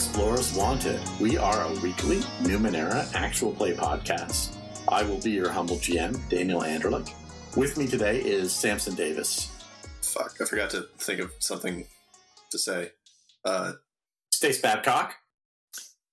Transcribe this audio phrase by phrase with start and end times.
[0.00, 1.00] Welcome to Explorers Wanted.
[1.20, 4.56] We are a weekly Numenera actual play podcast.
[4.88, 7.12] I will be your humble GM, Daniel Anderlich.
[7.54, 9.50] With me today is Samson Davis.
[10.00, 11.86] Fuck, I forgot to think of something
[12.50, 12.92] to say.
[13.44, 13.72] Uh,
[14.32, 15.16] Stace Babcock.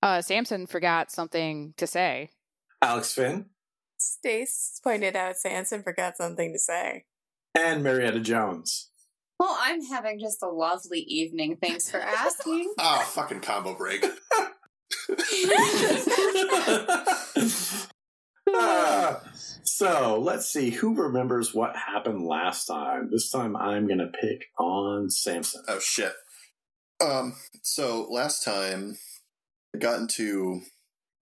[0.03, 2.31] Uh, Samson forgot something to say.
[2.81, 3.45] Alex Finn.
[3.97, 7.05] Stace pointed out Samson forgot something to say.
[7.55, 8.89] And Marietta Jones.
[9.39, 11.57] Well, I'm having just a lovely evening.
[11.61, 12.73] Thanks for asking.
[12.79, 14.03] ah, fucking combo break.
[18.55, 19.21] Ah,
[19.63, 23.09] so let's see who remembers what happened last time.
[23.11, 25.63] This time I'm going to pick on Samson.
[25.67, 26.13] oh shit.
[27.05, 28.97] Um, so last time
[29.75, 30.61] I got into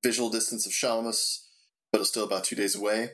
[0.03, 1.45] visual distance of Shalmus,
[1.91, 3.09] but it's still about two days away.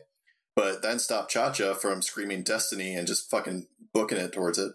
[0.55, 4.73] But then stopped Cha Cha from screaming Destiny and just fucking booking it towards it.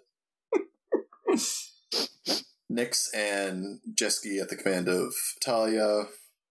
[2.69, 6.05] Nix and Jeski at the command of Talia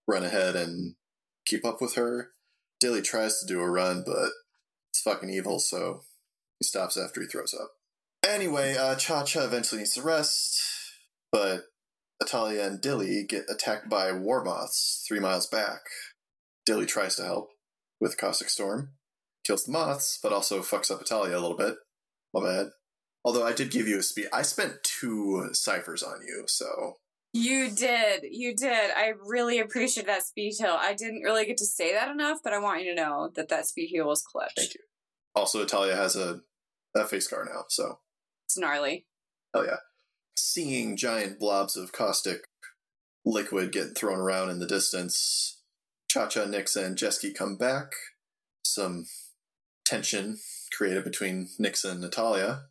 [0.08, 0.96] run ahead and
[1.46, 2.32] keep up with her.
[2.80, 4.30] Dilly tries to do a run, but
[4.92, 6.02] it's fucking evil, so
[6.60, 7.72] he stops after he throws up.
[8.28, 10.62] Anyway, uh, Cha Cha eventually needs to rest,
[11.32, 11.66] but
[12.22, 15.82] Atalia and Dilly get attacked by war moths three miles back.
[16.66, 17.50] Dilly tries to help
[18.00, 18.94] with Caustic Storm,
[19.46, 21.76] kills the moths, but also fucks up Atalia a little bit.
[22.34, 22.68] My bad.
[23.26, 24.28] Although I did give you a speed.
[24.32, 26.98] I spent two ciphers on you, so
[27.34, 28.24] you did.
[28.32, 28.92] You did.
[28.96, 30.78] I really appreciate that speed heal.
[30.80, 33.50] I didn't really get to say that enough, but I want you to know that
[33.50, 34.54] that speed heal was clutch.
[34.56, 34.82] thank you.
[35.36, 36.42] Also, Atalia has a,
[36.96, 38.00] a face scar now, so
[38.46, 39.06] It's gnarly.
[39.54, 39.78] hell yeah.
[40.38, 42.48] Seeing giant blobs of caustic
[43.26, 45.62] liquid getting thrown around in the distance,
[46.08, 47.92] Cha Cha, Nix, and Jeski come back.
[48.64, 49.08] Some
[49.84, 50.38] tension
[50.72, 52.66] created between Nix and Natalia.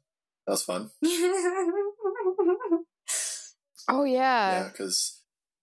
[0.46, 0.90] That was fun.
[3.86, 5.20] Oh yeah, yeah, because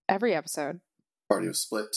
[0.07, 0.79] every episode.
[1.27, 1.95] party was split.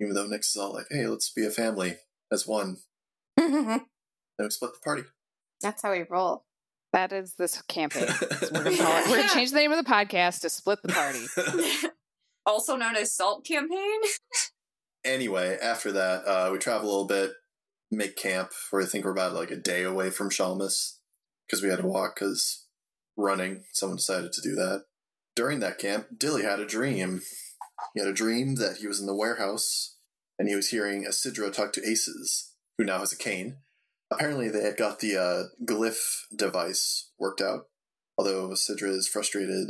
[0.00, 1.96] Even though Nix is all like, "Hey, let's be a family
[2.30, 2.76] as one,"
[3.38, 3.80] then
[4.38, 5.04] we split the party.
[5.62, 6.44] That's how we roll.
[6.92, 8.06] That is this campaign.
[8.52, 9.08] We're gonna call it.
[9.08, 11.24] We're gonna change the name of the podcast to Split the Party.
[12.44, 14.00] also known as Salt Campaign.
[15.06, 17.32] anyway, after that, uh, we travel a little bit,
[17.90, 18.50] make camp.
[18.70, 20.98] Where I think we're about like a day away from Shalmus
[21.46, 22.66] because we had to walk because
[23.16, 23.64] running.
[23.72, 24.84] Someone decided to do that.
[25.34, 27.22] During that camp, Dilly had a dream.
[27.94, 29.96] He had a dream that he was in the warehouse
[30.38, 33.58] and he was hearing Isidra talk to Aces, who now has a cane.
[34.10, 37.68] Apparently, they had got the uh, glyph device worked out.
[38.18, 39.68] Although Isidra is frustrated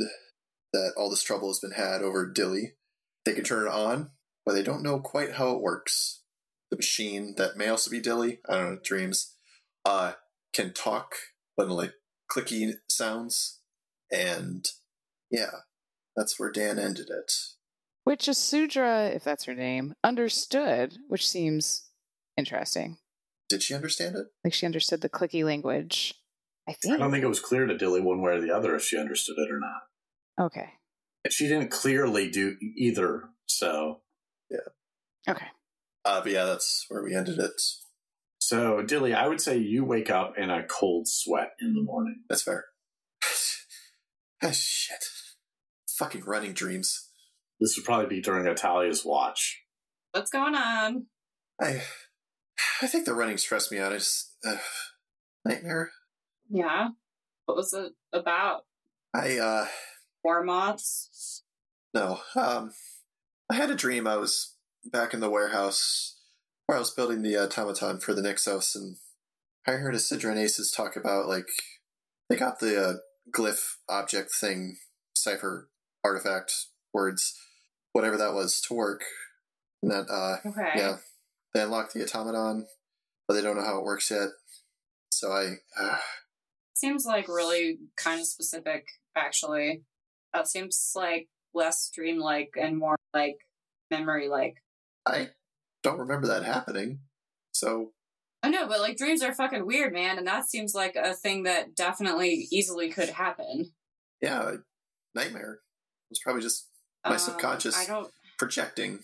[0.73, 2.73] that all this trouble has been had over Dilly,
[3.25, 4.11] they can turn it on,
[4.45, 6.21] but they don't know quite how it works.
[6.69, 9.35] The machine that may also be Dilly, I don't know, dreams,
[9.85, 10.13] uh,
[10.53, 11.15] can talk,
[11.57, 11.93] but in like
[12.31, 13.59] clicky sounds.
[14.11, 14.65] And
[15.29, 15.51] yeah,
[16.15, 17.33] that's where Dan ended it.
[18.03, 21.89] Which Asudra, if that's her name, understood, which seems
[22.37, 22.99] interesting.
[23.49, 24.27] Did she understand it?
[24.45, 26.13] Like she understood the clicky language.
[26.69, 26.95] I think.
[26.95, 28.97] I don't think it was clear to Dilly one way or the other if she
[28.97, 30.45] understood it or not.
[30.45, 30.69] Okay.
[31.23, 34.01] And she didn't clearly do either, so.
[34.49, 34.59] Yeah.
[35.29, 35.47] Okay.
[36.05, 37.61] Uh, but yeah, that's where we ended it.
[38.47, 42.23] So, Dilly, I would say you wake up in a cold sweat in the morning.
[42.29, 42.63] That's fair.
[44.41, 45.03] ah, shit.
[45.97, 47.09] Fucking running dreams.
[47.59, 49.63] This would probably be during Atalia's watch.
[50.13, 51.07] What's going on?
[51.59, 51.81] I,
[52.81, 53.91] I think the running stressed me out.
[53.91, 54.55] I just uh,
[55.43, 55.91] nightmare.
[56.49, 56.91] Yeah.
[57.47, 58.61] What was it about?
[59.13, 59.65] I uh,
[60.23, 61.43] War moths?
[61.93, 62.21] No.
[62.33, 62.71] Um,
[63.49, 64.07] I had a dream.
[64.07, 64.55] I was
[64.85, 66.16] back in the warehouse
[66.67, 68.97] where I was building the automaton for the Nixos, and
[69.65, 71.47] I heard Isidra and Aces talk about like
[72.29, 72.93] they got the uh,
[73.35, 74.77] glyph object thing,
[75.15, 75.69] cipher
[76.03, 76.53] artifact
[76.93, 77.33] words,
[77.93, 79.01] whatever that was, to work.
[79.81, 80.71] And that, uh, Okay.
[80.75, 80.97] yeah,
[81.53, 82.67] they unlocked the automaton,
[83.27, 84.29] but they don't know how it works yet.
[85.11, 85.97] So I, uh,
[86.75, 88.85] Seems like really kind of specific,
[89.15, 89.83] actually.
[90.33, 93.37] That seems like less dreamlike and more like
[93.89, 94.57] memory like.
[95.05, 95.29] I
[95.89, 96.99] don't remember that happening.
[97.51, 97.91] So
[98.43, 101.43] I know, but like dreams are fucking weird, man, and that seems like a thing
[101.43, 103.71] that definitely easily could happen.
[104.21, 104.55] yeah,
[105.15, 105.53] nightmare.
[105.53, 106.67] It was probably just
[107.05, 107.77] My Um, subconscious.
[107.77, 108.11] I don't.
[108.37, 108.99] projecting.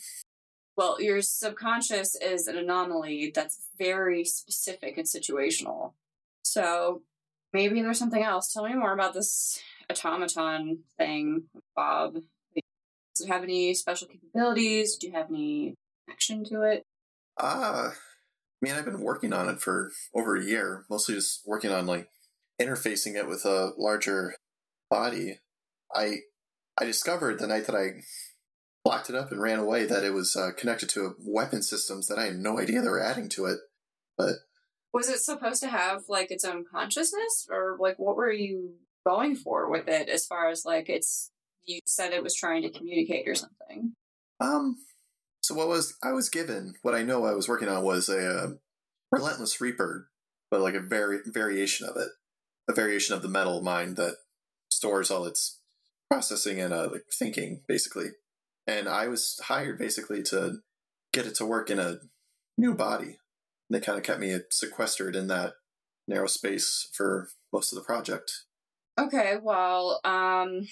[0.76, 5.94] Well, your subconscious is an anomaly that's very specific and situational.
[6.44, 7.04] So
[7.54, 8.52] maybe there's something else.
[8.52, 9.60] Tell me more about this
[9.90, 11.44] automaton thing,
[11.76, 12.16] Bob.
[13.16, 14.96] Does it have any special capabilities?
[14.98, 16.84] Do you have any connection to it?
[17.40, 17.94] Ah, I
[18.62, 22.10] mean, I've been working on it for over a year, mostly just working on like
[22.62, 24.36] interfacing it with a larger
[24.90, 25.40] body.
[25.94, 26.18] I
[26.80, 28.02] I discovered the night that I
[28.86, 32.20] locked it up and ran away that it was uh, connected to weapon systems that
[32.20, 33.60] I had no idea they were adding to it.
[34.18, 34.36] But
[34.94, 38.74] Was it supposed to have like its own consciousness, or like what were you
[39.06, 40.10] going for with it?
[40.10, 41.32] As far as like it's,
[41.66, 43.94] you said it was trying to communicate or something.
[44.40, 44.78] um,
[45.44, 46.75] so what was I was given?
[46.84, 48.48] What I know I was working on was a uh,
[49.12, 50.10] relentless reaper,
[50.50, 52.07] but like a vari- variation of it,
[52.69, 54.16] a variation of the metal mind that
[54.72, 55.60] stores all its
[56.10, 58.07] processing and uh, like thinking, basically.
[58.66, 60.60] And I was hired basically to
[61.12, 61.98] get it to work in a
[62.57, 63.18] new body.
[63.69, 65.56] They kind of kept me sequestered in that
[66.07, 68.31] narrow space for most of the project.
[68.98, 70.68] Okay, well, um,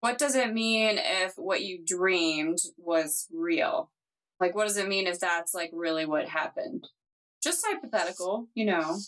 [0.00, 3.90] what does it mean if what you dreamed was real?
[4.44, 6.86] Like, what does it mean if that's like really what happened?
[7.42, 8.98] Just hypothetical, you know.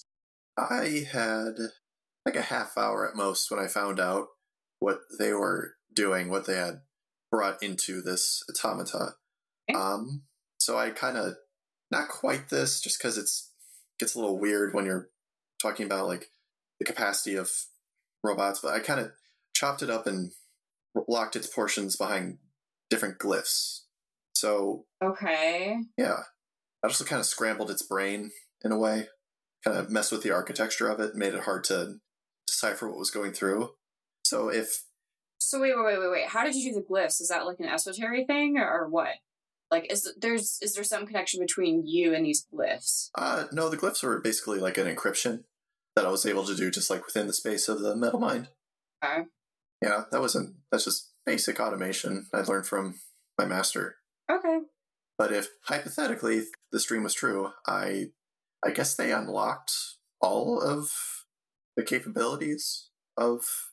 [0.56, 1.56] I had
[2.24, 4.28] like a half hour at most when I found out
[4.78, 6.80] what they were doing, what they had
[7.30, 9.16] brought into this automata.
[9.68, 9.78] Okay.
[9.78, 10.22] Um,
[10.58, 11.34] so I kind of
[11.90, 13.52] not quite this, just because it's
[13.98, 15.10] gets a little weird when you're
[15.60, 16.30] talking about like
[16.78, 17.50] the capacity of
[18.24, 19.12] robots, but I kind of
[19.54, 20.32] chopped it up and
[21.06, 22.38] locked its portions behind
[22.88, 23.80] different glyphs.
[24.36, 25.78] So Okay.
[25.96, 26.20] yeah.
[26.82, 28.30] I also kind of scrambled its brain
[28.62, 29.08] in a way,
[29.64, 31.96] kind of messed with the architecture of it, made it hard to
[32.46, 33.70] decipher what was going through.
[34.24, 34.84] So if
[35.38, 36.28] So wait, wait, wait, wait, wait.
[36.28, 37.20] How did you do the glyphs?
[37.20, 39.14] Is that like an esoteric thing, or, or what?
[39.70, 43.10] Like, is there's is there some connection between you and these glyphs?
[43.16, 45.44] uh no, the glyphs were basically like an encryption
[45.96, 48.48] that I was able to do just like within the space of the metal mind.
[49.02, 49.22] Okay.
[49.82, 53.00] Yeah, that wasn't that's just basic automation I learned from
[53.38, 53.96] my master.
[54.30, 54.60] Okay.
[55.18, 56.42] But if hypothetically
[56.72, 58.10] this dream was true, I
[58.64, 59.72] I guess they unlocked
[60.20, 60.92] all of
[61.76, 63.70] the capabilities of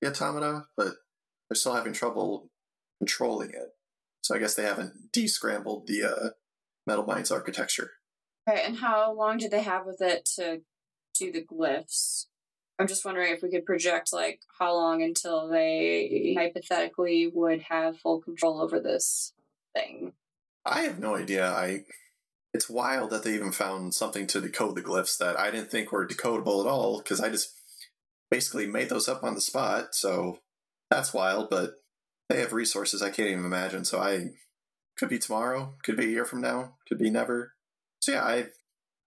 [0.00, 0.94] the automata, but
[1.48, 2.50] they're still having trouble
[2.98, 3.70] controlling it.
[4.22, 6.28] So I guess they haven't descrambled the uh,
[6.86, 7.92] Metal Mind's architecture.
[8.48, 8.62] Okay.
[8.64, 10.62] And how long did they have with it to
[11.14, 12.26] do the glyphs?
[12.78, 17.98] I'm just wondering if we could project like how long until they hypothetically would have
[17.98, 19.32] full control over this
[19.74, 20.12] thing.
[20.64, 21.48] I have no idea.
[21.48, 21.84] I
[22.54, 25.90] it's wild that they even found something to decode the glyphs that I didn't think
[25.90, 27.54] were decodable at all because I just
[28.30, 29.94] basically made those up on the spot.
[29.94, 30.38] So
[30.90, 31.76] that's wild, but
[32.28, 33.84] they have resources I can't even imagine.
[33.84, 34.30] So I
[34.98, 37.54] could be tomorrow, could be a year from now, could be never.
[38.00, 38.46] So yeah, I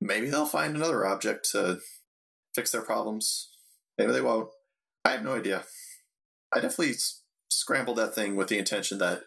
[0.01, 1.79] maybe they'll find another object to
[2.55, 3.49] fix their problems.
[3.97, 4.49] Maybe they won't.
[5.03, 5.63] I have no idea.
[6.51, 6.95] I definitely
[7.49, 9.21] scrambled that thing with the intention that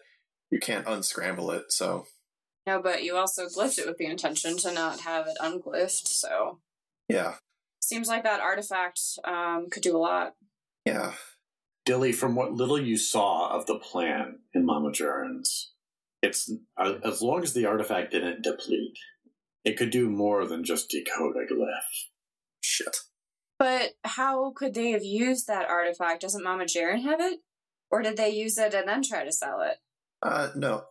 [0.49, 1.71] you can't unscramble it.
[1.71, 2.07] So
[2.65, 6.07] No, but you also glyphed it with the intention to not have it unglyphed.
[6.07, 6.59] So
[7.07, 7.35] yeah,
[7.81, 10.35] seems like that artifact um, could do a lot.
[10.85, 11.13] yeah.
[11.85, 15.71] Dilly, from what little you saw of the plan in Mama Jern's,
[16.21, 18.97] it's uh, as long as the artifact didn't deplete,
[19.65, 22.09] it could do more than just decode a glyph.
[22.61, 22.95] Shit.
[23.57, 26.21] But how could they have used that artifact?
[26.21, 27.39] Doesn't Mama Jaren have it?
[27.89, 29.77] Or did they use it and then try to sell it?
[30.21, 30.83] Uh, no.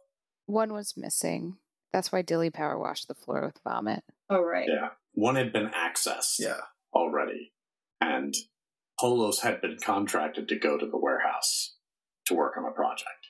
[0.47, 1.56] One was missing.
[1.92, 4.04] That's why Dilly power washed the floor with vomit.
[4.30, 4.68] Oh, right.
[4.68, 6.61] Yeah, one had been accessed Yeah.
[6.94, 7.52] already,
[8.00, 8.35] and
[9.00, 11.76] Polos had been contracted to go to the warehouse
[12.26, 13.28] to work on a project,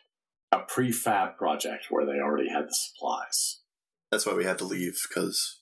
[0.52, 3.60] a prefab project where they already had the supplies.
[4.10, 5.60] That's why we had to leave because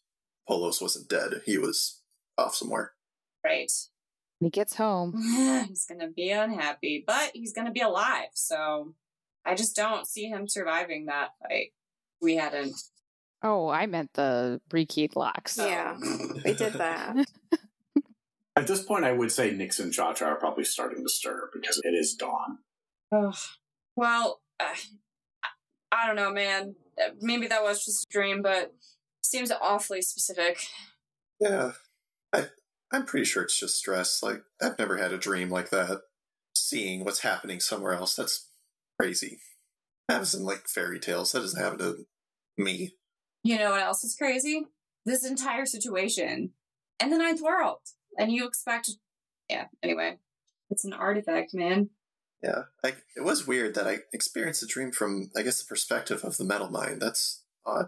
[0.48, 1.42] Polos wasn't dead.
[1.44, 2.00] He was
[2.38, 2.92] off somewhere.
[3.44, 3.70] Right.
[4.38, 5.14] When he gets home,
[5.68, 8.28] he's going to be unhappy, but he's going to be alive.
[8.34, 8.94] So
[9.46, 11.68] I just don't see him surviving that fight.
[12.20, 12.74] We hadn't.
[13.42, 15.56] oh, I meant the rekeyed locks.
[15.58, 15.96] Yeah,
[16.44, 17.26] we did that.
[18.56, 21.50] At this point, I would say Nix and Cha Cha are probably starting to stir
[21.52, 22.58] because it is dawn.
[23.12, 23.34] Ugh.
[23.96, 24.74] Well, uh,
[25.92, 26.74] I don't know, man.
[26.98, 28.74] Uh, Maybe that was just a dream, but
[29.22, 30.58] seems awfully specific.
[31.38, 31.72] Yeah.
[32.32, 32.46] I,
[32.90, 34.22] I'm pretty sure it's just stress.
[34.22, 36.00] Like, I've never had a dream like that.
[36.54, 38.45] Seeing what's happening somewhere else, that's
[38.98, 39.38] crazy.
[40.08, 41.32] That happens in, like, fairy tales.
[41.32, 42.06] That doesn't happen to
[42.56, 42.94] me.
[43.42, 44.66] You know what else is crazy?
[45.04, 46.50] This entire situation
[46.98, 47.78] and the ninth world.
[48.18, 48.90] And you expect.
[49.48, 50.18] Yeah, anyway.
[50.70, 51.90] It's an artifact, man.
[52.42, 52.62] Yeah.
[52.84, 56.36] I, it was weird that I experienced a dream from, I guess, the perspective of
[56.36, 57.00] the metal mind.
[57.00, 57.86] That's odd.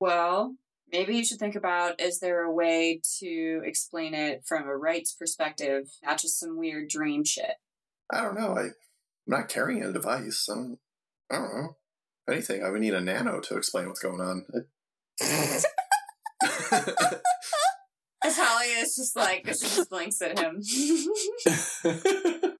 [0.00, 0.56] Well,
[0.90, 5.12] maybe you should think about is there a way to explain it from a rights
[5.12, 7.56] perspective, not just some weird dream shit?
[8.10, 8.56] I don't know.
[8.56, 8.68] I,
[9.26, 10.48] not carrying a device.
[10.50, 10.78] I don't,
[11.30, 11.76] I don't know.
[12.26, 14.46] If anything, I would need a nano to explain what's going on.
[18.24, 20.62] Atalia is just like, she just blinks at him.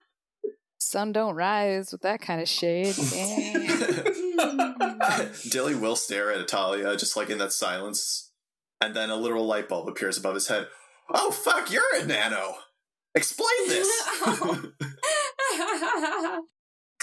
[0.94, 2.94] sun don't rise with that kind of shade.
[5.50, 8.30] Dilly will stare at Atalia, just like in that silence,
[8.80, 10.68] and then a literal light bulb appears above his head.
[11.12, 12.54] Oh fuck, you're a nano.
[13.14, 13.88] Explain this.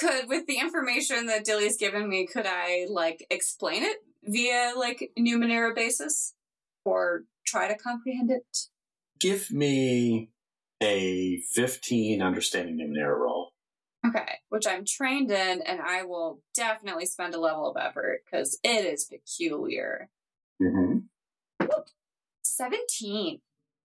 [0.01, 5.11] Could with the information that Dilly's given me, could I like explain it via like
[5.17, 6.33] Numenera basis?
[6.83, 8.57] Or try to comprehend it?
[9.19, 10.31] Give me
[10.81, 13.51] a 15 understanding Numenera roll.
[14.05, 18.57] Okay, which I'm trained in, and I will definitely spend a level of effort because
[18.63, 20.09] it is peculiar.
[20.59, 20.99] Mm-hmm.
[22.41, 23.41] 17.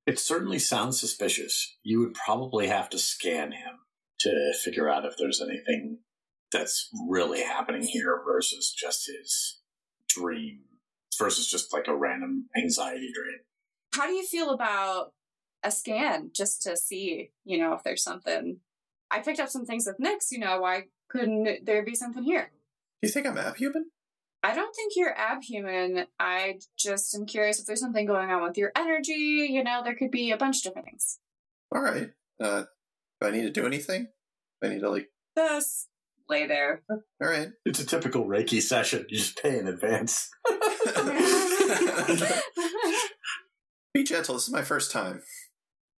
[0.07, 1.77] It certainly sounds suspicious.
[1.83, 3.81] You would probably have to scan him
[4.21, 5.99] to figure out if there's anything
[6.53, 9.61] that's really happening here versus just his
[10.09, 10.61] dream,
[11.19, 13.39] versus just like a random anxiety dream.
[13.95, 15.13] How do you feel about
[15.63, 18.59] a scan just to see, you know, if there's something?
[19.11, 22.51] I picked up some things with Nyx, you know, why couldn't there be something here?
[23.03, 23.85] Do you think I'm abhuman?
[24.43, 26.07] I don't think you're abhuman.
[26.21, 29.49] I just am curious if there's something going on with your energy.
[29.51, 31.19] You know, there could be a bunch of different things.
[31.75, 32.11] All right.
[32.41, 32.65] Uh,
[33.21, 34.09] do I need to do anything?
[34.63, 35.09] Do I need to like.
[35.37, 35.89] Just
[36.29, 36.83] lay there.
[36.91, 37.49] All right.
[37.65, 39.07] It's a typical Reiki session.
[39.09, 40.29] You just pay in advance.
[43.95, 44.35] Be gentle.
[44.35, 45.23] This is my first time.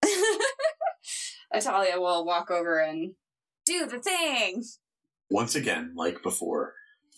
[1.54, 3.14] Atalia will walk over and
[3.66, 4.64] do the thing.
[5.30, 6.74] Once again, like before,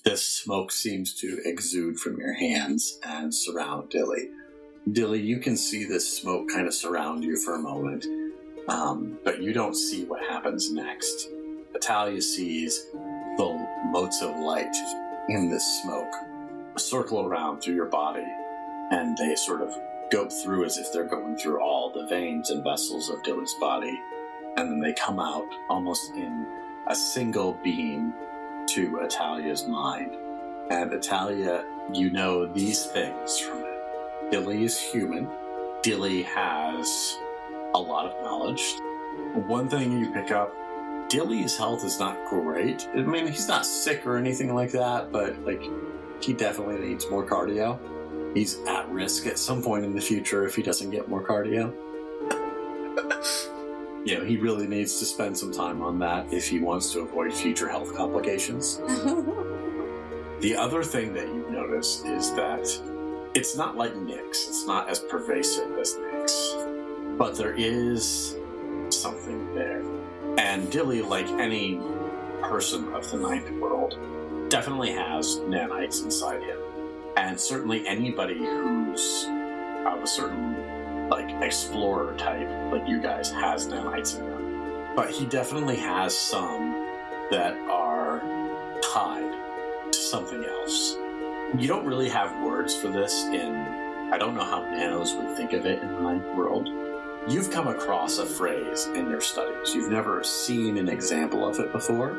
[0.05, 4.29] this smoke seems to exude from your hands and surround Dilly.
[4.91, 8.05] Dilly, you can see this smoke kind of surround you for a moment,
[8.69, 11.27] um, but you don't see what happens next.
[11.79, 14.75] Atalia sees the motes of light
[15.29, 16.13] in this smoke
[16.77, 18.25] circle around through your body,
[18.91, 19.73] and they sort of
[20.11, 23.99] go through as if they're going through all the veins and vessels of Dilly's body,
[24.57, 26.47] and then they come out almost in
[26.87, 28.13] a single beam
[28.69, 30.15] to Atalia's mind.
[30.71, 34.31] And Italia, you know these things from it.
[34.31, 35.27] Dilly is human.
[35.81, 37.17] Dilly has
[37.73, 38.75] a lot of knowledge.
[39.47, 40.53] One thing you pick up
[41.09, 42.87] Dilly's health is not great.
[42.93, 45.61] I mean, he's not sick or anything like that, but like
[46.21, 47.79] he definitely needs more cardio.
[48.35, 51.73] He's at risk at some point in the future if he doesn't get more cardio.
[54.05, 56.99] you know, he really needs to spend some time on that if he wants to
[56.99, 58.79] avoid future health complications.
[60.41, 62.65] The other thing that you notice is that
[63.33, 64.47] it's not like Nix's.
[64.47, 66.55] It's not as pervasive as Nix's,
[67.17, 68.37] But there is
[68.89, 69.78] something there.
[70.39, 71.81] And Dilly, like any
[72.41, 73.99] person of the ninth world,
[74.49, 76.57] definitely has nanites inside him.
[77.17, 79.25] And certainly anybody who's
[79.85, 84.95] of a certain, like, explorer type, like you guys, has nanites in them.
[84.95, 86.71] But he definitely has some
[87.31, 88.21] that are
[88.81, 90.95] tied to something else.
[91.57, 93.55] You don't really have words for this in.
[94.13, 96.69] I don't know how nanos would think of it in the ninth world.
[97.27, 99.75] You've come across a phrase in your studies.
[99.75, 102.11] You've never seen an example of it before,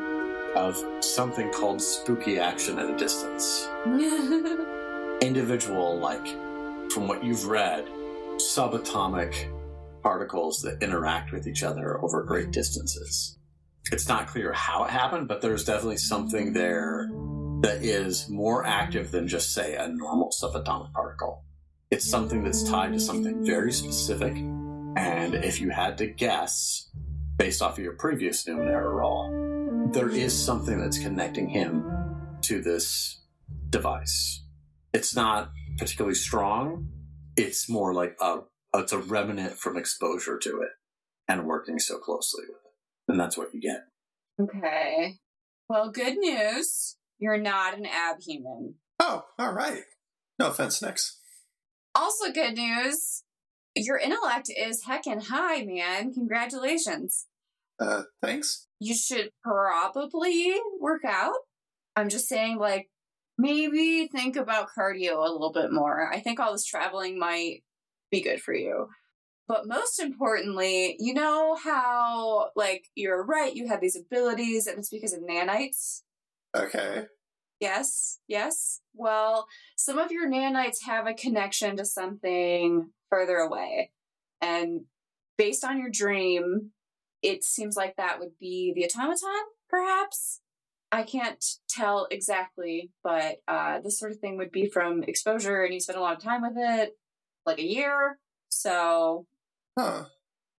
[0.55, 3.67] of something called spooky action at a distance.
[5.21, 6.25] Individual, like,
[6.91, 7.85] from what you've read,
[8.37, 9.51] subatomic
[10.01, 13.37] particles that interact with each other over great distances.
[13.91, 17.09] It's not clear how it happened, but there's definitely something there
[17.61, 21.43] that is more active than just, say, a normal subatomic particle.
[21.89, 24.37] It's something that's tied to something very specific,
[24.95, 26.89] and if you had to guess,
[27.37, 31.83] based off of your previous Numenera roll, there is something that's connecting him
[32.41, 33.21] to this
[33.69, 34.43] device.
[34.93, 36.89] It's not particularly strong.
[37.37, 38.39] It's more like a
[38.73, 40.69] it's a remnant from exposure to it
[41.27, 43.11] and working so closely with it.
[43.11, 43.83] And that's what you get.
[44.41, 45.15] okay.
[45.67, 46.97] Well, good news.
[47.19, 48.73] You're not an abhuman.
[48.99, 49.83] Oh, all right.
[50.37, 51.15] No offense, Nyx.
[51.95, 53.23] Also, good news.
[53.75, 56.13] Your intellect is heckin' high, man.
[56.13, 57.27] Congratulations.
[57.79, 58.67] Uh, thanks.
[58.79, 61.35] You should probably work out.
[61.95, 62.89] I'm just saying, like,
[63.37, 66.11] maybe think about cardio a little bit more.
[66.11, 67.63] I think all this traveling might
[68.11, 68.89] be good for you.
[69.47, 74.89] But most importantly, you know how, like, you're right, you have these abilities, and it's
[74.89, 76.03] because of nanites?
[76.55, 77.05] Okay.
[77.61, 78.81] Yes, yes.
[78.95, 83.91] Well, some of your nanites have a connection to something further away.
[84.41, 84.81] And
[85.37, 86.71] based on your dream,
[87.21, 90.41] it seems like that would be the automaton, perhaps?
[90.91, 95.73] I can't tell exactly, but uh, this sort of thing would be from exposure, and
[95.73, 96.97] you spend a lot of time with it,
[97.45, 98.17] like a year.
[98.49, 99.27] So,
[99.77, 100.05] Huh.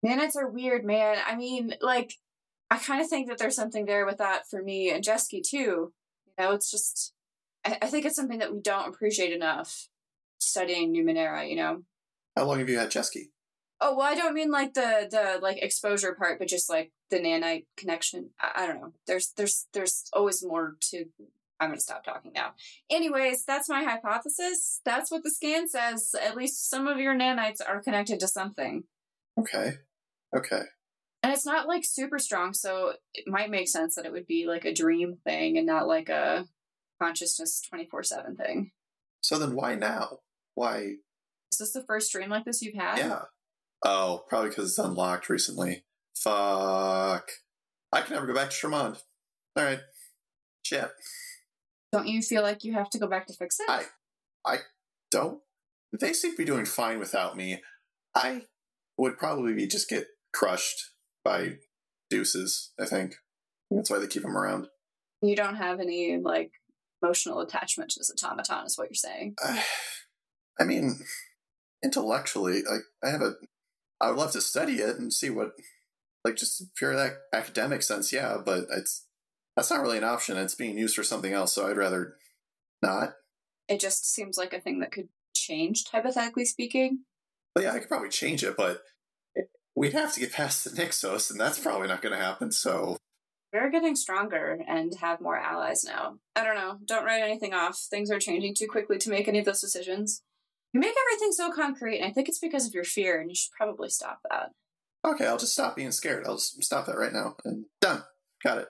[0.07, 1.19] nanites are weird, man.
[1.27, 2.15] I mean, like,
[2.71, 5.93] I kind of think that there's something there with that for me and Jesky too.
[6.39, 7.13] You know, it's just
[7.65, 9.89] I, I think it's something that we don't appreciate enough
[10.39, 11.83] studying Numenera, you know.
[12.37, 13.31] How long have you had Chesky?
[13.81, 17.19] Oh well, I don't mean like the the like exposure part, but just like the
[17.19, 18.31] nanite connection.
[18.41, 18.93] I, I don't know.
[19.07, 21.07] There's there's there's always more to.
[21.61, 22.53] I'm gonna stop talking now.
[22.91, 24.81] Anyways, that's my hypothesis.
[24.85, 26.13] That's what the scan says.
[26.21, 28.85] At least some of your nanites are connected to something,
[29.39, 29.73] Okay.
[30.37, 30.63] Okay.
[31.23, 32.53] And it's not like super strong.
[32.53, 35.87] So it might make sense that it would be like a dream thing and not
[35.87, 36.47] like a
[37.01, 38.73] consciousness twenty four seven thing.
[39.21, 40.19] So then why now?
[40.55, 40.97] Why?
[41.53, 42.99] Is this the first dream like this you've had?
[42.99, 43.23] Yeah.
[43.85, 45.85] Oh, probably because it's unlocked recently.
[46.17, 47.29] Fuck.
[47.93, 49.01] I can never go back to Charmonde.
[49.57, 49.81] All right.
[50.65, 50.91] Shit.
[51.93, 53.69] Don't you feel like you have to go back to fix it?
[53.69, 53.85] I,
[54.47, 54.59] I
[55.11, 55.41] don't.
[55.93, 57.61] They seem to be doing fine without me.
[58.15, 58.43] I
[58.97, 60.92] would probably be just get crushed
[61.25, 61.55] by
[62.11, 62.73] deuces.
[62.79, 63.15] I think
[63.71, 64.69] that's why they keep them around.
[65.23, 66.53] You don't have any like
[67.03, 69.35] emotional attachment to this automaton, is what you're saying.
[69.43, 69.65] I,
[70.61, 71.01] I mean,
[71.83, 73.35] intellectually, like I have a,
[74.01, 75.53] I would love to study it and see what,
[76.25, 78.39] like just pure that academic sense, yeah.
[78.45, 79.07] But it's
[79.57, 80.37] that's not really an option.
[80.37, 82.17] It's being used for something else, so I'd rather
[82.83, 83.15] not.
[83.69, 87.01] It just seems like a thing that could change, hypothetically speaking.
[87.55, 88.83] But yeah, I could probably change it, but
[89.83, 92.53] we'd have to get past the Nixos, and that's probably not going to happen.
[92.53, 92.99] So
[93.53, 96.19] We're getting stronger and have more allies now.
[96.37, 96.79] I don't know.
[96.85, 97.77] Don't write anything off.
[97.91, 100.23] Things are changing too quickly to make any of those decisions.
[100.73, 103.35] You make everything so concrete, and I think it's because of your fear, and you
[103.35, 104.51] should probably stop that.
[105.05, 106.29] okay, I'll just stop being scared.
[106.29, 108.05] I'll just stop that right now, and done.
[108.45, 108.69] Got it.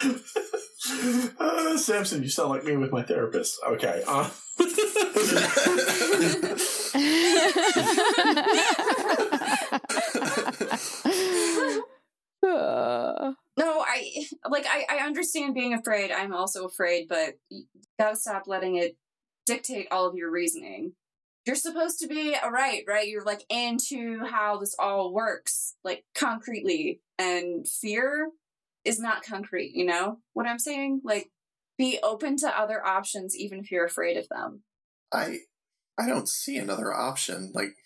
[1.40, 3.58] uh, Samson, you sound like me with my therapist.
[3.66, 4.04] Okay.
[4.06, 4.30] Uh,
[12.84, 16.10] Uh, No, I like I, I understand being afraid.
[16.10, 17.64] I'm also afraid, but you
[17.98, 18.96] gotta stop letting it
[19.46, 20.92] dictate all of your reasoning.
[21.46, 23.06] You're supposed to be all right, right?
[23.06, 27.00] You're like into how this all works, like concretely.
[27.18, 28.30] And fear
[28.84, 31.02] is not concrete, you know what I'm saying?
[31.04, 31.30] Like
[31.78, 34.62] be open to other options even if you're afraid of them.
[35.12, 35.38] I
[35.98, 37.52] I don't see another option.
[37.54, 37.76] Like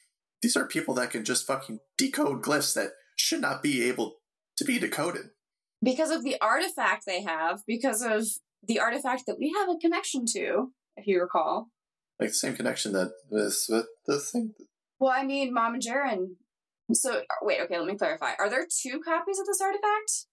[0.42, 4.17] these are people that can just fucking decode glyphs that should not be able
[4.58, 5.30] to be decoded.
[5.82, 8.26] Because of the artifact they have, because of
[8.66, 11.68] the artifact that we have a connection to, if you recall.
[12.20, 14.54] Like the same connection that this with the thing.
[14.98, 16.30] Well, I mean, Mom and Jaren.
[16.92, 18.32] So, wait, okay, let me clarify.
[18.38, 20.26] Are there two copies of this artifact?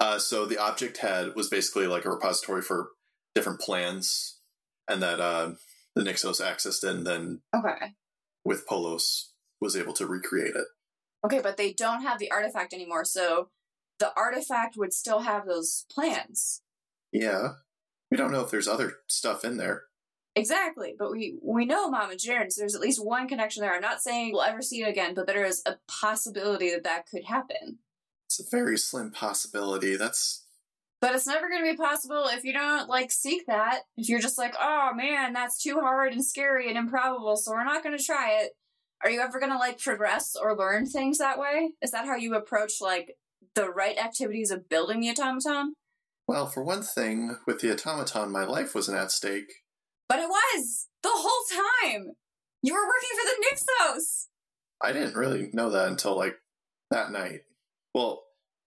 [0.00, 2.88] Uh, so the object head was basically like a repository for
[3.34, 4.38] different plans,
[4.88, 5.52] and that uh,
[5.94, 7.92] the Nixos accessed it, and then Okay.
[8.44, 10.66] with Polos was able to recreate it.
[11.24, 13.50] Okay, but they don't have the artifact anymore, so
[13.98, 16.62] the artifact would still have those plans.
[17.12, 17.54] Yeah,
[18.10, 19.84] we don't know if there's other stuff in there.
[20.36, 23.74] Exactly, but we we know Mom and Jaren, so there's at least one connection there.
[23.74, 27.06] I'm not saying we'll ever see it again, but there is a possibility that that
[27.06, 27.78] could happen.
[28.26, 29.96] It's a very slim possibility.
[29.96, 30.44] That's
[31.00, 33.82] But it's never going to be possible if you don't like seek that.
[33.96, 37.64] If you're just like, oh man, that's too hard and scary and improbable, so we're
[37.64, 38.52] not going to try it.
[39.02, 41.70] Are you ever going to like progress or learn things that way?
[41.82, 43.16] Is that how you approach like
[43.54, 45.74] the right activities of building the automaton?
[46.26, 49.50] well, for one thing, with the automaton, my life wasn't at stake.
[50.10, 52.12] But it was the whole time.
[52.62, 54.26] You were working for the Nixos.
[54.82, 56.36] I didn't really know that until like
[56.90, 57.40] that night.
[57.94, 58.24] Well,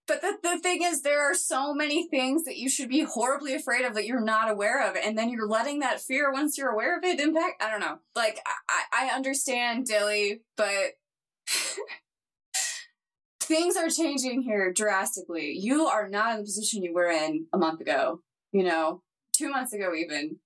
[0.07, 3.53] But the, the thing is, there are so many things that you should be horribly
[3.53, 4.95] afraid of that you're not aware of.
[4.95, 7.61] And then you're letting that fear, once you're aware of it, impact.
[7.61, 7.99] I don't know.
[8.15, 10.97] Like, I, I I understand, Dilly, but
[13.41, 15.57] things are changing here drastically.
[15.57, 19.01] You are not in the position you were in a month ago, you know,
[19.33, 20.37] two months ago, even.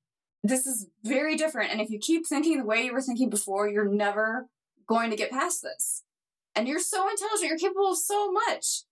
[0.44, 1.72] This is very different.
[1.72, 4.48] And if you keep thinking the way you were thinking before, you're never
[4.88, 6.04] going to get past this.
[6.56, 8.84] And you're so intelligent, you're capable of so much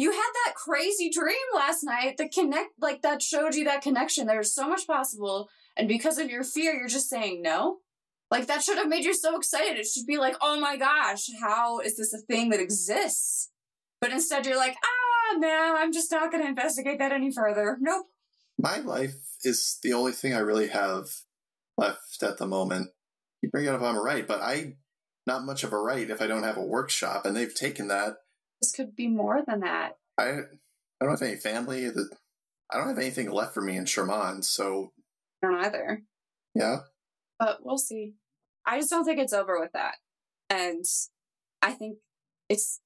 [0.00, 4.26] you had that crazy dream last night that connect like that showed you that connection
[4.26, 7.76] there's so much possible and because of your fear you're just saying no
[8.30, 11.28] like that should have made you so excited it should be like oh my gosh
[11.40, 13.50] how is this a thing that exists
[14.00, 17.76] but instead you're like ah no i'm just not going to investigate that any further
[17.80, 18.06] nope
[18.60, 21.08] my life is the only thing I really have
[21.78, 22.90] left at the moment.
[23.42, 24.74] You bring it up, I'm right, but I
[25.26, 28.16] not much of a right if I don't have a workshop, and they've taken that.
[28.60, 31.88] this could be more than that I I don't have any family.
[31.88, 32.10] That
[32.70, 34.92] I don't have anything left for me in Sherman, so
[35.42, 36.02] i don't either
[36.54, 36.80] yeah.
[37.40, 38.12] But we'll see.
[38.66, 39.94] I just don't think it's over with that.
[40.50, 40.84] And
[41.62, 41.98] I think
[42.48, 42.80] it's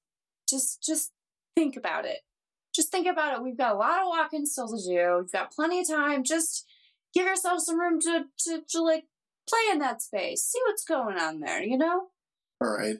[0.49, 1.11] just just
[1.55, 2.19] think about it.
[2.75, 3.43] just think about it.
[3.43, 5.17] We've got a lot of walking still to do.
[5.21, 6.23] We've got plenty of time.
[6.23, 6.65] Just
[7.13, 9.05] give yourself some room to, to, to like
[9.49, 10.43] play in that space.
[10.43, 12.07] See what's going on there, you know?
[12.61, 12.97] All right.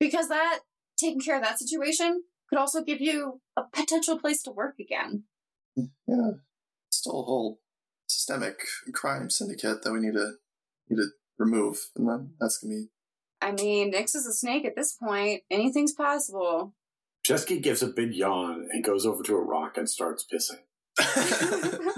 [0.00, 0.60] Because that
[0.98, 5.24] taking care of that situation could also give you a potential place to work again.
[5.76, 6.32] Yeah.
[6.90, 7.60] Still a whole
[8.08, 8.60] systemic
[8.92, 10.32] crime syndicate that we need to
[10.96, 12.88] need to remove, and then that's gonna be
[13.42, 15.42] I mean, Nyx is a snake at this point.
[15.50, 16.74] Anything's possible.
[17.26, 20.60] Chesky gives a big yawn and goes over to a rock and starts pissing.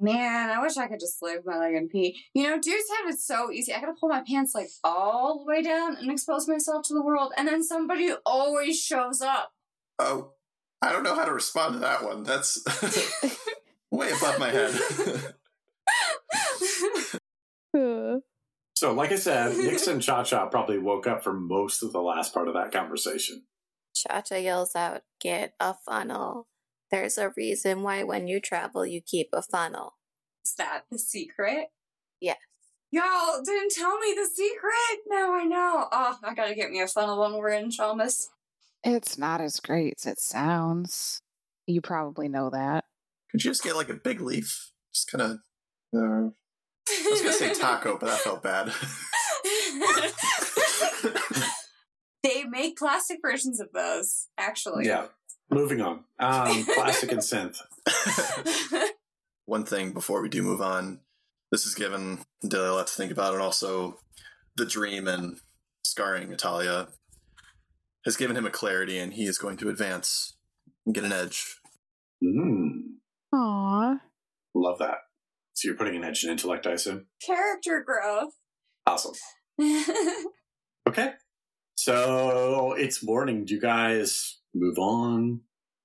[0.00, 2.20] Man, I wish I could just live my leg and pee.
[2.34, 3.72] You know, dudes have it so easy.
[3.72, 7.02] I gotta pull my pants like all the way down and expose myself to the
[7.02, 9.52] world, and then somebody always shows up.
[9.98, 10.32] oh,
[10.82, 12.24] I don't know how to respond to that one.
[12.24, 12.62] That's
[13.90, 14.74] way above my head.
[18.74, 22.00] So, like I said, Nixon and Cha Cha probably woke up for most of the
[22.02, 23.44] last part of that conversation.
[23.94, 26.48] Cha Cha yells out, Get a funnel.
[26.90, 29.94] There's a reason why when you travel, you keep a funnel.
[30.44, 31.68] Is that the secret?
[32.20, 32.36] Yes.
[32.90, 35.00] Y'all didn't tell me the secret.
[35.08, 35.88] Now I know.
[35.90, 38.28] Oh, I gotta get me a funnel when we're in Chalmers.
[38.84, 41.20] it's not as great as it sounds.
[41.66, 42.84] You probably know that.
[43.30, 44.70] Could you just get like a big leaf?
[44.92, 45.38] Just kind of.
[45.96, 46.30] Uh,
[46.88, 48.72] I was gonna say taco, but that felt bad.
[52.22, 54.86] they make plastic versions of those, actually.
[54.86, 55.06] Yeah.
[55.50, 56.04] Moving on.
[56.18, 57.58] Um, plastic and synth.
[59.46, 61.00] One thing before we do move on,
[61.52, 63.98] this has given Dilly a lot to think about, and also
[64.56, 65.38] the dream and
[65.84, 66.88] scarring Natalia
[68.04, 70.34] has given him a clarity, and he is going to advance
[70.86, 71.58] and get an edge.
[72.22, 72.94] Mm,
[73.32, 73.98] Aw.
[74.54, 74.98] love that.
[75.54, 77.06] So you're putting an edge in intellect, I assume?
[77.24, 78.32] Character growth.
[78.86, 79.14] Awesome.
[80.86, 81.12] Okay.
[81.76, 83.46] So it's morning.
[83.46, 85.40] Do you guys move on?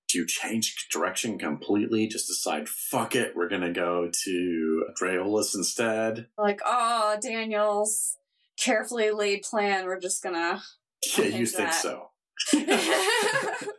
[0.09, 2.05] Do you change direction completely?
[2.07, 6.27] Just decide, fuck it, we're gonna go to Draeolus instead?
[6.37, 8.17] like, oh, Daniel's
[8.59, 9.85] carefully laid plan.
[9.85, 10.61] We're just gonna.
[11.17, 11.75] Yeah, you think that.
[11.75, 12.09] so.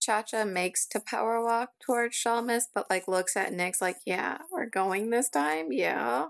[0.00, 4.38] Cha Cha makes to power walk towards Shalmus, but like looks at Nix's like, Yeah,
[4.52, 5.72] we're going this time?
[5.72, 6.26] Yeah.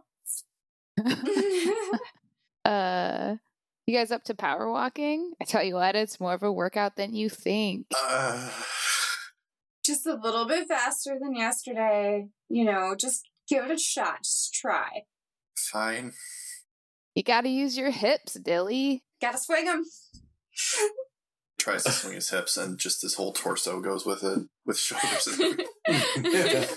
[2.65, 3.37] uh,
[3.87, 5.33] you guys up to power walking?
[5.41, 7.87] I tell you what, it's more of a workout than you think.
[7.97, 8.51] Uh,
[9.85, 12.29] just a little bit faster than yesterday.
[12.49, 14.23] You know, just give it a shot.
[14.23, 15.05] Just try.
[15.57, 16.13] fine.
[17.15, 19.03] You gotta use your hips, Dilly.
[19.21, 19.85] Gotta swing them.
[21.59, 25.27] Tries to swing his hips, and just his whole torso goes with it, with shoulders.
[25.27, 25.61] and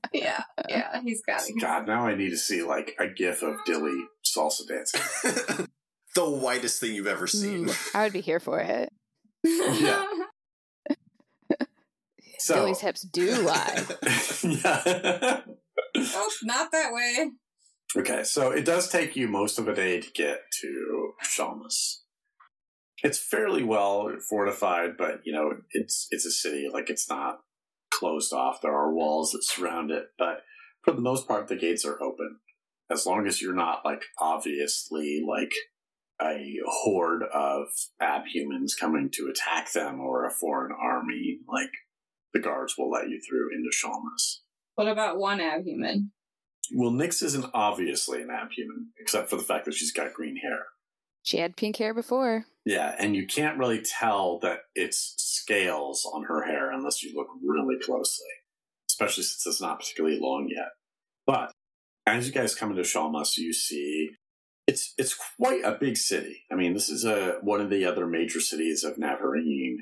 [0.12, 1.60] yeah, yeah, he's got it.
[1.60, 5.66] God, now I need to see like a gif of Dilly salsa dancing.
[6.14, 7.66] the whitest thing you've ever seen.
[7.66, 8.92] Mm, I would be here for it.
[9.44, 10.04] Yeah.
[12.40, 13.84] So, Dilly's hips do lie.
[14.42, 15.40] yeah.
[15.96, 17.32] oh, not that way.
[17.96, 22.02] Okay, so it does take you most of a day to get to Shalmus.
[23.02, 26.68] It's fairly well fortified, but you know it's it's a city.
[26.72, 27.40] Like it's not
[27.98, 28.60] closed off.
[28.60, 30.42] There are walls that surround it, but
[30.82, 32.38] for the most part, the gates are open.
[32.90, 35.52] As long as you're not like obviously like
[36.20, 37.66] a horde of
[38.00, 41.70] abhumans coming to attack them or a foreign army, like
[42.32, 44.38] the guards will let you through into Shalmus.
[44.74, 46.10] What about one abhuman?
[46.74, 50.66] Well, Nyx isn't obviously an abhuman, except for the fact that she's got green hair.
[51.28, 52.46] She had pink hair before.
[52.64, 57.26] Yeah, and you can't really tell that it's scales on her hair unless you look
[57.44, 58.24] really closely,
[58.90, 60.70] especially since it's not particularly long yet.
[61.26, 61.52] But
[62.06, 64.08] as you guys come into Shalmas, you see
[64.66, 66.44] it's it's quite a big city.
[66.50, 69.76] I mean, this is a one of the other major cities of Navarene.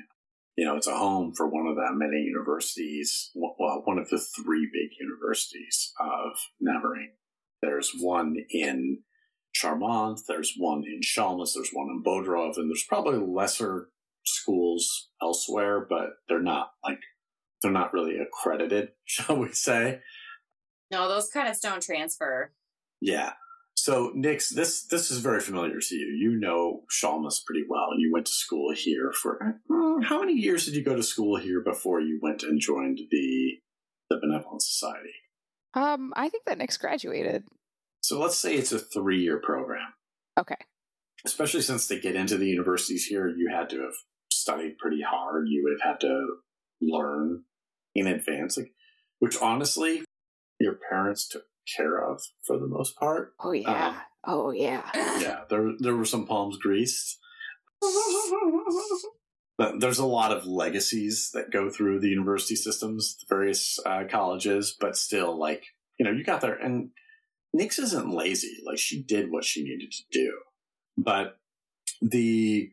[0.57, 4.19] You know, it's a home for one of the many universities, well, one of the
[4.19, 7.13] three big universities of Navarene.
[7.61, 9.03] There's one in
[9.57, 13.89] Charmonde, there's one in Shalmas, there's one in Bodrov, and there's probably lesser
[14.25, 16.99] schools elsewhere, but they're not like
[17.61, 20.01] they're not really accredited, shall we say?
[20.91, 22.53] No, those credits don't transfer.
[23.01, 23.33] Yeah.
[23.75, 26.07] So, Nix, this this is very familiar to you.
[26.07, 27.89] You know Shalmas pretty well.
[27.97, 29.59] You went to school here for
[30.03, 33.59] how many years did you go to school here before you went and joined the
[34.09, 35.13] the Benevolent Society?
[35.73, 37.43] Um, I think that Nyx graduated.
[38.01, 39.93] So let's say it's a three year program.
[40.39, 40.55] Okay.
[41.25, 43.95] Especially since to get into the universities here, you had to have
[44.31, 45.47] studied pretty hard.
[45.49, 46.37] You would have had to
[46.81, 47.43] learn
[47.95, 48.71] in advance, like,
[49.19, 50.03] which honestly,
[50.59, 51.43] your parents took
[51.75, 53.33] care of for the most part.
[53.39, 53.87] Oh yeah.
[53.87, 54.89] Um, oh yeah.
[54.95, 57.17] Yeah, there there were some palms greased.
[59.57, 64.03] But there's a lot of legacies that go through the university systems, the various uh,
[64.07, 65.63] colleges, but still, like,
[65.97, 66.91] you know, you got there, and
[67.57, 68.57] Nix isn't lazy.
[68.65, 70.29] Like, she did what she needed to do.
[70.97, 71.37] But
[72.01, 72.71] the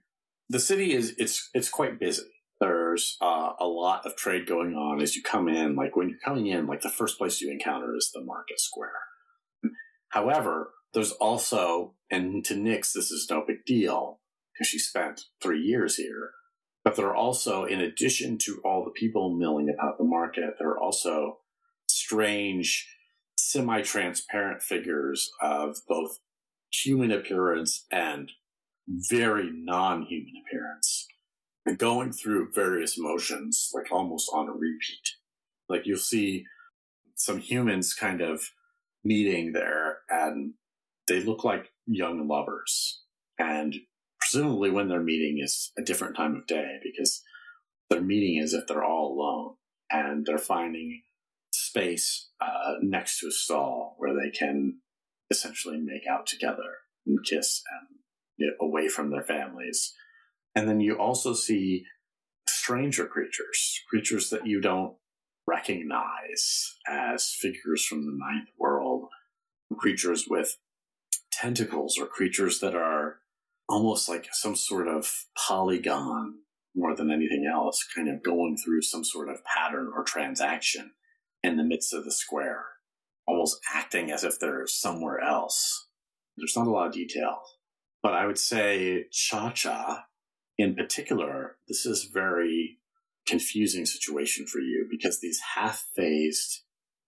[0.49, 2.31] the city is it's it's quite busy.
[2.61, 5.75] There's uh, a lot of trade going on as you come in.
[5.75, 9.01] Like when you're coming in, like the first place you encounter is the market square.
[10.11, 14.21] However, there's also, and to Nix, this is no big deal
[14.53, 16.31] because she spent three years here.
[16.85, 20.69] But there are also, in addition to all the people milling about the market, there
[20.69, 21.39] are also
[21.89, 22.87] strange,
[23.51, 26.19] semi transparent figures of both
[26.73, 28.33] human appearance and
[28.89, 31.07] very non human appearance
[31.79, 35.17] going through various motions, like almost on a repeat.
[35.69, 36.45] Like you'll see
[37.17, 38.43] some humans kind of
[39.05, 40.55] meeting there and
[41.09, 43.03] they look like young lovers.
[43.39, 43.75] And
[44.21, 47.23] presumably when they're meeting is a different time of day because
[47.89, 49.55] they're meeting as if they're all alone
[49.91, 51.03] and they're finding
[51.75, 54.79] space uh, next to a stall where they can
[55.31, 57.63] essentially make out together and kiss
[58.39, 59.93] and away from their families.
[60.55, 61.85] And then you also see
[62.49, 64.95] stranger creatures, creatures that you don't
[65.49, 69.09] recognize as figures from the ninth world,
[69.77, 70.57] creatures with
[71.33, 73.17] tentacles or creatures that are
[73.69, 76.35] almost like some sort of polygon
[76.77, 80.93] more than anything else, kind of going through some sort of pattern or transaction
[81.45, 82.65] in the midst of the square,
[83.27, 85.89] almost acting as if they're somewhere else.
[86.39, 87.43] There's not a lot of detail,
[88.03, 90.07] but I would say Cha Cha
[90.57, 92.79] in particular, this is very
[93.27, 96.63] confusing situation for you because these half phased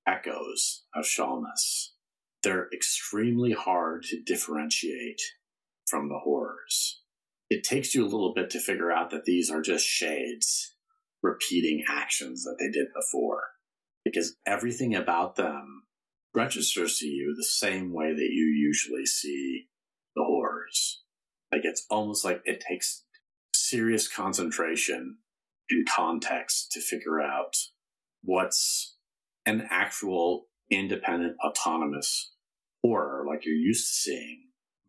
[0.06, 1.92] echoes of Shalmas,
[2.42, 5.20] they're extremely hard to differentiate
[5.86, 7.02] from the horrors.
[7.48, 10.74] It takes you a little bit to figure out that these are just shades
[11.22, 13.44] repeating actions that they did before
[14.06, 15.82] because everything about them
[16.32, 19.66] registers to you the same way that you usually see
[20.14, 21.02] the horrors.
[21.50, 23.02] Like it's almost like it takes
[23.52, 25.18] serious concentration
[25.70, 27.56] and context to figure out
[28.22, 28.96] what's
[29.44, 32.32] an actual independent, autonomous
[32.84, 34.42] horror like you're used to seeing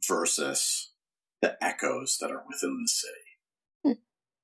[0.08, 0.92] versus
[1.42, 3.14] the echoes that are within the city.
[3.84, 4.02] Hmm.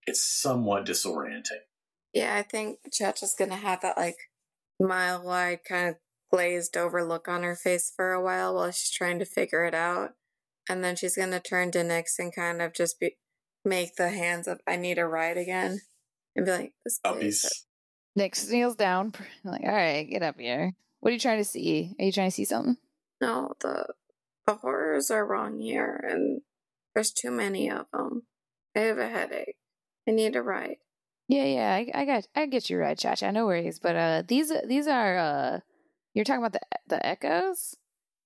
[0.08, 1.62] It's somewhat disorienting.
[2.12, 4.18] Yeah, I think Chacha's gonna have that like
[4.80, 5.96] mile wide kind of
[6.32, 9.74] glazed over look on her face for a while while she's trying to figure it
[9.74, 10.12] out.
[10.70, 13.18] And then she's gonna turn to Nix and kind of just be
[13.66, 15.82] make the hands up, I need a ride again.
[16.36, 17.42] And be like, this Puppies.
[17.42, 17.66] place-
[18.16, 20.74] Nix kneels down, like, all right, get up here.
[21.00, 21.96] What are you trying to see?
[22.00, 22.78] Are you trying to see something?
[23.22, 23.88] No, the
[24.46, 26.42] the horrors are wrong here, and
[26.94, 28.24] there's too many of them.
[28.76, 29.56] I have a headache.
[30.08, 30.78] I need a ride.
[31.28, 33.32] Yeah, yeah, I, I got, I get you right, Chacha.
[33.32, 33.80] No worries.
[33.80, 35.60] But uh, these, these are, uh,
[36.14, 37.76] you're talking about the the echoes.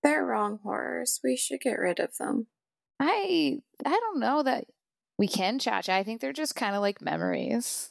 [0.04, 1.20] They're wrong horrors.
[1.24, 2.48] We should get rid of them.
[3.00, 4.66] I, I don't know that
[5.18, 5.94] we can, Chacha.
[5.94, 7.90] I think they're just kind of like memories.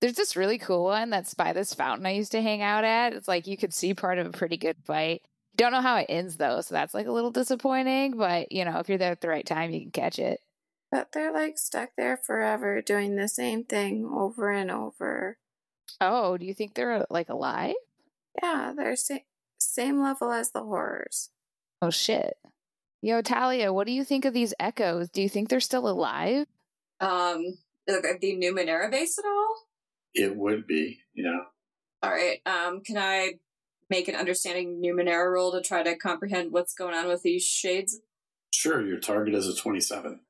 [0.00, 3.12] There's this really cool one that's by this fountain I used to hang out at.
[3.12, 5.22] It's like you could see part of a pretty good fight.
[5.56, 8.16] Don't know how it ends though, so that's like a little disappointing.
[8.16, 10.40] But you know, if you're there at the right time, you can catch it.
[10.94, 15.38] But they're like stuck there forever doing the same thing over and over.
[16.00, 17.74] Oh, do you think they're like alive?
[18.40, 19.16] Yeah, they're sa-
[19.58, 21.30] same level as the horrors.
[21.82, 22.36] Oh shit.
[23.02, 25.08] Yo, Talia, what do you think of these echoes?
[25.08, 26.46] Do you think they're still alive?
[27.00, 27.42] Um,
[27.88, 29.56] like, the Numenera base at all?
[30.14, 31.40] It would be, you know.
[32.04, 32.38] All right.
[32.46, 33.32] Um, can I
[33.90, 37.98] make an understanding Numenera roll to try to comprehend what's going on with these shades?
[38.52, 40.20] Sure, your target is a 27.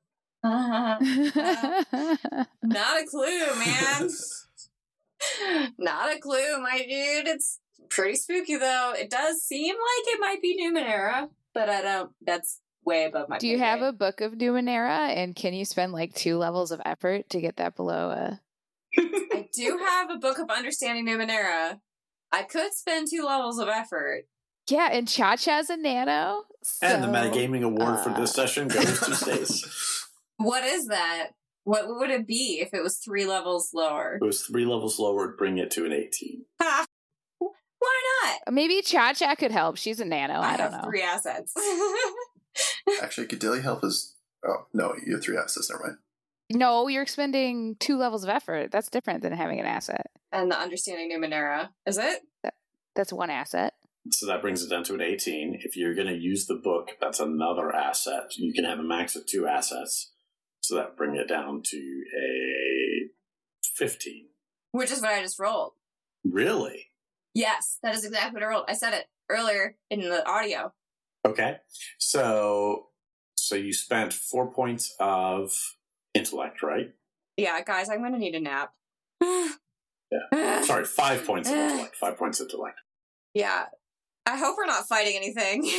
[2.63, 4.09] Not a clue, man.
[5.77, 7.27] Not a clue, my dude.
[7.27, 8.93] It's pretty spooky though.
[8.95, 12.11] It does seem like it might be Numenera, but I don't.
[12.25, 13.37] That's way above my.
[13.39, 13.89] do you have grade.
[13.89, 15.09] a book of Numenera?
[15.15, 18.39] And can you spend like two levels of effort to get that below a.
[18.97, 21.79] I do have a book of understanding Numenera.
[22.31, 24.23] I could spend two levels of effort.
[24.69, 26.43] Yeah, and Cha Cha's a nano.
[26.81, 30.04] and the so- metagaming award for this uh, session goes to Stace.
[30.37, 31.29] What is that?
[31.63, 34.19] What would it be if it was three levels lower?
[34.21, 36.45] It was three levels lower, bring it to an 18.
[36.61, 36.85] Ha!
[37.39, 38.53] Why not?
[38.53, 39.77] Maybe Cha Cha could help.
[39.77, 40.39] She's a nano.
[40.39, 40.89] I, don't have know.
[40.89, 41.53] three assets.
[43.01, 44.15] Actually, could Dilly help us?
[44.45, 45.69] Oh no, you have three assets.
[45.69, 45.97] Never mind.
[46.51, 48.71] No, you're expending two levels of effort.
[48.71, 50.07] That's different than having an asset.
[50.31, 51.69] and the understanding Numenera.
[51.87, 52.21] Is it?
[52.95, 53.73] That's one asset.
[54.11, 55.59] So that brings it down to an 18.
[55.63, 58.37] If you're going to use the book, that's another asset.
[58.37, 60.11] You can have a max of two assets.
[60.67, 63.09] So that bring it down to a
[63.75, 64.25] 15.
[64.71, 65.73] which is what I just rolled.
[66.23, 66.87] Really?
[67.35, 68.65] Yes, that is exactly what I rolled.
[68.67, 70.73] I said it earlier in the audio.
[71.25, 71.57] Okay.
[71.99, 72.87] So
[73.35, 75.51] so you spent four points of
[76.15, 76.93] intellect, right?
[77.37, 78.73] Yeah, guys, I'm gonna need a nap.
[79.21, 80.61] yeah.
[80.63, 81.95] Sorry, five points of intellect.
[81.95, 82.79] Five points of intellect.
[83.35, 83.65] Yeah.
[84.25, 85.69] I hope we're not fighting anything.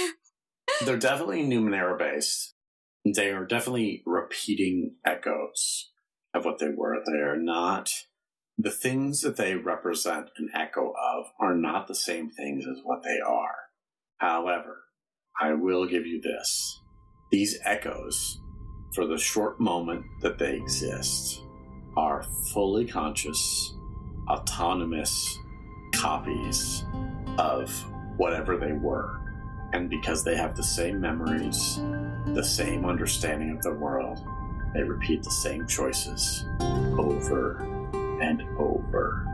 [0.84, 2.54] They're definitely Numenera based.
[3.14, 5.90] They are definitely repeating echoes
[6.34, 6.96] of what they were.
[7.06, 7.90] They are not
[8.58, 13.02] the things that they represent an echo of are not the same things as what
[13.02, 13.54] they are.
[14.16, 14.84] However,
[15.40, 16.80] I will give you this.
[17.30, 18.40] These echoes,
[18.94, 21.42] for the short moment that they exist,
[21.96, 23.74] are fully conscious,
[24.28, 25.38] autonomous
[25.92, 26.82] copies
[27.38, 27.70] of
[28.16, 29.25] whatever they were.
[29.72, 31.80] And because they have the same memories,
[32.26, 34.26] the same understanding of the world,
[34.74, 36.46] they repeat the same choices
[36.98, 37.62] over
[38.20, 39.26] and over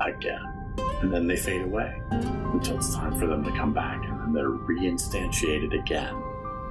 [0.00, 0.74] again.
[1.00, 4.04] And then they fade away until it's time for them to come back.
[4.04, 6.14] And then they're reinstantiated again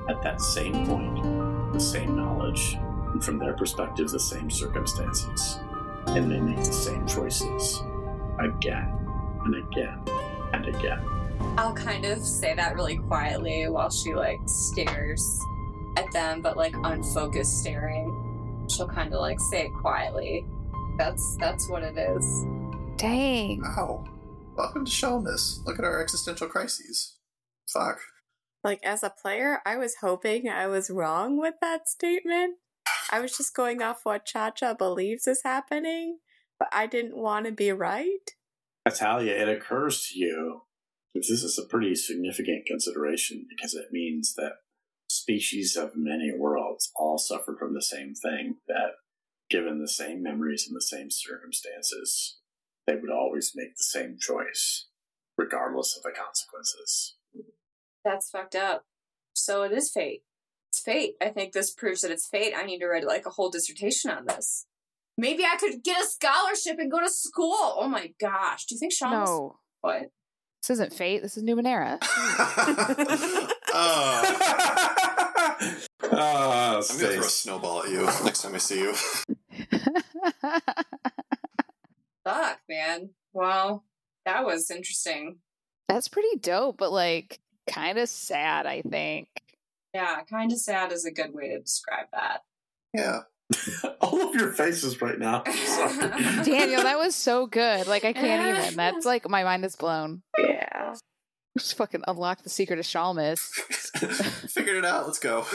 [0.10, 2.78] at that same point, the same knowledge,
[3.14, 5.60] and from their perspective, the same circumstances.
[6.08, 7.82] And they make the same choices
[8.40, 8.92] again
[9.46, 10.02] and again
[10.54, 11.00] and again.
[11.58, 15.40] I'll kind of say that really quietly while she like stares
[15.98, 18.68] at them, but like unfocused staring.
[18.70, 20.46] She'll kind of like say it quietly.
[20.98, 22.46] That's that's what it is.
[22.98, 23.62] Dang.
[23.62, 24.06] Wow.
[24.56, 25.66] Welcome to Shelmus.
[25.66, 27.18] Look at our existential crises.
[27.68, 28.00] Fuck.
[28.64, 32.58] Like, as a player, I was hoping I was wrong with that statement.
[33.12, 36.20] I was just going off what Cha Cha believes is happening,
[36.60, 38.30] but I didn't want to be right.
[38.86, 40.73] Natalia, it occurs to you that
[41.14, 44.54] this is a pretty significant consideration because it means that
[45.08, 48.94] species of many worlds all suffer from the same thing that,
[49.50, 52.38] given the same memories and the same circumstances,
[52.88, 54.88] they would always make the same choice,
[55.38, 57.16] regardless of the consequences.
[58.04, 58.86] That's fucked up.
[59.34, 60.24] So it is fate.
[60.72, 61.14] It's fate.
[61.22, 62.54] I think this proves that it's fate.
[62.58, 64.66] I need to write like a whole dissertation on this.
[65.18, 67.54] Maybe I could get a scholarship and go to school.
[67.78, 68.66] Oh my gosh.
[68.66, 69.60] Do you think Sean was- No.
[69.82, 70.12] what?
[70.64, 71.22] This isn't fate.
[71.22, 71.98] This is Numenera.
[73.74, 74.24] oh,
[76.16, 78.94] Ah, I'm gonna throw a snowball at you next time I see you.
[82.24, 83.10] Fuck, man.
[83.34, 83.84] Well,
[84.26, 85.40] that was interesting.
[85.90, 89.28] That's pretty dope, but like kind of sad, I think.
[89.94, 92.44] Yeah, kind of sad is a good way to describe that.
[92.94, 93.24] Yeah.
[94.02, 95.44] All of your faces right now.
[96.44, 97.88] Daniel, that was so good.
[97.88, 98.76] Like I can't even.
[98.76, 100.22] That's like my mind is blown.
[100.38, 100.96] Yeah.
[101.58, 103.40] Just fucking unlock the secret of Shalmis.
[104.52, 105.06] Figured it out.
[105.06, 105.46] Let's go.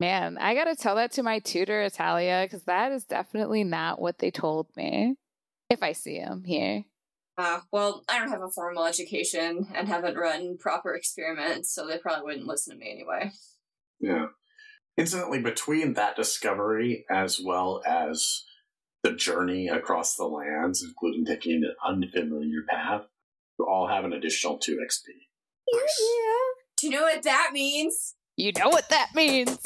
[0.00, 4.18] Man, I gotta tell that to my tutor, Atalia, because that is definitely not what
[4.18, 5.16] they told me.
[5.70, 6.84] If I see him here.
[7.36, 11.98] uh, well, I don't have a formal education and haven't run proper experiments, so they
[11.98, 13.32] probably wouldn't listen to me anyway.
[14.00, 14.26] Yeah.
[14.98, 18.44] Incidentally, between that discovery as well as
[19.04, 23.02] the journey across the lands, including taking an unfamiliar path,
[23.58, 25.04] you all have an additional 2 XP.
[25.72, 25.78] Yeah.
[26.78, 28.16] Do you know what that means?
[28.36, 29.56] You know what that means.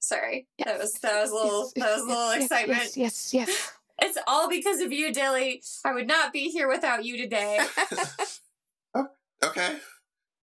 [0.00, 2.80] Sorry, that was that was a little that was a little Yes, excitement.
[2.80, 3.72] Yes, yes, yes.
[4.04, 5.62] It's all because of you, Dilly.
[5.84, 7.60] I would not be here without you today.
[8.94, 9.06] Oh,
[9.44, 9.76] okay.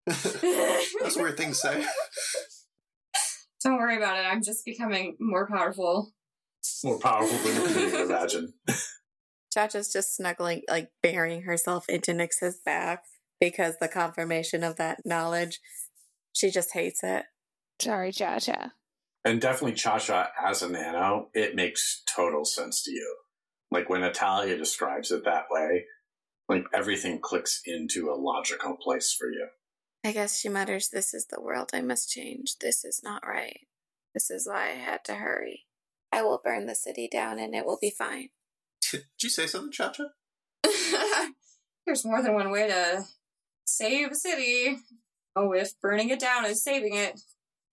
[0.07, 1.85] That's a weird thing to say.
[3.63, 4.25] Don't worry about it.
[4.25, 6.13] I'm just becoming more powerful.
[6.83, 8.53] More powerful than you can even imagine.
[9.53, 13.03] Chacha's just snuggling, like burying herself into Nix's back
[13.39, 15.59] because the confirmation of that knowledge,
[16.33, 17.25] she just hates it.
[17.79, 18.71] Sorry, Cha Cha.
[19.25, 23.15] And definitely Cha-Cha as a nano, it makes total sense to you.
[23.71, 25.85] Like when Natalia describes it that way,
[26.47, 29.47] like everything clicks into a logical place for you.
[30.03, 32.57] I guess she mutters, This is the world I must change.
[32.59, 33.67] This is not right.
[34.13, 35.65] This is why I had to hurry.
[36.11, 38.29] I will burn the city down and it will be fine.
[38.91, 40.05] Did you say something, Cha Cha?
[41.85, 43.03] There's more than one way to
[43.65, 44.77] save a city.
[45.35, 47.19] Oh, if burning it down is saving it.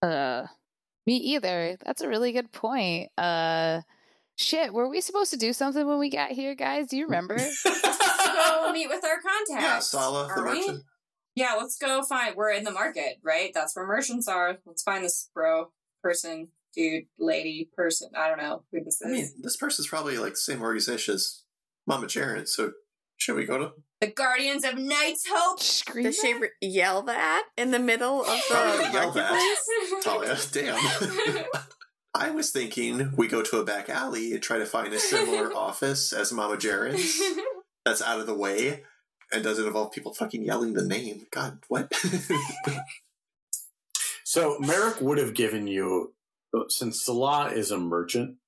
[0.03, 0.47] Uh,
[1.07, 1.77] me either.
[1.85, 3.11] That's a really good point.
[3.17, 3.81] Uh,
[4.37, 6.89] shit, were we supposed to do something when we got here, guys?
[6.89, 7.37] Do you remember?
[7.65, 9.49] Go meet with our contacts.
[9.65, 10.61] Yeah, Sala, the are we?
[10.61, 10.83] merchant.
[11.37, 12.35] Yeah, let's go find.
[12.35, 13.53] We're in the market, right?
[13.55, 14.57] That's where merchants are.
[14.65, 15.71] Let's find this bro,
[16.03, 18.09] person, dude, lady, person.
[18.17, 19.07] I don't know who this is.
[19.07, 21.43] I mean, this person's probably like the same organization as
[21.87, 22.73] Mama Jaren, so
[23.19, 25.61] should we go to the Guardians of Night's Hope.
[25.61, 26.05] Scream.
[26.05, 29.57] Does she re- yell that in the middle of the yell that.
[30.03, 30.37] Talia?
[30.53, 31.45] Damn.
[32.15, 35.55] I was thinking we go to a back alley and try to find a similar
[35.55, 37.21] office as Mama Jaren's
[37.85, 38.85] that's out of the way
[39.33, 41.27] and does it involve people fucking yelling the name.
[41.31, 41.93] God, what?
[44.27, 46.13] So Merrick would have given you,
[46.69, 48.39] since Salah is a merchant,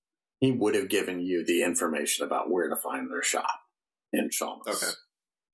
[0.41, 3.61] he would have given you the information about where to find their shop
[4.13, 4.67] in Shalmas.
[4.67, 4.93] Okay.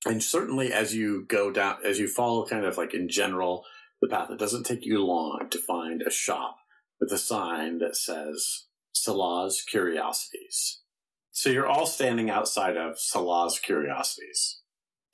[0.07, 3.65] And certainly as you go down, as you follow kind of like in general
[4.01, 6.57] the path, it doesn't take you long to find a shop
[6.99, 10.81] with a sign that says Salah's Curiosities.
[11.29, 14.59] So you're all standing outside of Salah's Curiosities.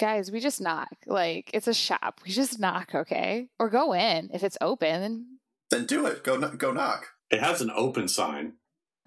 [0.01, 0.89] Guys, we just knock.
[1.05, 2.21] Like, it's a shop.
[2.25, 3.49] We just knock, okay?
[3.59, 5.37] Or go in if it's open.
[5.69, 6.23] then do it.
[6.23, 7.05] Go go knock.
[7.29, 8.53] It has an open sign.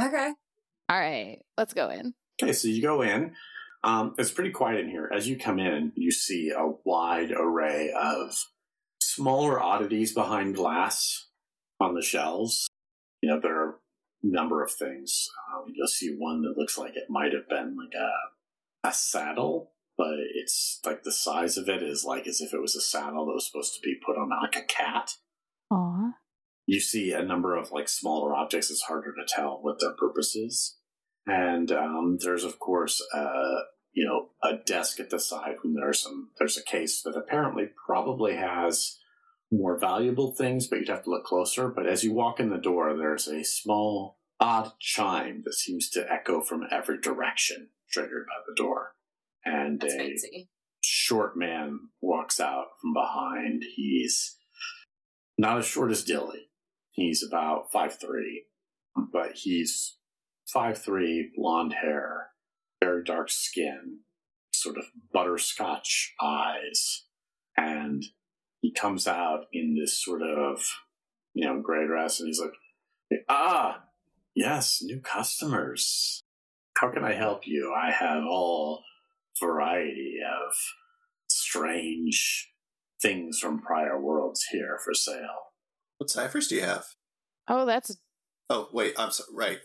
[0.01, 0.32] okay.
[0.88, 2.14] All right, let's go in.
[2.40, 3.32] Okay, so you go in.
[3.82, 5.11] Um, it's pretty quiet in here.
[5.12, 8.32] As you come in, you see a wide array of
[9.01, 11.26] smaller oddities behind glass
[11.80, 12.68] on the shelves.
[13.20, 13.74] You know, there are a
[14.22, 15.26] number of things.
[15.53, 19.72] Um, you'll see one that looks like it might have been like a, a saddle,
[19.97, 23.26] but it's like the size of it is like as if it was a saddle
[23.26, 25.12] that was supposed to be put on like a cat.
[25.70, 26.12] Aw.
[26.66, 28.70] You see a number of like smaller objects.
[28.70, 30.76] It's harder to tell what their purpose is.
[31.26, 33.61] And um, there's of course uh,
[33.92, 37.68] you know a desk at the side when there's some there's a case that apparently
[37.86, 38.99] probably has
[39.53, 41.68] more valuable things, but you'd have to look closer.
[41.68, 46.12] But as you walk in the door, there's a small odd chime that seems to
[46.12, 48.93] echo from every direction, triggered by the door.
[49.45, 50.49] And That's a fancy.
[50.82, 53.62] short man walks out from behind.
[53.74, 54.36] He's
[55.36, 56.49] not as short as Dilly.
[56.92, 58.45] He's about five three,
[59.12, 59.97] but he's
[60.47, 62.28] five three, blonde hair,
[62.82, 64.01] very dark skin,
[64.55, 67.05] sort of butterscotch eyes,
[67.57, 68.05] and
[68.61, 70.64] he comes out in this sort of
[71.34, 73.82] you know gray dress, and he's like, "Ah,
[74.34, 76.20] yes, new customers.
[76.78, 77.74] How can I help you?
[77.76, 78.82] I have all
[79.41, 80.53] variety of
[81.28, 82.51] strange
[83.01, 85.53] things from prior worlds here for sale."
[85.99, 86.85] What ciphers do you have?
[87.49, 87.97] Oh, that's
[88.51, 88.95] Oh, wait.
[88.99, 89.30] I'm sorry.
[89.35, 89.59] Right.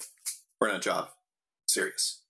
[0.61, 1.09] We're on a job.
[1.67, 2.21] Serious.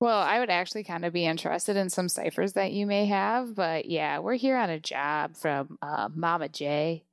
[0.00, 0.18] well.
[0.18, 3.84] I would actually kind of be interested in some ciphers that you may have, but
[3.86, 7.04] yeah, we're here on a job from uh, Mama J.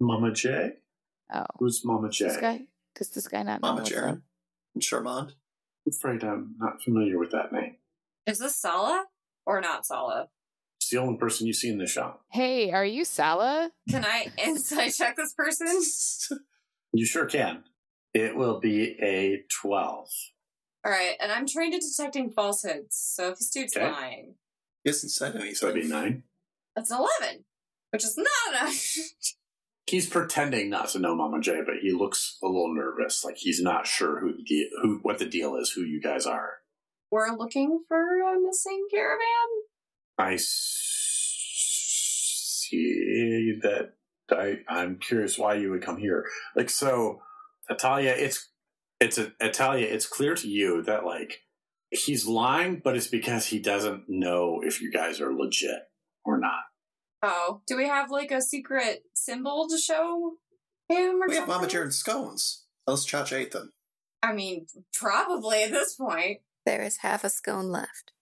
[0.00, 0.72] Mama J?
[1.32, 2.26] Oh, Who's Mama J?
[2.26, 2.60] this guy?
[2.96, 3.68] Does this guy not know?
[3.74, 4.22] Mama Jaren?
[4.72, 5.06] what's Jaren.
[5.22, 5.28] up?
[5.28, 5.34] And
[5.86, 7.76] I'm afraid I'm not familiar with that name.
[8.26, 9.04] Is this Sala
[9.46, 10.28] or not Sala?
[10.78, 12.22] It's the only person you see in the shop.
[12.30, 13.70] Hey, are you Sala?
[13.90, 16.38] Can I insight check this person?
[16.96, 17.64] You sure can.
[18.12, 20.08] It will be a 12.
[20.84, 23.90] All right, and I'm trained at detecting falsehoods, so if this dude's Okay.
[23.90, 24.34] lying,
[24.84, 26.22] He hasn't said So it'd be 9.
[26.76, 27.44] that's an 11,
[27.90, 28.96] which is not enough.
[29.88, 33.24] He's pretending not to know Mama J, but he looks a little nervous.
[33.24, 36.54] Like he's not sure who the who what the deal is, who you guys are.
[37.14, 39.22] We're looking for a missing caravan.
[40.18, 40.80] I see
[43.62, 43.92] that.
[44.32, 46.24] I I'm curious why you would come here.
[46.56, 47.22] Like so,
[47.70, 48.18] Atalia.
[48.18, 48.50] It's
[48.98, 49.82] it's a Atalia.
[49.82, 51.42] It's clear to you that like
[51.90, 55.82] he's lying, but it's because he doesn't know if you guys are legit
[56.24, 56.64] or not.
[57.22, 60.32] Oh, do we have like a secret symbol to show
[60.88, 61.54] him or We have something?
[61.54, 62.64] Mama Jaren's scones.
[62.88, 63.72] Unless Chacha ate them.
[64.20, 66.40] I mean, probably at this point.
[66.66, 68.12] There is half a scone left.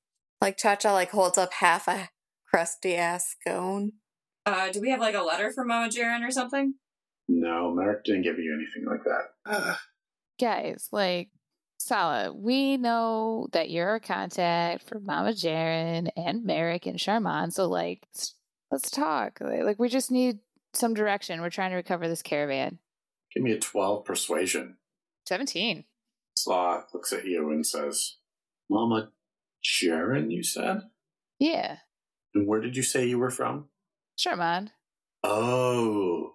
[0.40, 2.10] Like Cha Cha like holds up half a
[2.48, 3.92] crusty ass scone.
[4.44, 6.74] Uh, do we have like a letter from Mama Jaren or something?
[7.28, 9.28] No, Merrick didn't give you anything like that.
[9.46, 9.80] Ah,
[10.40, 11.30] Guys, like
[11.78, 17.52] Sala, we know that you're a contact for Mama Jaren and Merrick and Charmonde.
[17.52, 18.06] So like,
[18.70, 19.38] let's talk.
[19.40, 20.38] Like, like, we just need
[20.74, 21.40] some direction.
[21.40, 22.78] We're trying to recover this caravan.
[23.34, 24.76] Give me a 12 persuasion.
[25.26, 25.84] Seventeen.
[26.36, 28.16] Slaw looks at you and says,
[28.72, 29.10] Mama
[29.62, 30.80] Jaren, you said?
[31.38, 31.78] Yeah,
[32.34, 33.66] And where did you say you were from?
[34.18, 34.70] Charmonde.
[35.22, 36.32] Oh,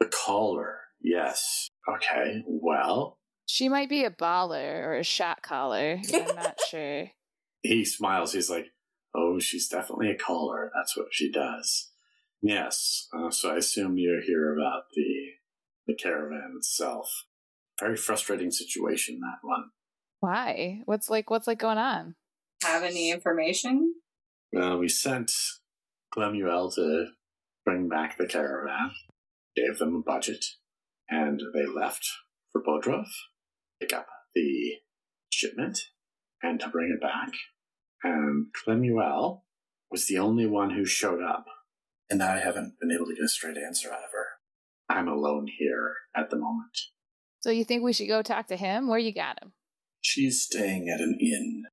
[0.00, 0.78] the caller.
[1.00, 1.68] Yes.
[1.88, 6.00] Okay, well, She might be a baller or a shot caller.
[6.14, 7.10] I'm not sure.
[7.62, 8.32] he smiles.
[8.32, 8.66] He's like,
[9.14, 10.70] Oh, she's definitely a caller.
[10.74, 11.90] That's what she does.
[12.42, 13.08] Yes.
[13.16, 15.30] Uh, so I assume you're here about the
[15.86, 17.24] the caravan itself.
[17.80, 19.70] Very frustrating situation, that one.
[20.26, 20.80] Why?
[20.86, 21.30] What's like?
[21.30, 22.16] What's like going on?
[22.64, 23.94] Have any information?
[24.60, 25.30] Uh, we sent
[26.12, 27.06] Clemuel to
[27.64, 28.90] bring back the caravan,
[29.54, 30.44] gave them a budget,
[31.08, 32.04] and they left
[32.50, 34.78] for Bodrov, to pick up the
[35.30, 35.78] shipment,
[36.42, 37.30] and to bring it back.
[38.02, 39.42] And Clemuel
[39.92, 41.46] was the only one who showed up,
[42.10, 44.26] and I haven't been able to get a straight answer out of her.
[44.88, 46.76] I'm alone here at the moment.
[47.38, 48.88] So you think we should go talk to him?
[48.88, 49.52] Where you got him?
[50.00, 51.64] She's staying at an inn.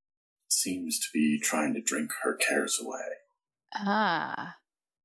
[0.50, 3.18] Seems to be trying to drink her cares away.
[3.76, 4.56] Ah.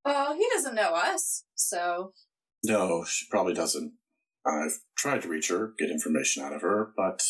[0.05, 2.13] Well, he doesn't know us, so
[2.63, 3.93] No, she probably doesn't.
[4.45, 7.23] I've tried to reach her, get information out of her, but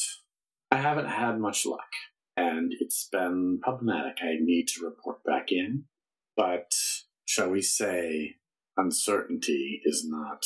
[0.71, 1.89] I haven't had much luck.
[2.37, 4.17] And it's been problematic.
[4.21, 5.85] I need to report back in,
[6.37, 6.71] but
[7.25, 8.35] shall we say,
[8.77, 10.43] uncertainty is not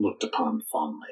[0.00, 1.08] looked upon fondly.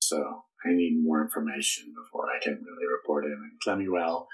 [0.00, 3.32] So I need more information before I can really report in.
[3.32, 4.26] And Clemuel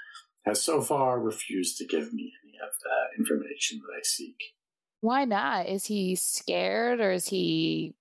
[0.45, 4.37] has so far refused to give me any of the information that I seek.
[5.01, 5.67] Why not?
[5.67, 7.95] Is he scared or is he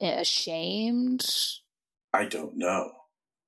[0.00, 1.24] ashamed?
[2.12, 2.92] I don't know.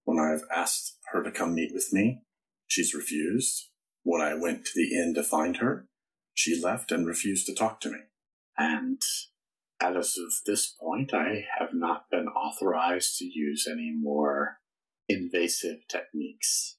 [0.04, 2.22] When I've asked her to come meet with me,
[2.66, 3.68] she's refused.
[4.04, 5.86] When I went to the inn to find her,
[6.34, 7.98] she left and refused to talk to me.
[8.56, 9.02] And
[9.80, 14.58] as of this point, I have not been authorized to use any more
[15.08, 16.76] invasive techniques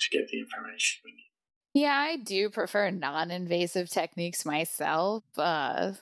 [0.00, 1.26] to get the information we need.
[1.82, 5.22] Yeah, I do prefer non invasive techniques myself.
[5.38, 5.92] Uh,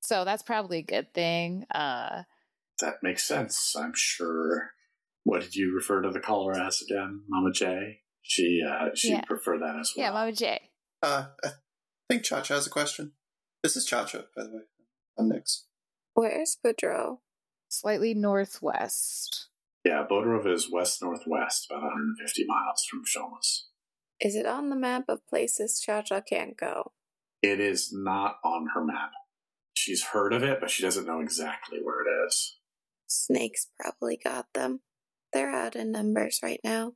[0.00, 1.64] so that's probably a good thing.
[1.74, 2.22] Uh,
[2.80, 3.74] That makes sense.
[3.76, 4.70] I'm sure.
[5.24, 7.98] What did you refer to the caller as again, Mama J?
[8.22, 9.20] She uh, she'd Yeah.
[9.22, 10.06] prefer that as well.
[10.06, 10.60] yeah, Mama J.
[11.02, 11.48] Uh, I
[12.08, 13.12] think Chacha has a question.
[13.62, 14.62] This is Chacha, by the way.
[15.18, 15.66] I'm next.
[16.14, 17.18] Where's Bodrov?
[17.68, 19.48] Slightly northwest.
[19.84, 23.64] Yeah, Bodrov is west northwest, about 150 miles from Shomas.
[24.20, 26.92] Is it on the map of places Cha Cha can't go?
[27.42, 29.12] It is not on her map.
[29.74, 32.56] She's heard of it, but she doesn't know exactly where it is.
[33.06, 34.80] Snakes probably got them.
[35.32, 36.94] They're out in numbers right now.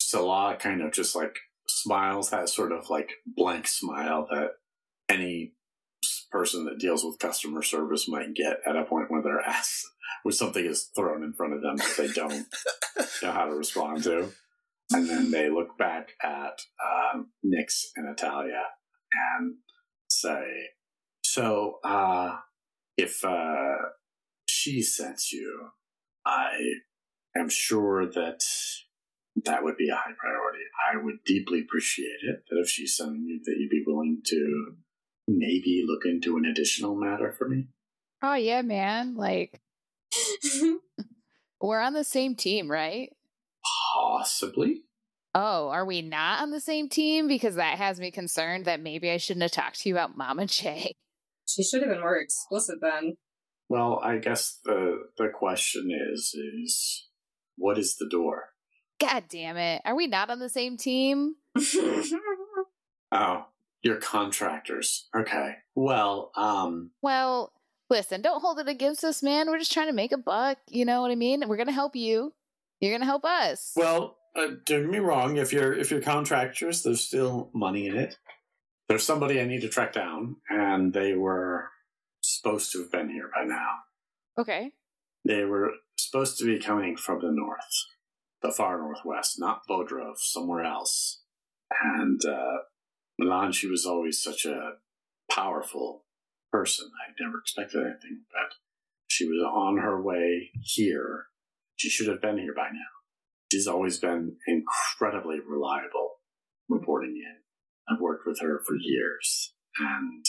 [0.00, 1.36] Salah kind of just like
[1.68, 4.52] smiles that sort of like blank smile that
[5.08, 5.52] any
[6.30, 9.86] person that deals with customer service might get at a point when they're asked
[10.22, 12.46] when something is thrown in front of them that they don't
[13.22, 14.28] know how to respond to.
[14.90, 18.62] And then they look back at um, Nix and Natalia
[19.12, 19.54] and
[20.08, 20.44] say,
[21.24, 22.36] So, uh,
[22.96, 23.76] if uh,
[24.46, 25.70] she sent you,
[26.26, 26.58] I
[27.36, 28.40] am sure that
[29.44, 30.64] that would be a high priority.
[30.92, 34.74] I would deeply appreciate it that if she's sending you, that you'd be willing to
[35.26, 37.68] maybe look into an additional matter for me.
[38.22, 39.16] Oh, yeah, man.
[39.16, 39.60] Like,
[41.60, 43.10] we're on the same team, right?
[43.94, 44.82] Possibly.
[45.34, 47.26] Oh, are we not on the same team?
[47.26, 50.46] Because that has me concerned that maybe I shouldn't have talked to you about Mama
[50.46, 50.92] J.
[51.48, 53.16] she should have been more explicit then.
[53.68, 57.08] Well, I guess the the question is is
[57.56, 58.50] what is the door?
[59.00, 59.82] God damn it.
[59.84, 61.36] Are we not on the same team?
[63.14, 63.44] Oh,
[63.82, 65.06] you're contractors.
[65.14, 65.56] Okay.
[65.74, 67.52] Well, um, Well,
[67.92, 69.48] listen, don't hold it against us, man.
[69.48, 70.58] We're just trying to make a buck.
[70.68, 71.46] You know what I mean?
[71.46, 72.32] We're going to help you.
[72.80, 73.72] You're going to help us.
[73.76, 75.36] well, uh, don't get me wrong.
[75.36, 78.16] If you're if you're contractors, there's still money in it.
[78.88, 81.68] There's somebody I need to track down, and they were
[82.22, 83.70] supposed to have been here by now.
[84.38, 84.72] okay.
[85.24, 87.60] They were supposed to be coming from the north,
[88.40, 91.22] the far northwest, not Bodrov, somewhere else.
[91.80, 92.62] And uh,
[93.18, 94.72] Milan, she was always such a
[95.30, 96.04] powerful
[96.52, 96.90] person.
[97.08, 98.54] I never expected anything, but
[99.08, 101.26] she was on her way here.
[101.76, 102.92] She should have been here by now.
[103.50, 106.20] She's always been incredibly reliable
[106.68, 107.36] reporting in.
[107.92, 110.24] I've worked with her for years, and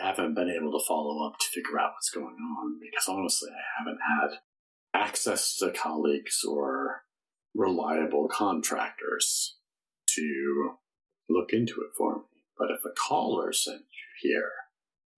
[0.00, 3.50] I haven't been able to follow up to figure out what's going on because honestly,
[3.50, 4.38] I haven't had
[4.94, 7.02] access to colleagues or
[7.54, 9.56] reliable contractors
[10.08, 10.76] to
[11.28, 12.22] look into it for me.
[12.58, 14.50] But if a caller sent you here,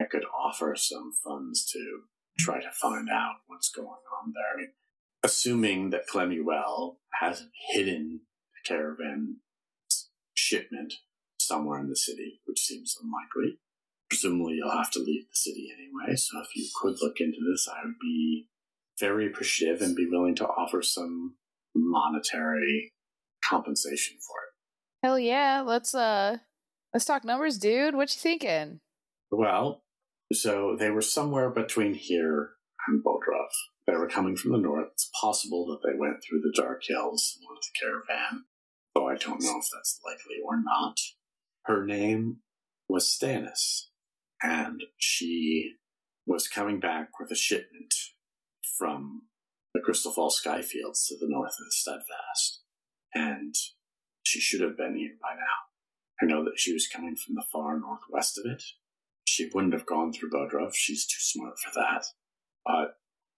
[0.01, 2.03] I could offer some funds to
[2.39, 4.55] try to find out what's going on there.
[4.55, 4.73] I mean,
[5.23, 8.21] assuming that Clemuel hasn't hidden
[8.53, 9.39] the caravan
[10.35, 10.95] shipment
[11.41, 13.59] somewhere in the city, which seems unlikely.
[14.09, 17.69] Presumably, you'll have to leave the city anyway, so if you could look into this,
[17.69, 18.47] I would be
[18.99, 21.37] very appreciative and be willing to offer some
[21.75, 22.93] monetary
[23.45, 25.07] compensation for it.
[25.07, 25.63] Hell yeah.
[25.65, 26.39] Let's, uh,
[26.93, 27.95] let's talk numbers, dude.
[27.95, 28.81] What you thinking?
[29.31, 29.83] Well,
[30.33, 32.51] so they were somewhere between here
[32.87, 33.49] and Bodrov.
[33.87, 34.89] They were coming from the north.
[34.93, 38.45] It's possible that they went through the Dark Hills wanted the caravan,
[38.95, 40.99] though I don't know if that's likely or not.
[41.65, 42.39] Her name
[42.89, 43.87] was Stannis,
[44.43, 45.75] and she
[46.27, 47.95] was coming back with a shipment
[48.79, 49.23] from
[49.75, 52.63] the Crystal Falls Skyfields to the north of the Steadfast.
[53.15, 53.55] And
[54.23, 56.21] she should have been here by now.
[56.21, 58.63] I know that she was coming from the far northwest of it,
[59.29, 60.73] she wouldn't have gone through Bodrov.
[60.75, 62.05] She's too smart for that.
[62.65, 62.97] But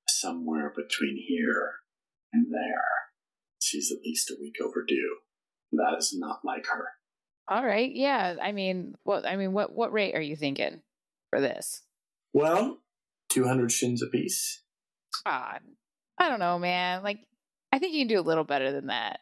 [0.09, 1.74] somewhere between here
[2.32, 2.84] And there.
[3.61, 5.16] She's at least a week overdue.
[5.72, 6.88] That is not like her.
[7.49, 7.91] All right.
[7.93, 8.36] Yeah.
[8.41, 9.26] I mean, what?
[9.26, 9.74] I mean, what?
[9.74, 10.80] What rate are you thinking
[11.30, 11.82] for this?
[12.32, 12.78] Well,
[13.30, 14.62] 200 shins apiece.
[15.26, 15.59] Ah,
[16.18, 17.03] I don't know, man.
[17.03, 17.18] Like,
[17.72, 19.20] I think you can do a little better than that.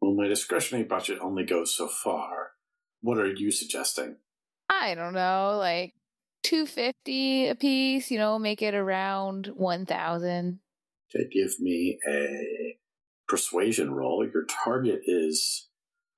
[0.00, 2.52] Well, my discretionary budget only goes so far.
[3.00, 4.16] What are you suggesting?
[4.68, 5.94] I don't know, like
[6.42, 8.10] two fifty a piece.
[8.10, 10.60] You know, make it around one thousand.
[11.14, 12.76] Okay, give me a
[13.28, 14.26] persuasion roll.
[14.32, 15.68] Your target is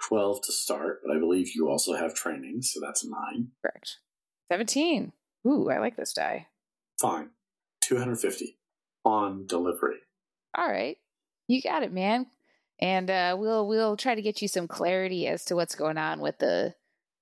[0.09, 3.49] 12 to start, but I believe you also have training, so that's 9.
[3.63, 3.99] Correct.
[4.51, 5.13] Seventeen.
[5.47, 6.49] Ooh, I like this die.
[7.01, 7.31] Fine.
[7.83, 8.59] 250
[9.05, 9.99] on delivery.
[10.57, 10.99] All right,
[11.49, 12.27] you got it, man.
[12.81, 16.21] And uh, we'll we'll try to get you some clarity as to what's going on
[16.21, 16.75] with the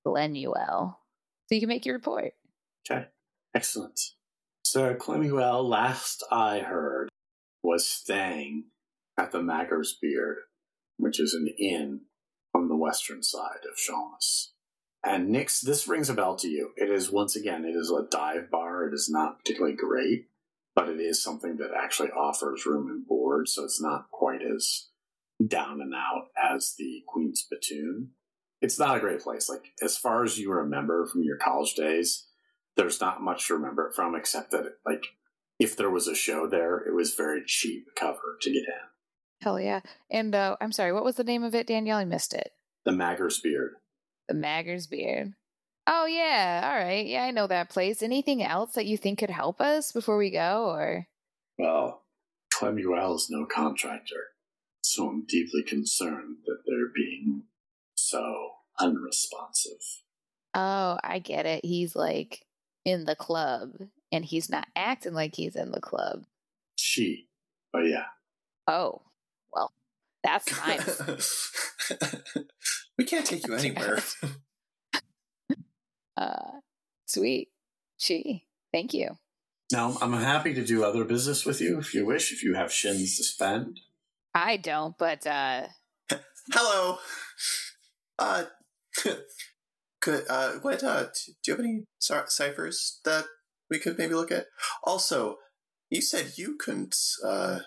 [0.07, 0.97] Glenuel,
[1.47, 2.33] so you can make your report.
[2.89, 3.07] Okay,
[3.55, 4.01] excellent.
[4.65, 7.09] So Clemuel, last I heard,
[7.63, 8.67] was staying
[9.19, 10.39] at the Magger's Beard,
[10.97, 12.03] which is an inn
[12.55, 14.49] on the western side of Shalmas.
[15.03, 16.71] And Nix, this rings a bell to you.
[16.77, 18.87] It is once again, it is a dive bar.
[18.87, 20.27] It is not particularly great,
[20.75, 24.89] but it is something that actually offers room and board, so it's not quite as
[25.47, 28.11] down and out as the Queen's Spittoon.
[28.61, 29.49] It's not a great place.
[29.49, 32.27] Like as far as you remember from your college days,
[32.81, 35.05] there's not much to remember it from except that like
[35.59, 39.43] if there was a show there, it was very cheap cover to get in.
[39.43, 39.81] Hell yeah!
[40.11, 41.99] And uh, I'm sorry, what was the name of it, Danielle?
[41.99, 42.53] I missed it.
[42.87, 43.73] The Magger's Beard.
[44.29, 45.35] The Magger's Beard.
[45.87, 47.07] Oh yeah, all right.
[47.07, 48.03] Yeah, I know that place.
[48.03, 51.07] Anything else that you think could help us before we go, or?
[51.59, 52.05] Well,
[52.55, 54.29] Clemuel is no contractor,
[54.83, 57.43] so I'm deeply concerned that they're being
[57.95, 59.83] so unresponsive.
[60.55, 61.65] Oh, I get it.
[61.65, 62.47] He's like
[62.85, 63.73] in the club,
[64.13, 66.25] and he's not acting like he's in the club.
[66.77, 67.27] She,
[67.73, 68.07] Oh, yeah,
[68.67, 69.03] Oh,
[69.53, 69.73] well,
[70.23, 71.51] that's nice.
[72.99, 73.99] we can't take you anywhere.
[76.17, 76.61] uh,
[77.07, 77.49] sweet.
[77.99, 78.47] She.
[78.73, 79.19] Thank you.
[79.73, 82.73] Now, I'm happy to do other business with you if you wish, if you have
[82.73, 83.81] shins to spend.
[84.35, 85.67] I don't, but uh,
[86.53, 86.99] Hello.
[88.19, 88.45] Uh,
[90.01, 93.25] could uh, what uh, do you have any ciphers that
[93.71, 94.47] we could maybe look at?
[94.85, 95.39] Also,
[95.91, 96.97] you said you couldn't.
[97.25, 97.61] Uh,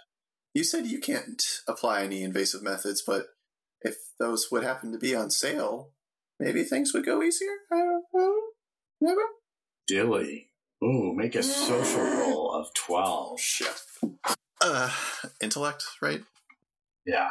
[0.53, 3.25] you said you can't apply any invasive methods, but
[3.81, 5.91] if those would happen to be on sale,
[6.39, 7.49] maybe things would go easier.
[7.71, 8.35] I don't know.
[9.01, 9.21] Never.
[9.87, 10.49] Dilly.
[10.83, 13.07] Ooh, make a social roll of 12.
[13.07, 13.81] Oh shit.
[14.61, 14.91] Uh,
[15.41, 16.21] intellect, right?
[17.05, 17.29] Yeah.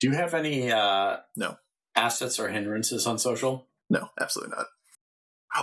[0.00, 1.56] Do you have any uh, No.
[1.96, 3.66] assets or hindrances on social?
[3.90, 4.66] No, absolutely not.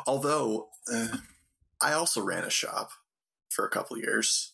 [0.05, 1.17] Although, uh,
[1.81, 2.89] I also ran a shop
[3.49, 4.53] for a couple years.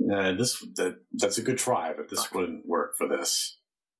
[0.00, 3.58] Uh, this that, That's a good try, but this wouldn't work for this.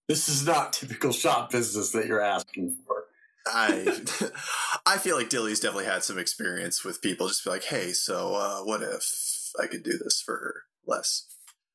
[0.09, 3.05] This is not typical shop business that you're asking for.
[3.47, 4.03] I
[4.87, 8.35] I feel like Dilly's definitely had some experience with people just be like, hey, so
[8.35, 11.27] uh, what if I could do this for less?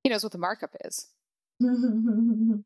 [0.04, 1.08] he knows what the markup is.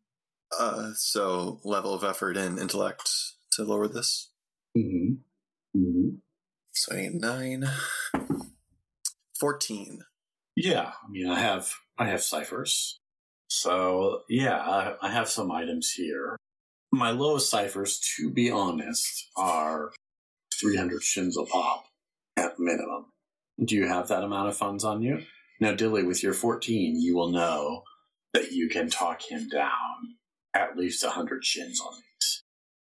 [0.60, 3.10] Uh, so level of effort and intellect
[3.52, 4.30] to lower this.
[4.78, 5.80] Mm-hmm.
[5.80, 6.10] Mm-hmm.
[6.72, 7.66] So I need nine.
[9.40, 10.00] 14.
[10.56, 13.00] Yeah, I mean, I have I have ciphers.
[13.48, 16.38] So yeah, I, I have some items here.
[16.92, 19.92] My lowest ciphers, to be honest, are
[20.60, 21.86] 300 shins a pop
[22.38, 23.06] at minimum.
[23.64, 25.22] Do you have that amount of funds on you?
[25.60, 27.84] Now, Dilly, with your 14, you will know
[28.34, 30.16] that you can talk him down
[30.54, 32.13] at least 100 shins on these.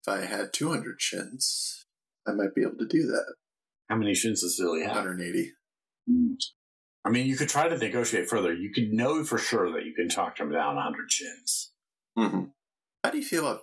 [0.06, 1.86] If I had 200 shins,
[2.26, 3.34] I might be able to do that.
[3.88, 4.96] How many shins does Dilly have?
[4.96, 5.52] 180.
[6.10, 6.36] Mm.
[7.04, 8.52] I mean, you could try to negotiate further.
[8.52, 11.72] You could know for sure that you can talk him down 100 shins.
[12.18, 12.44] Mm-hmm.
[13.04, 13.60] How do you feel about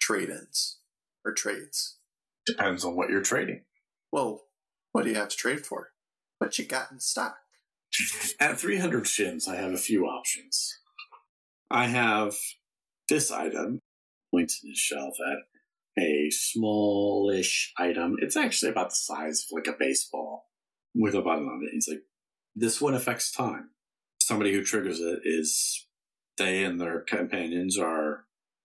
[0.00, 0.78] trade ins
[1.24, 1.98] or trades?
[2.46, 3.62] Depends on what you're trading.
[4.12, 4.44] Well,
[4.92, 5.92] what do you have to trade for?
[6.38, 7.36] What you got in stock?
[8.40, 10.78] At 300 shins, I have a few options.
[11.70, 12.34] I have
[13.08, 13.80] this item,
[14.30, 15.38] points in his shelf at
[15.98, 18.16] a smallish item.
[18.20, 20.48] It's actually about the size of like a baseball
[20.94, 21.72] with a button on it.
[21.72, 22.02] He's like,
[22.54, 23.70] this one affects time.
[24.20, 25.86] Somebody who triggers it is
[26.36, 28.24] they and their companions are,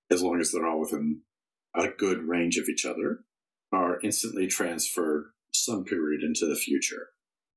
[0.09, 1.21] as long as they're all within
[1.75, 3.19] a good range of each other,
[3.71, 7.09] are instantly transferred some period into the future.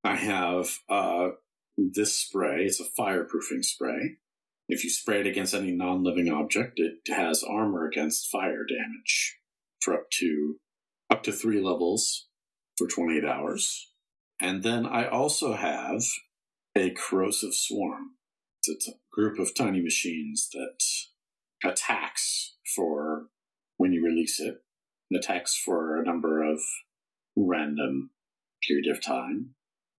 [0.04, 1.28] I have uh,
[1.78, 2.64] this spray.
[2.64, 4.16] It's a fireproofing spray.
[4.68, 9.38] If you spray it against any non-living object, it has armor against fire damage
[9.82, 10.56] for up to
[11.10, 12.28] up to three levels
[12.76, 13.90] for 28 hours.
[14.40, 16.02] And then I also have
[16.74, 18.12] a corrosive swarm.
[18.66, 23.26] It's a group of tiny machines that attacks for
[23.76, 24.58] when you release it,
[25.10, 26.60] and attacks for a number of
[27.36, 28.10] random
[28.66, 29.50] period of time.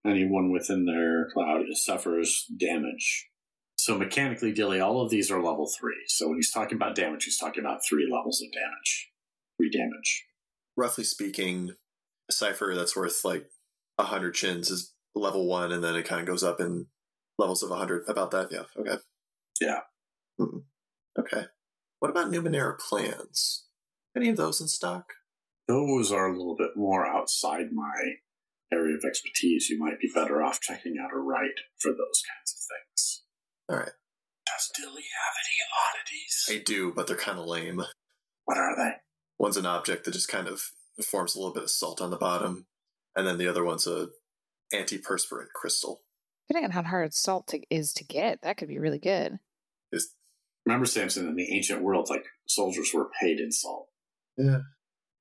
[0.05, 3.29] Anyone within their cloud suffers damage.
[3.77, 6.03] So mechanically, Dilly, all of these are level three.
[6.07, 9.09] So when he's talking about damage, he's talking about three levels of damage.
[9.57, 10.25] Three damage.
[10.75, 11.71] Roughly speaking,
[12.29, 13.49] a cipher that's worth like
[13.97, 16.87] a hundred shins is level one, and then it kind of goes up in
[17.37, 18.03] levels of a hundred.
[18.07, 18.63] About that, yeah.
[18.77, 19.01] Okay.
[19.61, 19.79] Yeah.
[20.37, 20.59] Hmm.
[21.17, 21.45] Okay.
[21.99, 23.65] What about Numenera plans?
[24.15, 25.13] Any of those in stock?
[25.67, 28.15] Those are a little bit more outside my
[28.71, 29.69] area of expertise.
[29.69, 33.23] You might be better off checking out a wright for those kinds of things.
[33.69, 33.93] All right.
[34.45, 36.45] Does Dilly have any oddities?
[36.49, 37.81] I do, but they're kind of lame.
[38.45, 38.91] What are they?
[39.39, 40.71] One's an object that just kind of
[41.03, 42.67] forms a little bit of salt on the bottom,
[43.15, 44.09] and then the other one's a
[44.73, 46.01] antiperspirant crystal.
[46.47, 49.39] Depending on how hard salt to, is to get, that could be really good.
[49.91, 50.13] Is
[50.65, 53.89] Remember, Samson, in the ancient world, like soldiers were paid in salt.
[54.37, 54.59] yeah.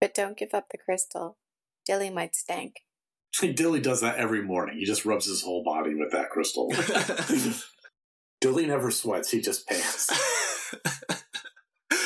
[0.00, 1.38] But don't give up the crystal.
[1.86, 2.80] Dilly might stank.
[3.54, 4.78] Dilly does that every morning.
[4.78, 6.72] He just rubs his whole body with that crystal.
[8.40, 10.10] Dilly never sweats, he just pants.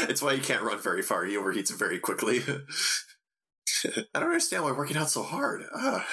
[0.11, 1.25] it's why he can't run very far.
[1.25, 2.43] He overheats very quickly.
[3.85, 5.63] I don't understand why working out so hard.
[5.75, 6.07] Ah.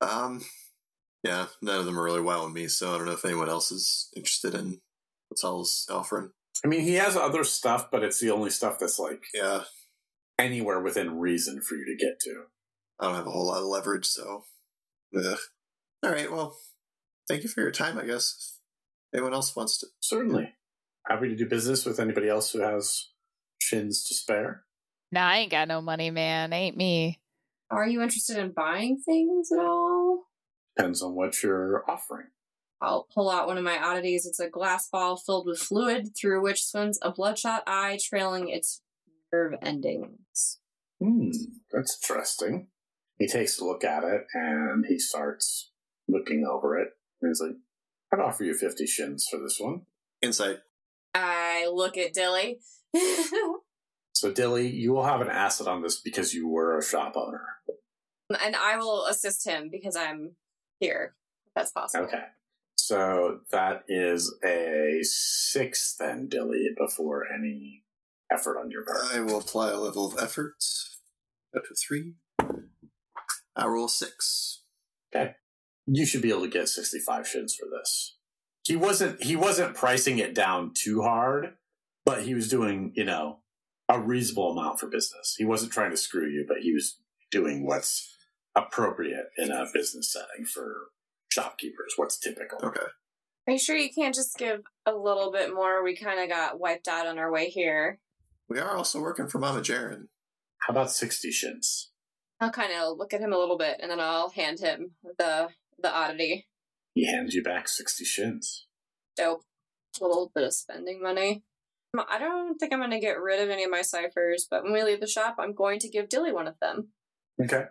[0.00, 0.44] Um,
[1.22, 3.72] yeah, none of them are really wowing me, so I don't know if anyone else
[3.72, 4.80] is interested in
[5.28, 6.30] what Sal's offering.
[6.64, 9.64] I mean, he has other stuff, but it's the only stuff that's like Yeah,
[10.38, 12.44] anywhere within reason for you to get to.
[13.00, 14.44] I don't have a whole lot of leverage, so.
[15.16, 15.38] Ugh.
[16.02, 16.56] All right, well,
[17.28, 18.58] thank you for your time, I guess.
[19.12, 19.86] If anyone else wants to.
[20.00, 20.54] Certainly.
[21.06, 23.08] Happy to do business with anybody else who has
[23.66, 24.64] shins to spare.
[25.12, 26.52] Nah, I ain't got no money, man.
[26.52, 27.20] Ain't me.
[27.70, 30.26] Are you interested in buying things at all?
[30.76, 32.28] Depends on what you're offering.
[32.80, 34.26] I'll pull out one of my oddities.
[34.26, 38.82] It's a glass ball filled with fluid through which swims a bloodshot eye trailing its
[39.32, 40.58] nerve endings.
[41.02, 41.30] Hmm,
[41.72, 42.68] that's interesting.
[43.18, 45.70] He takes a look at it and he starts
[46.06, 46.88] looking over it.
[47.20, 47.56] And he's like,
[48.12, 49.82] I'd offer you 50 shins for this one.
[50.22, 50.58] Insight.
[51.14, 52.58] I look at Dilly.
[54.16, 57.44] So, Dilly, you will have an asset on this because you were a shop owner.
[58.42, 60.36] and I will assist him because I'm
[60.80, 61.16] here.
[61.46, 62.06] If that's possible.
[62.06, 62.22] Okay.
[62.78, 67.82] So, that is a six then, Dilly, before any
[68.32, 69.00] effort on your part.
[69.12, 70.64] I will apply a level of effort.
[71.54, 72.14] Up to three.
[73.54, 74.62] I roll six.
[75.14, 75.34] Okay.
[75.86, 78.16] You should be able to get 65 shins for this.
[78.66, 81.52] He wasn't he wasn't pricing it down too hard,
[82.06, 83.40] but he was doing, you know,
[83.88, 85.34] a reasonable amount for business.
[85.36, 86.98] He wasn't trying to screw you, but he was
[87.30, 88.14] doing what's
[88.54, 90.88] appropriate in a business setting for
[91.28, 92.58] shopkeepers, what's typical.
[92.62, 92.86] Okay.
[93.46, 95.84] Are you sure you can't just give a little bit more?
[95.84, 98.00] We kind of got wiped out on our way here.
[98.48, 100.08] We are also working for Mama Jaren.
[100.66, 101.90] How about 60 shins?
[102.40, 105.48] I'll kind of look at him a little bit, and then I'll hand him the
[105.78, 106.48] the oddity.
[106.94, 108.66] He hands you back 60 shins.
[109.16, 109.42] Dope.
[110.00, 111.44] A little bit of spending money.
[112.08, 114.72] I don't think I'm going to get rid of any of my ciphers, but when
[114.72, 116.88] we leave the shop, I'm going to give Dilly one of them.
[117.42, 117.64] Okay.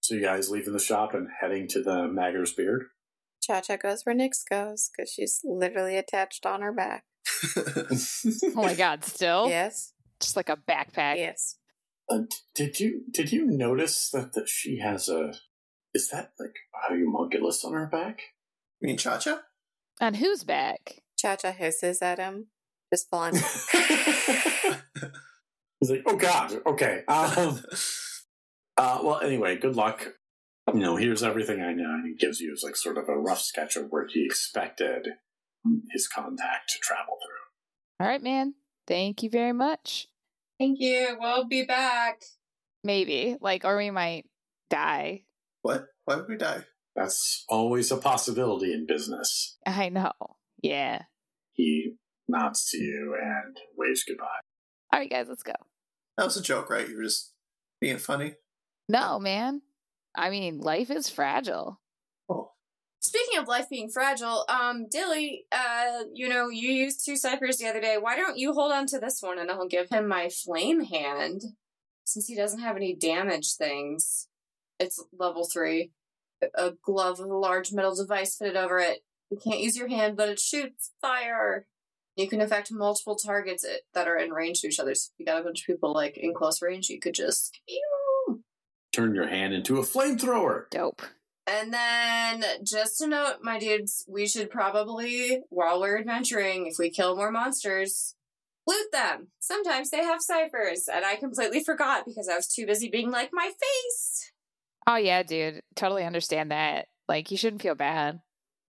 [0.00, 2.84] So you guys leaving the shop and heading to the Magger's Beard?
[3.42, 7.04] Cha Cha goes where Nix goes because she's literally attached on her back.
[8.56, 9.48] Oh my god, still?
[9.48, 9.92] Yes.
[10.20, 11.16] Just like a backpack.
[11.16, 11.56] Yes.
[12.08, 12.20] Uh,
[12.54, 15.34] did you did you notice that, that she has a
[15.92, 18.20] is that like a homunculus on her back?
[18.80, 19.40] You mean Cha Cha?
[20.00, 21.02] On whose back?
[21.18, 22.46] Cha Cha hisses at him.
[22.92, 23.34] Just fun.
[25.80, 27.02] He's like, oh god, okay.
[27.06, 27.60] Um,
[28.76, 30.14] uh, well, anyway, good luck.
[30.72, 31.84] You know, here's everything I know.
[31.94, 35.08] And he gives you like sort of a rough sketch of where he expected
[35.90, 38.04] his contact to travel through.
[38.04, 38.54] All right, man.
[38.86, 40.08] Thank you very much.
[40.58, 41.16] Thank you.
[41.20, 42.22] We'll be back.
[42.82, 43.36] Maybe.
[43.40, 44.26] Like, or we might
[44.70, 45.22] die.
[45.62, 45.86] what?
[46.04, 46.62] Why would we die?
[46.94, 49.58] That's always a possibility in business.
[49.66, 50.12] I know.
[50.62, 51.02] Yeah.
[51.52, 51.96] He
[52.28, 54.26] nods to you and waves goodbye.
[54.92, 55.54] All right, guys, let's go.
[56.16, 56.88] That was a joke, right?
[56.88, 57.32] You were just
[57.80, 58.34] being funny.
[58.88, 59.62] No, man.
[60.16, 61.80] I mean, life is fragile.
[62.28, 62.52] Oh,
[63.00, 67.66] Speaking of life being fragile, um, Dilly, uh, you know, you used two ciphers the
[67.66, 67.98] other day.
[68.00, 71.42] Why don't you hold on to this one and I'll give him my flame hand
[72.04, 74.28] since he doesn't have any damage things.
[74.78, 75.92] It's level three.
[76.54, 79.00] A glove with a large metal device fitted over it.
[79.30, 81.66] You can't use your hand, but it shoots fire.
[82.16, 84.94] You can affect multiple targets eh, that are in range to each other.
[84.94, 87.58] So if you got a bunch of people like in close range, you could just.
[87.68, 88.42] pew.
[88.92, 90.70] Turn your hand into a flamethrower.
[90.70, 91.02] Dope.
[91.46, 96.90] And then, just a note, my dudes, we should probably, while we're adventuring, if we
[96.90, 98.16] kill more monsters,
[98.66, 99.28] loot them.
[99.38, 103.30] Sometimes they have ciphers, and I completely forgot because I was too busy being like,
[103.32, 104.32] my face.
[104.88, 105.60] Oh yeah, dude.
[105.76, 106.86] Totally understand that.
[107.08, 108.20] Like you shouldn't feel bad.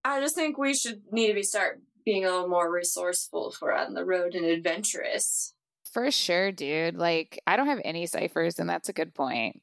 [0.04, 3.60] I just think we should need to be start being a little more resourceful if
[3.60, 5.52] we're on the road and adventurous.
[5.92, 6.96] For sure, dude.
[6.96, 9.60] Like I don't have any ciphers and that's a good point.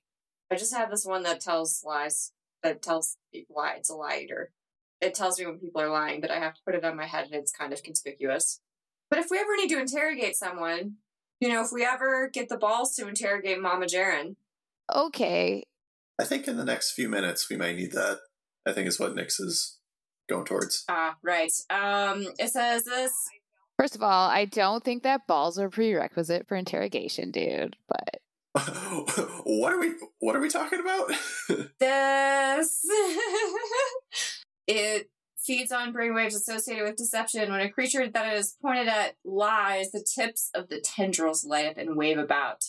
[0.52, 2.34] I just have this one that tells lies.
[2.62, 3.74] That tells people lie.
[3.78, 4.52] It's a lighter.
[5.02, 7.08] It tells me when people are lying, but I have to put it on my
[7.08, 8.62] head and it's kind of conspicuous.
[9.10, 10.98] But if we ever need to interrogate someone,
[11.40, 14.36] you know, if we ever get the balls to interrogate Mama Jaren,
[14.94, 15.64] Okay.
[16.20, 18.20] I think in the next few minutes we might need that.
[18.68, 19.75] I think is what Nix is
[20.28, 20.84] going towards.
[20.90, 21.52] ah, right.
[21.70, 23.12] Um, it says this.
[23.80, 27.76] First of all, I don't think that balls are prerequisite for interrogation, dude.
[27.90, 28.22] But
[29.44, 31.12] what are we what are we talking about?
[31.80, 32.82] This.
[34.68, 37.52] it feeds on brainwaves associated with deception.
[37.52, 41.68] When a creature that it is pointed at lies, the tips of the tendrils light
[41.68, 42.64] up and wave about.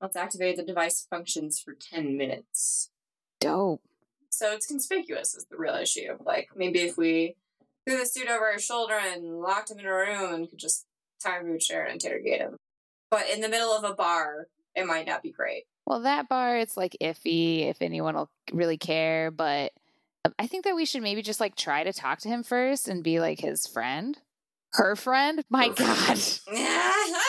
[0.00, 2.90] Once activated, the device functions for 10 minutes.
[3.40, 3.82] dope.
[4.42, 6.18] So it's conspicuous is the real issue.
[6.26, 7.36] Like maybe if we
[7.86, 10.84] threw the suit over his shoulder and locked him in a room and could just
[11.22, 12.56] tie him to a chair and interrogate him.
[13.08, 15.62] But in the middle of a bar, it might not be great.
[15.86, 19.30] Well, that bar, it's like iffy if anyone will really care.
[19.30, 19.70] But
[20.40, 23.04] I think that we should maybe just like try to talk to him first and
[23.04, 24.18] be like his friend,
[24.72, 25.44] her friend.
[25.50, 26.18] My Her God.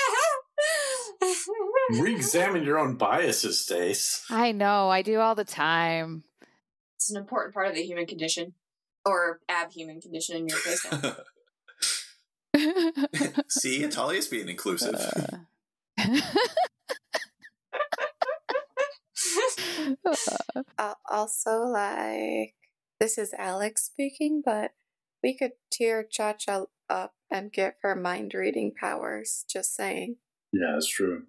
[1.92, 4.26] Re-examine your own biases, Stace.
[4.32, 4.90] I know.
[4.90, 6.24] I do all the time.
[7.04, 8.54] It's an important part of the human condition.
[9.06, 10.86] Or abhuman condition in your case.
[10.90, 11.16] now.
[13.50, 14.96] See, Atalia's being inclusive.
[14.96, 16.22] Uh.
[20.78, 22.56] Uh, also, like,
[23.00, 24.72] this is Alex speaking, but
[25.22, 29.46] we could tear Cha Cha up and get her mind reading powers.
[29.50, 30.18] Just saying.
[30.52, 31.24] Yeah, that's true.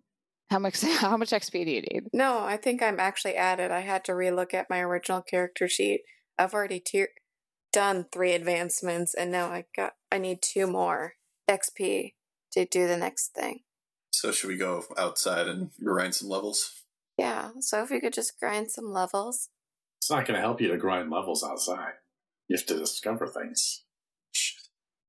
[0.54, 0.80] How much?
[1.00, 2.04] How much XP do you need?
[2.12, 3.72] No, I think I'm actually at it.
[3.72, 6.02] I had to relook at my original character sheet.
[6.38, 7.08] I've already tier-
[7.72, 11.14] done three advancements, and now I got I need two more
[11.50, 12.14] XP
[12.52, 13.60] to do the next thing.
[14.12, 16.84] so should we go outside and grind some levels?
[17.18, 19.48] Yeah, so if you could just grind some levels.
[19.98, 21.94] It's not going to help you to grind levels outside.
[22.46, 23.82] You have to discover things.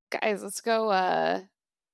[0.10, 0.90] Guys, let's go.
[0.90, 1.42] uh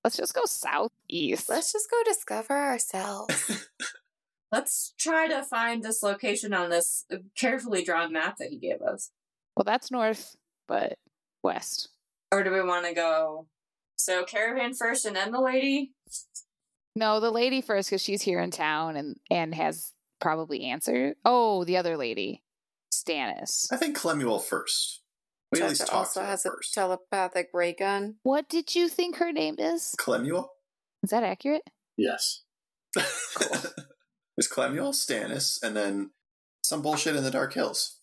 [0.04, 1.50] Let's just go southeast.
[1.50, 3.68] Let's just go discover ourselves.
[4.52, 8.82] Let's try to find this location on this uh, carefully drawn map that he gave
[8.82, 9.12] us.
[9.56, 10.36] Well, that's north,
[10.68, 10.98] but
[11.44, 11.90] west.
[12.32, 13.48] Or do we want to go?
[13.96, 15.94] So caravan first and then the lady?
[16.96, 21.16] No, the lady first because she's here in town and and has probably answered.
[21.24, 22.42] Oh, the other lady,
[22.94, 23.72] Stannis.
[23.72, 25.01] I think Clemuel first.
[25.52, 26.74] We at least Chacha talk also to her has a first.
[26.74, 28.16] telepathic ray gun.
[28.24, 29.96] What did you think her name is?
[30.00, 30.48] Clemuel?
[31.04, 31.64] Is that accurate?
[31.98, 32.44] Yes.
[32.96, 33.08] There's
[34.50, 36.12] Clemuel, Stannis, and then
[36.64, 37.98] some bullshit in the Dark Hills.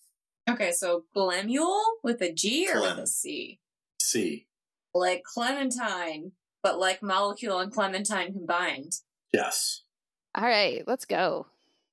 [0.48, 3.60] Okay, so Glemuel with a G or with a C?
[4.00, 4.46] C.
[4.94, 6.32] Like Clementine,
[6.62, 8.92] but like Molecule and Clementine combined.
[9.32, 9.82] Yes.
[10.34, 11.46] All right, let's go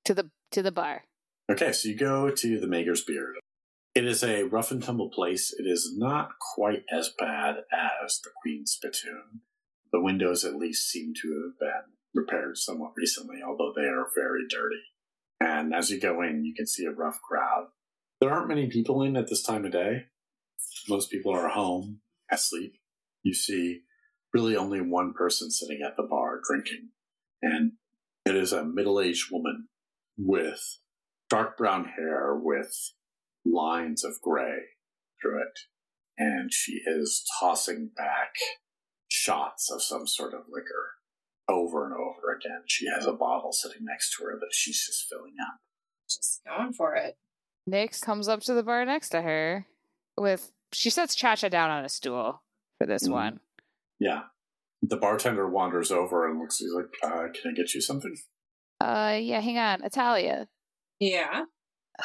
[0.06, 1.04] to the to the bar.
[1.52, 3.36] Okay, so you go to the Maker's Beard.
[3.96, 5.56] It is a rough and tumble place.
[5.58, 9.40] It is not quite as bad as the Queen's Spittoon.
[9.94, 14.42] The windows at least seem to have been repaired somewhat recently, although they are very
[14.50, 14.82] dirty.
[15.40, 17.68] And as you go in, you can see a rough crowd.
[18.20, 20.08] There aren't many people in at this time of day.
[20.90, 22.74] Most people are home, asleep.
[23.24, 23.84] You see
[24.34, 26.90] really only one person sitting at the bar drinking.
[27.42, 27.74] And
[28.26, 29.70] it is a middle aged woman
[30.18, 30.80] with
[31.30, 32.92] dark brown hair with
[33.46, 34.58] lines of gray
[35.22, 35.60] through it.
[36.18, 38.34] And she is tossing back
[39.08, 40.94] shots of some sort of liquor
[41.48, 42.64] over and over again.
[42.68, 45.60] She has a bottle sitting next to her that she's just filling up.
[46.10, 47.18] Just going for it.
[47.68, 49.66] Nix comes up to the bar next to her
[50.18, 52.42] with she sets Chacha down on a stool
[52.78, 53.12] for this Mhm.
[53.12, 53.40] one.
[54.00, 54.24] Yeah.
[54.82, 58.16] The bartender wanders over and looks, he's like, uh, can I get you something?
[58.80, 59.82] Uh yeah, hang on.
[59.82, 60.48] Atalia.
[61.00, 61.46] Yeah.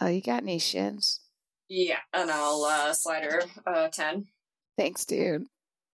[0.00, 1.20] Oh, you got any shins?
[1.70, 2.00] Yeah.
[2.12, 4.26] And I'll uh, slide her uh, 10.
[4.76, 5.46] Thanks, dude.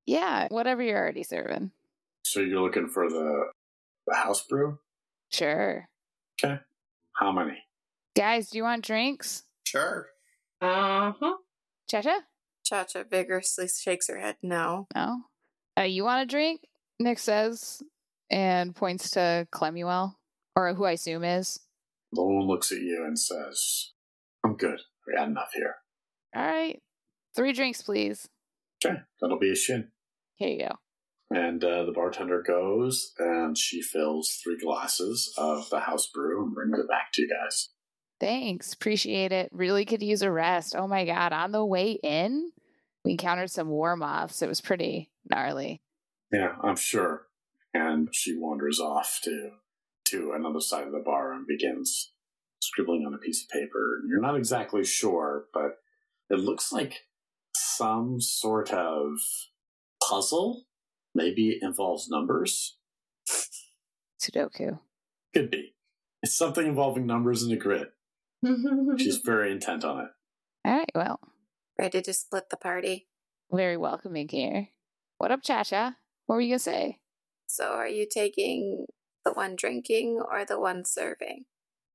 [0.06, 1.70] Yeah, whatever you're already serving.
[2.24, 3.44] So you're looking for the,
[4.06, 4.78] the house brew?
[5.30, 5.86] Sure.
[6.42, 6.58] Okay.
[7.12, 7.58] How many?
[8.16, 9.42] Guys, do you want drinks?
[9.64, 10.06] Sure.
[10.60, 11.36] Uh huh.
[11.90, 12.20] Chacha?
[12.64, 14.86] Cha Cha cha vigorously shakes her head no.
[14.94, 15.22] No.
[15.78, 16.62] Uh, you want a drink?
[16.98, 17.82] Nick says
[18.30, 20.14] and points to Clemuel,
[20.56, 21.60] or who I assume is.
[22.12, 23.92] The woman looks at you and says,
[24.44, 24.80] I'm good.
[25.06, 25.76] We had enough here.
[26.34, 26.80] All right.
[27.34, 28.28] Three drinks, please.
[28.84, 28.96] Okay.
[29.20, 29.88] That'll be a shin.
[30.36, 30.76] Here you go.
[31.30, 36.54] And uh, the bartender goes and she fills three glasses of the house brew and
[36.54, 37.70] brings it back to you guys.
[38.20, 38.72] Thanks.
[38.72, 39.50] Appreciate it.
[39.52, 40.74] Really could use a rest.
[40.76, 41.32] Oh my God.
[41.32, 42.52] On the way in,
[43.04, 44.40] we encountered some war moths.
[44.40, 45.80] It was pretty gnarly.
[46.32, 47.22] Yeah, I'm sure.
[47.74, 49.50] And she wanders off to
[50.06, 52.12] to another side of the bar and begins
[52.60, 54.02] scribbling on a piece of paper.
[54.08, 55.78] You're not exactly sure, but
[56.30, 57.04] it looks like
[57.54, 59.18] some sort of
[60.06, 60.64] puzzle.
[61.14, 62.76] Maybe it involves numbers.
[64.20, 64.78] Sudoku.
[65.34, 65.74] Could be.
[66.22, 67.88] It's something involving numbers and a grid.
[68.98, 70.10] She's very intent on it.
[70.64, 70.90] All right.
[70.94, 71.20] Well,
[71.78, 73.06] Ready to split the party.
[73.52, 74.68] very welcoming here.
[75.18, 75.96] What up, Cha Cha?
[76.26, 76.98] What were you going to say?
[77.48, 78.86] So are you taking
[79.24, 81.44] the one drinking or the one serving?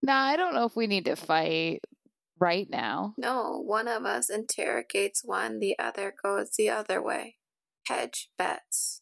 [0.01, 1.81] Nah, I don't know if we need to fight
[2.39, 3.13] right now.
[3.17, 7.37] No, one of us interrogates one, the other goes the other way.
[7.87, 9.01] Hedge bets.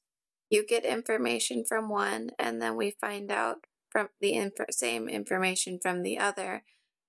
[0.50, 3.58] You get information from one, and then we find out
[3.90, 6.64] from the inf- same information from the other,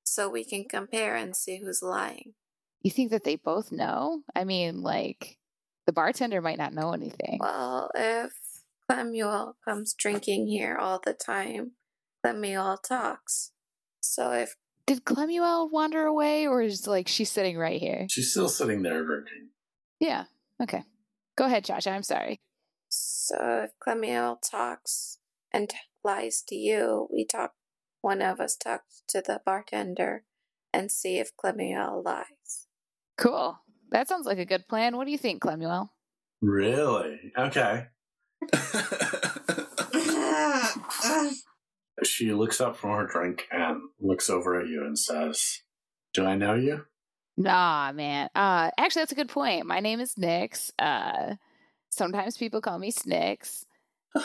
[0.05, 2.35] so we can compare and see who's lying.
[2.83, 4.23] You think that they both know?
[4.35, 5.39] I mean, like,
[5.87, 7.39] the bartender might not know anything.
[7.41, 8.33] Well, if
[8.91, 11.73] Clemuel comes drinking here all the time,
[12.25, 13.53] Clemuel talks.
[14.11, 14.57] So if
[14.87, 18.09] Did Clemuel wander away, or is like she's sitting right here?
[18.11, 19.51] She's still sitting there drinking.
[20.01, 20.25] Yeah.
[20.61, 20.83] Okay.
[21.37, 21.93] Go ahead, Cha Cha.
[21.93, 22.41] I'm sorry.
[22.89, 25.19] so if Clemuel talks
[25.53, 27.53] and lies to you, we talk.
[28.01, 30.25] One of us talks to the bartender
[30.73, 32.67] and see if Clemuel lies.
[33.17, 33.61] Cool.
[33.93, 34.97] That sounds like a good plan.
[34.97, 35.91] What do you think, Clemuel?
[36.41, 37.33] Really?
[37.39, 37.87] Okay.
[42.05, 45.61] She looks up from her drink and looks over at you and says,
[46.15, 46.85] Do I know you?
[47.37, 48.29] Nah, man.
[48.35, 49.67] Uh, actually, that's a good point.
[49.67, 50.71] My name is Nix.
[50.79, 51.35] Uh,
[51.91, 53.65] sometimes people call me Snicks.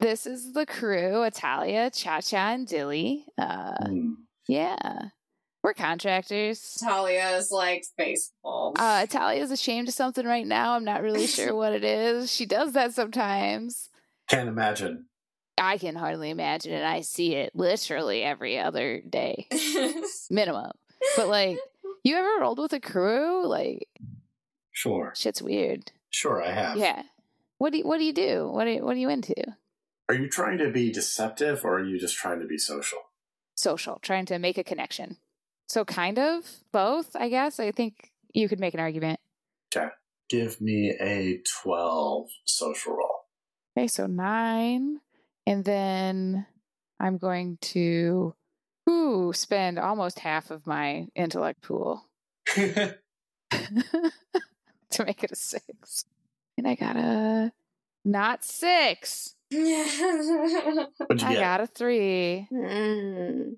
[0.00, 3.24] This is the crew: Atalia, Cha Cha, and Dilly.
[3.36, 4.10] Uh, Hmm.
[4.48, 4.76] yeah,
[5.62, 6.76] we're contractors.
[6.80, 8.74] Talia is like face palm.
[8.76, 10.74] Uh, Atalia is ashamed of something right now.
[10.74, 12.32] I'm not really sure what it is.
[12.32, 13.90] She does that sometimes.
[14.28, 15.06] Can't imagine.
[15.60, 16.84] I can hardly imagine it.
[16.84, 19.46] I see it literally every other day,
[20.30, 20.72] minimum.
[21.16, 21.58] But like,
[22.04, 23.46] you ever rolled with a crew?
[23.46, 23.88] Like,
[24.72, 25.12] Sure.
[25.16, 25.90] shit's weird.
[26.10, 26.76] Sure, I have.
[26.76, 27.02] Yeah.
[27.58, 28.48] What do you, What do you do?
[28.48, 29.34] What are, What are you into?
[30.08, 32.98] Are you trying to be deceptive or are you just trying to be social?
[33.56, 35.16] Social, trying to make a connection.
[35.66, 37.60] So kind of both, I guess.
[37.60, 39.20] I think you could make an argument.
[40.30, 43.24] Give me a 12 social roll.
[43.76, 45.00] Okay, so nine,
[45.48, 46.46] and then
[47.00, 48.34] I'm going to
[48.88, 52.04] ooh spend almost half of my intellect pool
[52.54, 52.98] to
[55.06, 56.04] make it a six.
[56.58, 57.50] And I got a
[58.04, 59.36] not six.
[59.50, 59.56] I
[61.08, 61.40] get?
[61.40, 62.46] got a three.
[62.52, 63.52] Mm.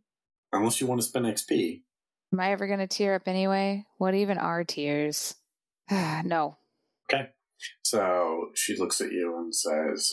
[0.52, 1.82] Unless you want to spend XP.
[2.32, 3.84] Am I ever going to tear up anyway?
[3.98, 5.34] What even are tears?
[5.90, 6.56] no.
[7.12, 7.30] Okay.
[7.82, 10.12] So she looks at you and says,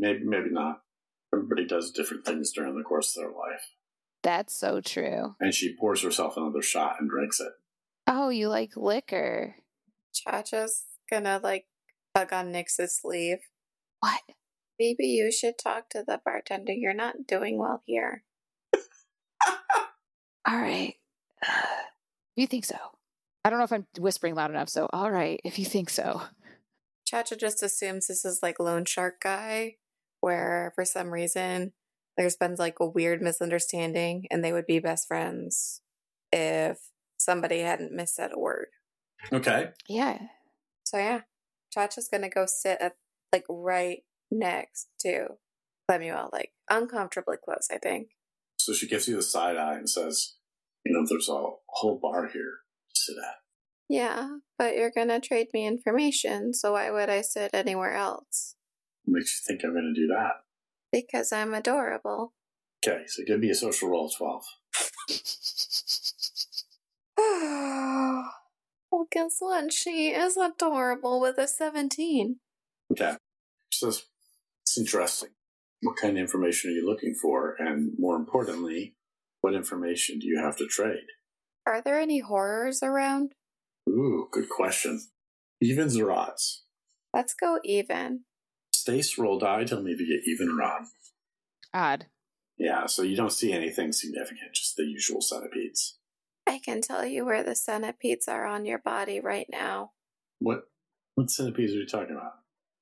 [0.00, 0.80] maybe, maybe not.
[1.34, 3.70] Everybody does different things during the course of their life.
[4.22, 5.34] That's so true.
[5.40, 7.52] And she pours herself another shot and drinks it.
[8.06, 9.56] Oh, you like liquor.
[10.12, 11.66] Chacha's gonna like
[12.14, 13.38] tug on Nix's sleeve.
[14.00, 14.20] What?
[14.78, 16.72] Maybe you should talk to the bartender.
[16.72, 18.24] You're not doing well here.
[20.46, 20.94] All right.
[22.36, 22.76] you think so?
[23.44, 26.22] I don't know if I'm whispering loud enough, so all right, if you think so.
[27.04, 29.76] Chacha just assumes this is like Lone Shark Guy,
[30.22, 31.72] where for some reason
[32.16, 35.82] there's been like a weird misunderstanding and they would be best friends
[36.32, 36.78] if
[37.18, 38.68] somebody hadn't missaid a word.
[39.32, 39.70] Okay.
[39.88, 40.18] Yeah.
[40.84, 41.22] So yeah,
[41.70, 42.96] Chacha's gonna go sit at
[43.32, 45.28] like right next to
[45.90, 48.08] Clemuel, like uncomfortably close, I think.
[48.58, 50.34] So she gives you the side eye and says,
[50.84, 52.60] you know, there's a whole bar here
[52.94, 53.36] to sit at.
[53.88, 58.56] Yeah, but you're gonna trade me information, so why would I sit anywhere else?
[59.06, 60.42] Makes you think I'm going to do that?
[60.92, 62.32] Because I'm adorable.
[62.86, 64.44] Okay, so give me a social roll of 12.
[68.90, 69.72] well, guess what?
[69.72, 72.36] She is adorable with a 17.
[72.92, 73.16] Okay.
[73.70, 74.04] She says,
[74.62, 75.30] it's interesting.
[75.82, 77.56] What kind of information are you looking for?
[77.58, 78.94] And more importantly,
[79.40, 81.06] what information do you have to trade?
[81.66, 83.32] Are there any horrors around?
[83.88, 85.00] Ooh, good question.
[85.60, 86.64] Evens or odds?
[87.14, 88.24] Let's go even.
[88.82, 90.82] Stace roll die, tell me if you get even or odd.
[91.72, 92.06] Odd.
[92.58, 95.98] Yeah, so you don't see anything significant, just the usual centipedes.
[96.48, 99.92] I can tell you where the centipedes are on your body right now.
[100.40, 100.64] What
[101.14, 102.32] What centipedes are you talking about?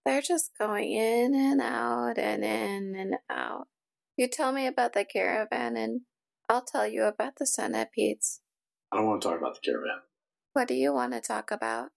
[0.06, 3.68] They're just going in and out and in and out.
[4.16, 6.00] You tell me about the caravan and
[6.48, 8.40] I'll tell you about the centipedes.
[8.90, 10.00] I don't want to talk about the caravan.
[10.54, 11.90] What do you want to talk about?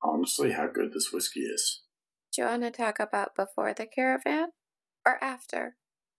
[0.00, 1.82] Honestly, how good this whiskey is.
[2.38, 4.50] You want to talk about before the caravan
[5.04, 5.74] or after?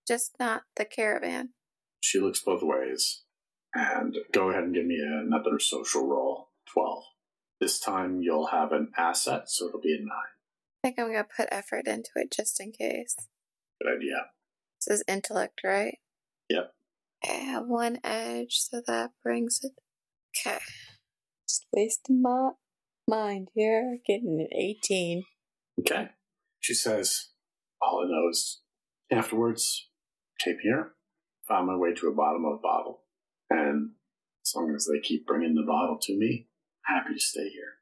[0.06, 1.54] Just not the caravan.
[2.02, 3.22] She looks both ways.
[3.74, 6.50] And go ahead and give me another social roll.
[6.74, 7.04] 12.
[7.58, 10.08] This time you'll have an asset, so it'll be a 9.
[10.10, 13.16] I think I'm going to put effort into it just in case.
[13.80, 14.26] Good idea.
[14.86, 16.00] This is intellect, right?
[16.50, 16.74] Yep.
[17.24, 19.72] I have one edge, so that brings it.
[20.36, 20.58] Okay.
[21.48, 22.50] Just wasting my
[23.08, 23.96] mind here.
[24.06, 25.24] Getting an 18.
[25.80, 26.08] Okay.
[26.60, 27.28] She says,
[27.80, 28.60] All I know is
[29.10, 29.88] afterwards,
[30.38, 30.92] came here,
[31.48, 33.02] found my way to a bottom of a bottle.
[33.48, 33.92] And
[34.44, 36.48] as long as they keep bringing the bottle to me,
[36.84, 37.74] happy to stay here.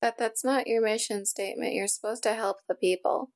[0.00, 1.74] But that's not your mission statement.
[1.74, 3.30] You're supposed to help the people.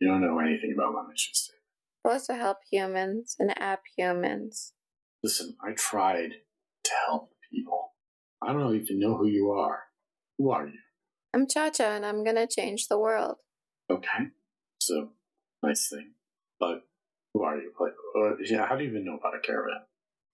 [0.00, 1.62] You don't know anything about my mission statement.
[2.06, 4.72] supposed to help humans and app humans.
[5.22, 6.30] Listen, I tried
[6.84, 7.92] to help people.
[8.42, 9.80] I don't even know who you are.
[10.38, 10.78] Who are you?
[11.34, 13.36] I'm Cha Cha and I'm gonna change the world.
[13.90, 14.30] Okay.
[14.80, 15.10] So,
[15.62, 16.12] nice thing.
[16.58, 16.82] But
[17.32, 17.72] who are you?
[17.78, 19.82] Like, uh, yeah, how do you even know about a caravan?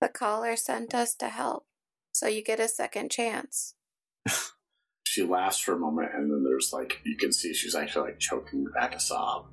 [0.00, 1.66] The caller sent us to help,
[2.12, 3.74] so you get a second chance.
[5.10, 8.20] She laughs for a moment, and then there's like, you can see she's actually like
[8.20, 9.46] choking back a sob.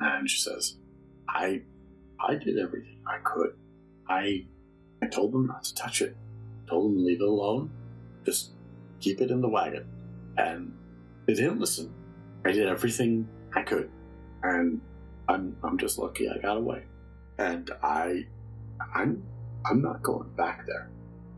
[0.00, 0.76] And she says,
[1.28, 1.60] I,
[2.18, 3.50] I did everything I could.
[4.08, 4.46] I,
[5.02, 6.16] I told them not to touch it.
[6.66, 7.70] Told them to leave it alone.
[8.24, 8.52] Just
[9.00, 9.84] keep it in the wagon.
[10.38, 10.74] And
[11.26, 11.92] they didn't listen.
[12.46, 13.90] I did everything I could.
[14.42, 14.80] And
[15.28, 16.84] I'm, I'm just lucky I got away.
[17.38, 18.26] And I,
[18.94, 19.22] I'm,
[19.64, 20.90] I'm not going back there.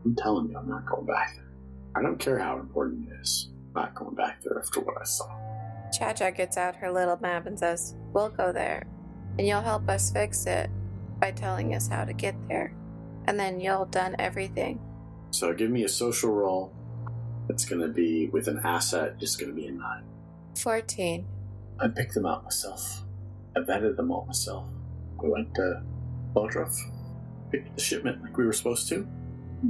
[0.03, 1.51] I'm telling you, I'm not going back there.
[1.95, 3.49] I don't care how important it is.
[3.75, 5.29] I'm not going back there after what I saw.
[5.97, 8.85] Cha Cha gets out her little map and says, We'll go there,
[9.37, 10.69] and you'll help us fix it
[11.19, 12.75] by telling us how to get there.
[13.27, 14.79] And then you'll done everything.
[15.31, 16.73] So give me a social roll.
[17.49, 19.15] It's going to be with an asset.
[19.19, 20.03] It's going to be a nine.
[20.57, 21.25] 14.
[21.79, 23.03] I picked them out myself.
[23.55, 24.67] I vetted them all myself.
[25.21, 25.81] We went to
[26.33, 26.75] Bodrov,
[27.51, 29.07] picked the shipment like we were supposed to.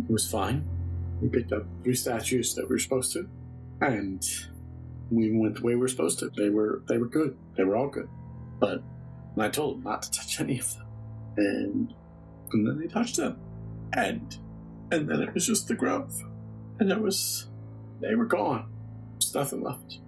[0.07, 0.67] It was fine.
[1.21, 3.29] We picked up three statues that we were supposed to,
[3.81, 4.23] and
[5.09, 6.29] we went the way we were supposed to.
[6.35, 7.37] They were they were good.
[7.55, 8.09] They were all good.
[8.59, 8.83] But
[9.37, 10.87] I told them not to touch any of them,
[11.37, 11.93] and
[12.51, 13.39] and then they touched them,
[13.93, 14.37] and
[14.91, 16.13] and then it was just the grove,
[16.79, 17.47] and it was
[18.01, 18.71] they were gone.
[19.13, 19.99] There's nothing left,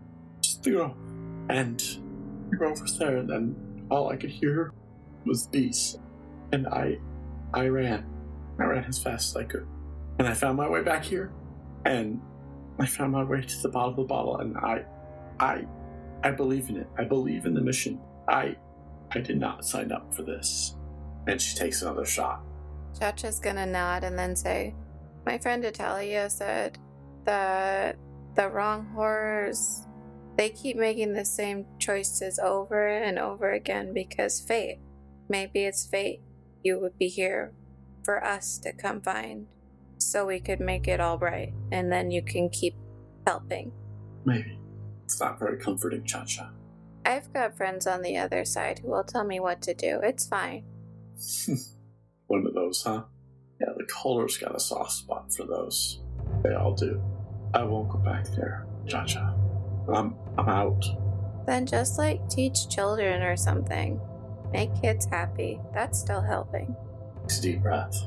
[0.42, 0.98] just the grove,
[1.50, 1.80] and
[2.50, 3.56] the grove over there, and then
[3.90, 4.72] all I could hear
[5.26, 5.98] was beasts,
[6.52, 7.00] and I
[7.54, 8.06] I ran,
[8.60, 9.68] I ran as fast as I could,
[10.20, 11.32] and I found my way back here,
[11.86, 12.22] and
[12.80, 14.86] I found my way to the bottom of the bottle, and I
[15.40, 15.66] I
[16.24, 16.88] I believe in it.
[16.98, 18.00] I believe in the mission.
[18.28, 18.56] I
[19.12, 20.76] I did not sign up for this.
[21.28, 22.42] And she takes another shot.
[22.98, 24.74] Cha Cha's gonna nod and then say,
[25.26, 26.78] My friend Atalia said
[27.26, 27.98] that
[28.36, 29.87] the wrong horrors
[30.38, 34.80] they keep making the same choices over and over again because fate.
[35.28, 36.22] Maybe it's fate
[36.64, 37.54] you would be here
[38.04, 39.48] for us to come find
[39.98, 42.76] so we could make it all right and then you can keep
[43.26, 43.72] helping.
[44.26, 44.60] Maybe.
[45.06, 46.52] It's not very comforting, Cha Cha.
[47.06, 50.00] I've got friends on the other side who will tell me what to do.
[50.04, 50.66] It's fine.
[52.28, 53.04] One of those, huh?
[53.60, 56.02] Yeah, the caller's got a soft spot for those.
[56.44, 57.02] They all do.
[57.54, 59.34] I won't go back there, Cha Cha.
[59.88, 60.86] Um, I'm, I'm out.
[61.46, 64.00] Then just like teach children or something.
[64.52, 65.60] Make kids happy.
[65.74, 66.76] That's still helping.
[67.22, 67.98] Takes a deep breath.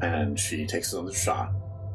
[0.00, 1.52] And she takes another shot.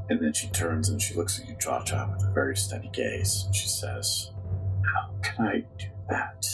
[0.10, 2.90] And then she turns and she looks at you, Cha Cha, with a very steady
[2.92, 3.48] gaze.
[3.54, 4.32] She says,
[4.94, 6.46] How can I do that?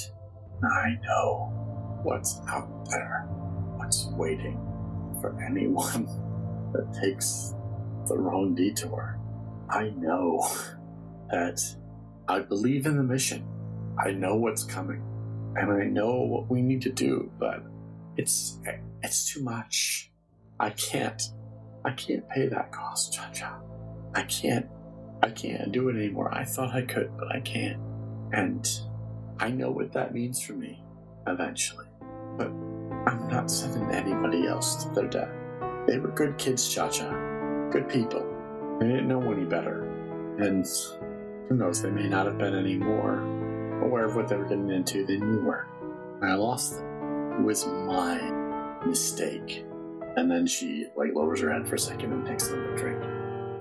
[0.63, 3.25] I know what's out there,
[3.77, 4.57] what's waiting
[5.19, 6.05] for anyone
[6.73, 7.55] that takes
[8.07, 9.19] the wrong detour.
[9.69, 10.47] I know
[11.31, 11.59] that
[12.29, 13.43] I believe in the mission.
[13.97, 15.03] I know what's coming.
[15.55, 17.63] And I know what we need to do, but
[18.17, 18.59] it's
[19.01, 20.11] it's too much.
[20.59, 21.21] I can't
[21.83, 23.59] I can't pay that cost, Cha Cha.
[24.13, 24.67] I can't
[25.23, 26.31] I can't do it anymore.
[26.31, 27.79] I thought I could, but I can't.
[28.31, 28.65] And
[29.39, 30.83] I know what that means for me
[31.25, 31.87] eventually.
[32.37, 32.51] But
[33.07, 35.33] I'm not sending anybody else to their death.
[35.87, 37.09] They were good kids, Cha Cha.
[37.71, 38.23] Good people.
[38.79, 39.85] They didn't know any better.
[40.37, 40.65] And
[41.49, 43.19] who knows, they may not have been any more
[43.81, 45.67] aware of what they were getting into than you were.
[46.21, 47.39] I lost them.
[47.39, 48.21] It was my
[48.85, 49.65] mistake.
[50.15, 53.03] And then she like lowers her head for a second and takes another drink.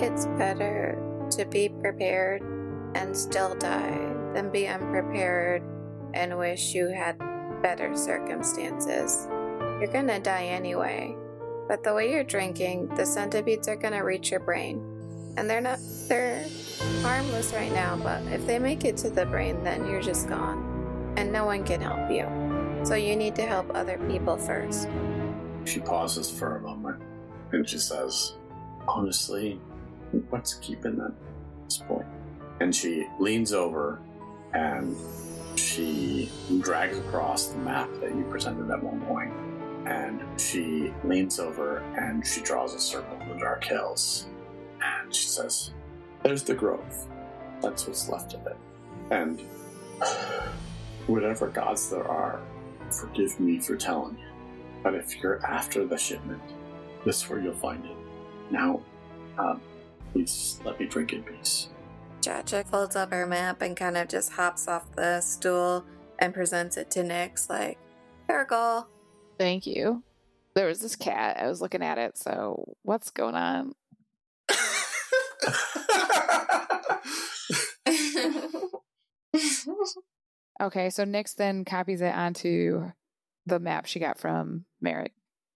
[0.01, 0.99] It's better
[1.31, 2.43] to be prepared
[2.95, 5.63] and still die than be unprepared
[6.15, 7.19] and wish you had
[7.63, 9.27] better circumstances.
[9.81, 11.17] You're gonna die anyway.
[11.69, 14.88] But the way you're drinking, the centipedes are gonna reach your brain.
[15.39, 15.79] And they're not,
[16.09, 16.45] they're
[17.01, 21.15] harmless right now, but if they make it to the brain, then you're just gone.
[21.17, 22.27] And no one can help you.
[22.85, 24.89] So you need to help other people first.
[25.65, 27.01] She pauses for a moment
[27.53, 28.33] and she says,
[28.89, 29.61] Honestly,
[30.31, 31.15] what's keeping that
[31.67, 32.07] this point?
[32.59, 34.01] And she leans over
[34.55, 34.97] and
[35.55, 39.33] she drags across the map that you presented at one point.
[39.87, 44.27] And she leans over and she draws a circle in the dark hills.
[44.83, 45.73] And she says,
[46.23, 47.07] There's the grove.
[47.61, 48.57] That's what's left of it.
[49.11, 49.41] And
[51.07, 52.41] whatever gods there are,
[52.91, 54.25] forgive me for telling you.
[54.83, 56.43] But if you're after the shipment,
[57.05, 57.97] this is where you'll find it.
[58.51, 58.83] Now,
[59.39, 59.61] um,
[60.13, 61.69] please let me drink in peace.
[62.21, 65.85] Chacha folds up her map and kind of just hops off the stool
[66.19, 67.79] and presents it to Nix, like,
[68.29, 68.87] here, go.
[69.39, 70.03] Thank you.
[70.55, 71.39] There was this cat.
[71.41, 72.19] I was looking at it.
[72.19, 73.75] So what's going on?
[80.61, 82.91] Okay, so Nix then copies it onto
[83.47, 85.13] the map she got from Merrick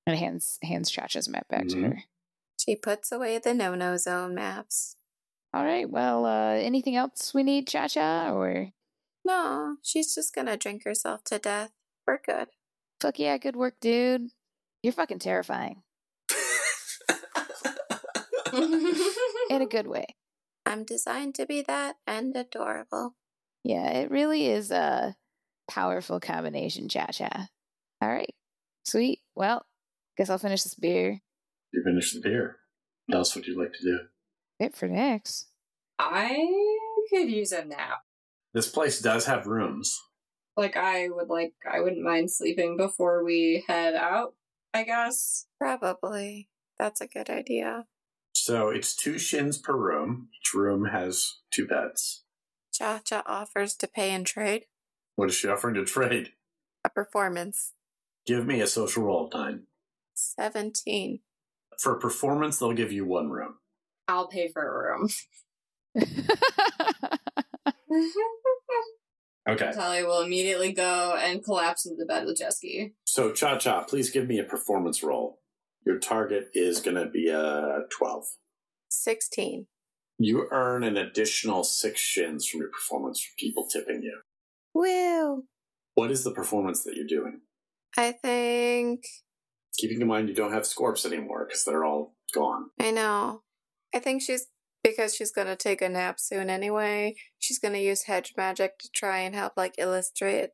[0.07, 1.89] and hands hands Chacha's map back to Mhm.
[1.89, 2.05] her.
[2.59, 4.97] She puts away the no no zone maps.
[5.53, 5.91] All right.
[5.91, 8.31] Well, uh, anything else we need, Chacha?
[8.33, 8.73] Or
[9.25, 11.73] No, she's just gonna drink herself to death.
[12.07, 12.49] We're good.
[13.01, 14.31] fuck yeah, good work, dude.
[14.85, 15.83] You're fucking terrifying
[18.53, 20.07] in a good way.
[20.65, 23.15] I'm designed to be that and adorable.
[23.65, 25.17] Yeah, it really is a
[25.69, 27.49] powerful combination, cha cha.
[28.01, 28.35] All right,
[28.85, 29.21] sweet.
[29.35, 29.65] Well,
[30.17, 31.21] guess I'll finish this beer.
[31.73, 32.59] You finish the beer.
[33.07, 33.99] What else would you like to do?
[34.61, 35.49] Fit for next.
[35.99, 36.37] I
[37.11, 38.01] could use a nap.
[38.55, 40.01] This place does have rooms.
[40.57, 44.35] Like I would like I wouldn't mind sleeping before we head out,
[44.75, 45.47] I guess.
[45.59, 46.49] Probably.
[46.79, 47.87] That's a good idea.
[48.45, 50.29] So it's two shins per room.
[50.37, 52.25] Each room has two beds.
[52.73, 54.65] Cha Cha offers to pay and trade
[55.15, 56.33] What is she offering to trade?
[56.85, 57.75] a performance.
[58.27, 59.69] Give me a social roll of nine.
[60.15, 61.21] 17.
[61.79, 63.59] For a performance, they'll give you one room.
[64.09, 65.09] I'll pay for a room.
[69.49, 69.73] Okay.
[69.75, 72.95] Talia will immediately go and collapse into the bed with Jesky.
[73.05, 75.41] So, Cha Cha, please give me a performance roll.
[75.85, 78.25] Your target is going to be a 12.
[78.89, 79.67] 16.
[80.19, 84.21] You earn an additional six shins from your performance from people tipping you.
[84.75, 85.45] Woo!
[85.95, 87.41] What is the performance that you're doing?
[87.97, 89.05] I think.
[89.77, 92.71] Keeping in mind you don't have Scorps anymore because they're all gone.
[92.81, 93.43] I know.
[93.95, 94.47] I think she's.
[94.85, 99.19] Because she's gonna take a nap soon anyway, she's gonna use hedge magic to try
[99.21, 100.51] and help, like, illustrate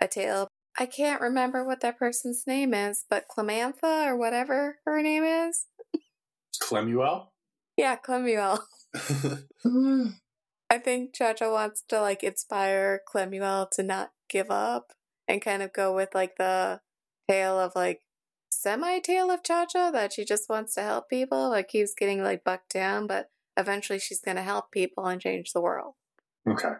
[0.00, 0.48] a tale.
[0.78, 5.66] I can't remember what that person's name is, but Clemantha or whatever her name is.
[6.62, 7.28] Clemuel?
[7.76, 8.60] Yeah, Clemuel.
[9.66, 10.14] Mm.
[10.70, 14.92] I think Chacha wants to like inspire Clemuel to not give up
[15.26, 16.80] and kind of go with like the
[17.28, 18.02] tale of like
[18.50, 22.44] semi tale of Chacha that she just wants to help people, like keeps getting like
[22.44, 25.94] bucked down, but eventually she's gonna help people and change the world.
[26.48, 26.74] Okay.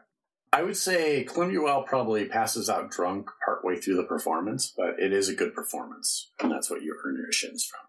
[0.52, 5.28] I would say Clemuel probably passes out drunk partway through the performance, but it is
[5.28, 7.80] a good performance, and that's what you earn your shins from.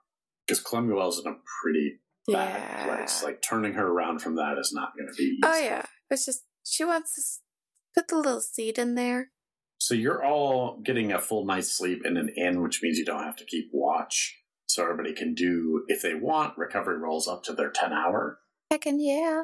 [0.46, 3.24] Because Clemuel's in a pretty bad place.
[3.24, 5.62] Like turning her around from that is not going to be oh, easy.
[5.62, 9.32] oh yeah, it's just she wants to put the little seed in there.
[9.80, 13.24] So you're all getting a full night's sleep in an inn, which means you don't
[13.24, 14.38] have to keep watch.
[14.68, 18.40] So everybody can do, if they want, recovery rolls up to their 10 hour.
[18.72, 19.44] Heckin' yeah.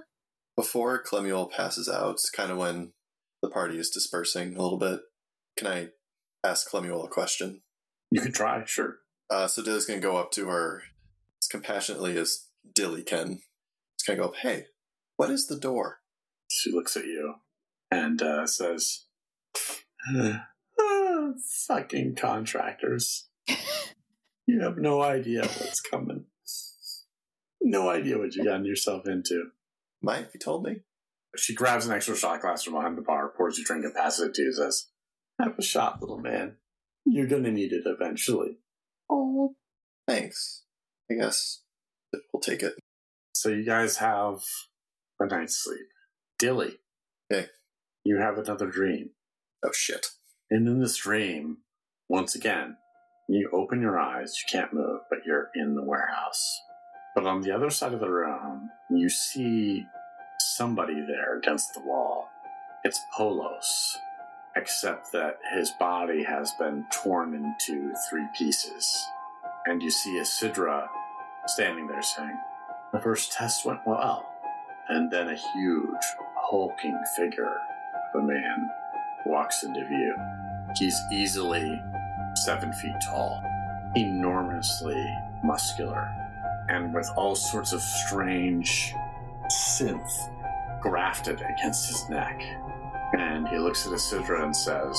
[0.56, 2.92] Before Clemuel passes out, it's kind of when
[3.46, 5.02] the party is dispersing a little bit.
[5.58, 5.88] Can I
[6.44, 7.62] ask Clemuel a question?
[8.12, 8.98] You could try, sure.
[9.30, 10.84] Uh, so Dilly's going to go up to her
[11.42, 13.42] as compassionately as Dilly can.
[13.96, 14.66] It's going to go up, hey,
[15.18, 16.00] what is the door?
[16.50, 17.36] She looks at you
[17.92, 19.06] and uh, says,
[20.10, 20.48] "Ah,
[21.68, 23.28] Fucking contractors.
[24.48, 26.26] You have no idea what's coming.
[27.64, 29.46] No idea what you gotten yourself into.
[30.04, 30.82] Mike, you told me.
[31.38, 34.30] She grabs an extra shot glass from behind the bar, pours a drink, and passes
[34.30, 34.88] it to you, says,
[35.41, 36.57] Have a shot, little man.
[37.06, 38.57] You're gonna need it eventually.
[39.10, 39.56] Oh.
[40.07, 40.64] Thanks.
[41.10, 41.62] I guess
[42.32, 42.74] we'll take it.
[43.34, 44.40] So you guys have
[45.20, 45.88] a night's sleep.
[46.40, 46.80] Dilly.
[47.30, 47.48] Hey.
[48.03, 49.12] You have another dream.
[49.64, 50.07] Oh, shit.
[50.52, 51.57] And in this dream,
[52.07, 52.78] once again,
[53.28, 56.60] you open your eyes, you can't move, but you're in the warehouse.
[57.16, 59.86] But on the other side of the room, you see
[60.40, 62.30] somebody there against the wall.
[62.84, 63.98] It's Polos,
[64.56, 69.06] except that his body has been torn into three pieces.
[69.66, 70.88] And you see Isidra
[71.48, 72.38] standing there saying,
[72.94, 74.32] The first test went well.
[74.88, 76.06] And then a huge,
[76.36, 77.57] hulking figure
[78.14, 78.70] of a man
[79.26, 80.16] walks into view.
[80.78, 81.82] He's easily
[82.36, 83.44] seven feet tall,
[83.95, 85.03] enormously
[85.44, 86.07] muscular,
[86.70, 88.94] and with all sorts of strange
[89.76, 92.42] synth grafted against his neck.
[93.18, 94.98] And he looks at Isidra and says,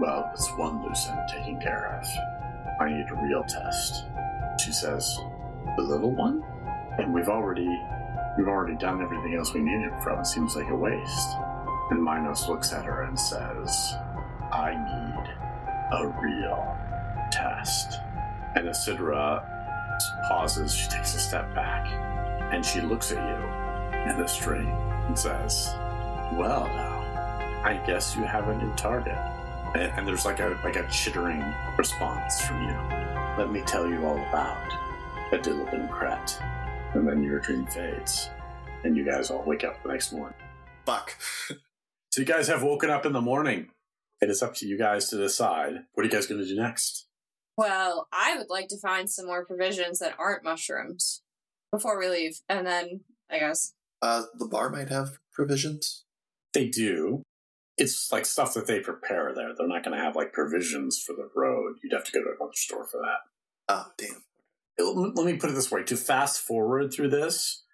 [0.00, 2.06] Well, it's one loose end taken care of.
[2.80, 4.04] I need a real test.
[4.60, 5.18] She says,
[5.76, 6.42] The little one?
[6.98, 7.68] And we've already
[8.36, 10.20] we've already done everything else we needed from.
[10.20, 11.30] It seems like a waste.
[11.90, 13.94] And Minos looks at her and says,
[14.52, 15.28] I need
[15.92, 16.76] a real
[17.32, 17.98] test.
[18.54, 19.44] And Isidra
[20.28, 21.86] pauses, she takes a step back,
[22.52, 23.67] and she looks at you
[24.06, 25.70] in the stream and says,
[26.34, 29.18] Well now, I guess you have a new target.
[29.74, 31.42] And, and there's like a like a chittering
[31.76, 32.76] response from you.
[33.38, 34.70] Let me tell you all about
[35.30, 36.40] Adilib and Kret.
[36.94, 38.30] And then your dream fades.
[38.84, 40.38] And you guys all wake up the next morning.
[40.86, 41.16] Fuck.
[42.10, 43.68] So you guys have woken up in the morning.
[44.20, 45.74] It is up to you guys to decide.
[45.92, 47.06] What are you guys going to do next?
[47.56, 51.22] Well, I would like to find some more provisions that aren't mushrooms
[51.70, 52.40] before we leave.
[52.48, 53.00] And then,
[53.30, 53.74] I guess.
[54.00, 56.04] Uh, the bar might have provisions.
[56.54, 57.22] They do.
[57.76, 59.50] It's like stuff that they prepare there.
[59.56, 61.76] They're not going to have like provisions for the road.
[61.82, 63.72] You'd have to go to another store for that.
[63.72, 64.22] Oh, damn.
[64.76, 64.82] It-
[65.16, 67.64] let me put it this way: to fast forward through this,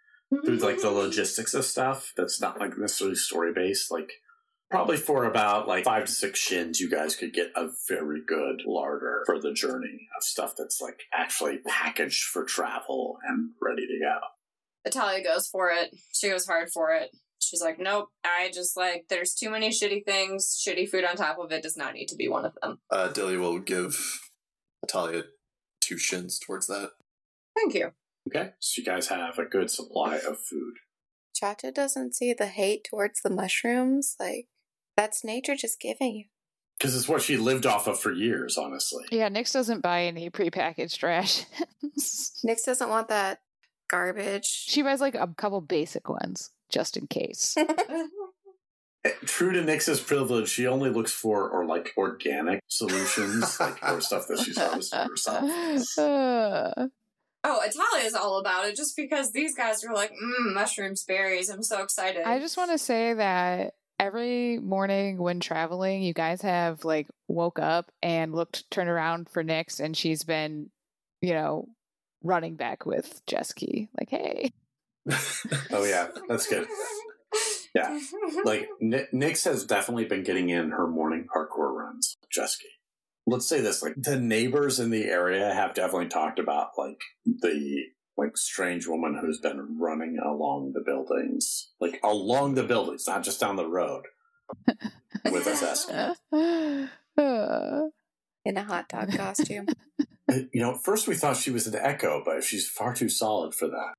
[0.44, 4.10] through like the logistics of stuff that's not like necessarily story based, like
[4.70, 8.62] probably for about like five to six shins, you guys could get a very good
[8.66, 13.98] larder for the journey of stuff that's like actually packaged for travel and ready to
[14.00, 14.18] go.
[14.84, 15.94] Natalia goes for it.
[16.12, 17.10] She goes hard for it.
[17.40, 20.60] She's like, nope, I just like, there's too many shitty things.
[20.66, 22.78] Shitty food on top of it does not need to be one of them.
[22.90, 24.20] Uh, Dilly will give
[24.82, 25.24] Natalia
[25.80, 26.92] two shins towards that.
[27.54, 27.92] Thank you.
[28.26, 30.74] Okay, so you guys have a good supply of food.
[31.34, 34.16] Chacha doesn't see the hate towards the mushrooms.
[34.18, 34.46] Like,
[34.96, 36.24] that's nature just giving you.
[36.78, 39.04] Because it's what she lived off of for years, honestly.
[39.12, 41.44] Yeah, Nix doesn't buy any prepackaged trash.
[42.42, 43.40] Nix doesn't want that
[43.88, 44.44] garbage.
[44.46, 47.56] she buys like a couple basic ones just in case.
[49.26, 54.26] True to Nix's privilege, she only looks for or like organic solutions, like or stuff
[54.28, 55.98] that she's harvested herself.
[55.98, 56.86] Uh,
[57.46, 61.50] Oh, Atalia's all about it just because these guys are like, mmm, mushrooms, berries.
[61.50, 62.22] I'm so excited.
[62.24, 67.58] I just want to say that every morning when traveling, you guys have like woke
[67.58, 70.70] up and looked, turned around for Nix, and she's been,
[71.20, 71.68] you know,
[72.24, 73.88] running back with Jesky.
[73.98, 74.52] Like, hey,
[75.72, 76.66] Oh yeah, that's good.
[77.74, 77.98] Yeah.
[78.44, 82.16] Like Ni- Nix has definitely been getting in her morning parkour runs.
[82.30, 82.68] Jesky.
[83.26, 87.84] Let's say this: like the neighbors in the area have definitely talked about like the
[88.16, 93.40] like strange woman who's been running along the buildings, like along the buildings, not just
[93.40, 94.04] down the road.
[95.30, 95.90] With us.
[97.16, 97.82] Uh,
[98.44, 99.66] in a hot dog costume.
[100.52, 103.68] You know, first we thought she was an echo, but she's far too solid for
[103.68, 103.92] that.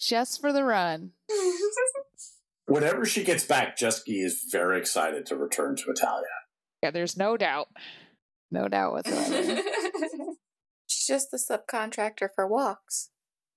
[0.00, 1.10] just for the run.
[2.66, 6.22] Whenever she gets back, Jesky is very excited to return to Atalia.
[6.82, 7.68] Yeah, there's no doubt.
[8.52, 9.60] No doubt whatsoever.
[10.86, 13.10] She's just the subcontractor for walks.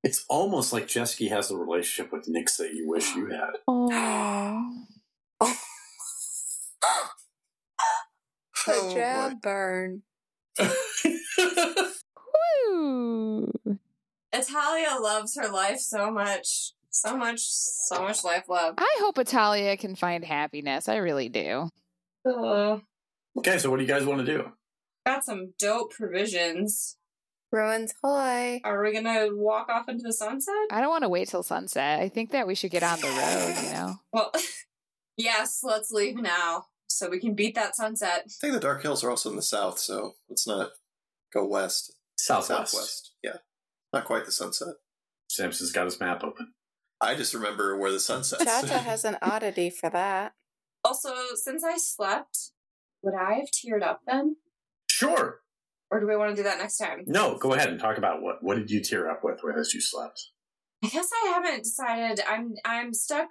[0.03, 3.51] It's almost like Jesky has the relationship with Nix that you wish you had.
[5.39, 5.57] oh.
[8.65, 9.37] The Oh, jab boy.
[9.43, 10.01] burn.
[10.59, 10.67] Woo!
[14.33, 16.71] Atalia loves her life so much.
[16.89, 18.75] So much, so much life love.
[18.77, 20.89] I hope Atalia can find happiness.
[20.89, 21.69] I really do.
[22.25, 22.81] Ugh.
[23.37, 24.51] okay, so what do you guys want to do?
[25.05, 26.97] got some dope provisions.
[27.51, 28.59] Ruins hoy.
[28.65, 30.53] Are we gonna walk off into the sunset?
[30.69, 32.01] I don't want to wait till sunset.
[32.01, 33.95] I think that we should get on the road, you know?
[34.11, 34.31] Well,
[35.17, 38.23] yes, let's leave now so we can beat that sunset.
[38.25, 40.71] I think the Dark Hills are also in the south, so let's not
[41.33, 41.93] go west.
[42.17, 42.71] Southwest.
[42.71, 43.11] Southwest.
[43.23, 43.37] Yeah.
[43.93, 44.75] Not quite the sunset.
[45.29, 46.53] Samson's got his map open.
[46.99, 48.43] I just remember where the sun sets.
[48.43, 50.33] Chacha has an oddity for that.
[50.83, 52.51] Also, since I slept,
[53.01, 54.37] would I have teared up then?
[54.89, 55.41] Sure.
[55.91, 57.03] Or do we want to do that next time?
[57.05, 59.81] No, go ahead and talk about what what did you tear up with as you
[59.81, 60.31] slept?
[60.83, 62.23] I guess I haven't decided.
[62.27, 63.29] I'm I'm stuck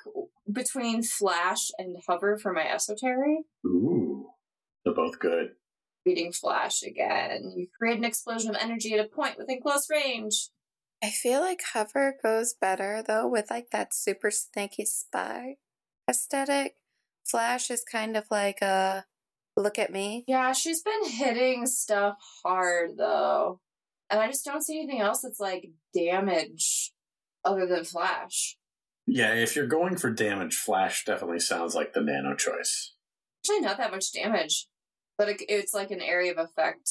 [0.50, 3.44] between Flash and Hover for my esoteric.
[3.64, 4.30] Ooh,
[4.84, 5.50] they're both good.
[6.04, 7.52] Reading Flash again.
[7.56, 10.50] You create an explosion of energy at a point within close range.
[11.02, 15.56] I feel like hover goes better though with like that super snaky spy
[16.08, 16.76] aesthetic.
[17.24, 19.04] Flash is kind of like a
[19.56, 20.24] look at me.
[20.26, 23.60] Yeah, she's been hitting stuff hard though.
[24.10, 26.92] And I just don't see anything else that's like damage
[27.46, 28.56] other than Flash.
[29.06, 32.94] Yeah, if you're going for damage, Flash definitely sounds like the nano choice.
[33.42, 34.66] Actually, not that much damage,
[35.16, 36.90] but it, it's like an area of effect.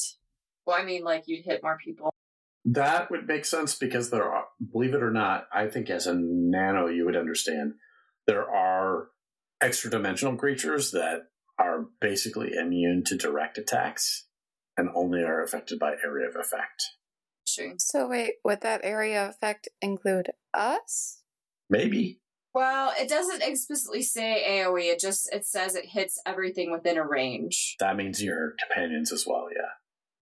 [0.66, 2.10] Well, I mean, like you'd hit more people.
[2.64, 6.14] That would make sense because there are, believe it or not, I think as a
[6.14, 7.74] nano you would understand,
[8.26, 9.08] there are
[9.60, 11.28] extra dimensional creatures that
[11.58, 14.26] are basically immune to direct attacks
[14.76, 16.90] and only are affected by area of effect.
[17.56, 17.74] Sure.
[17.78, 21.22] So wait, would that area effect include us?
[21.68, 22.20] Maybe.
[22.54, 24.92] Well, it doesn't explicitly say AoE.
[24.92, 27.76] It just it says it hits everything within a range.
[27.80, 29.72] That means your companions as well, yeah.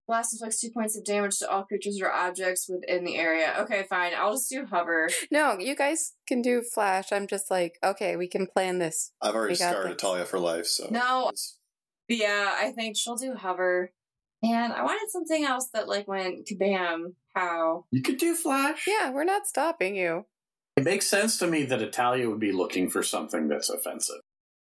[0.07, 3.55] Blast inflicts two points of damage to all creatures or objects within the area.
[3.61, 4.13] Okay, fine.
[4.15, 5.09] I'll just do hover.
[5.31, 7.11] No, you guys can do flash.
[7.11, 9.13] I'm just like, okay, we can plan this.
[9.23, 10.03] I've already We got scarred this.
[10.03, 10.89] Atalia for life, so.
[10.91, 11.31] No.
[12.09, 13.93] Yeah, I think she'll do hover.
[14.45, 17.87] And I wanted something else that like went kabam, pow.
[17.91, 18.87] You could do Flash.
[18.87, 20.27] Yeah, we're not stopping you.
[20.77, 24.21] It makes sense to me that Atalia would be looking for something that's offensive.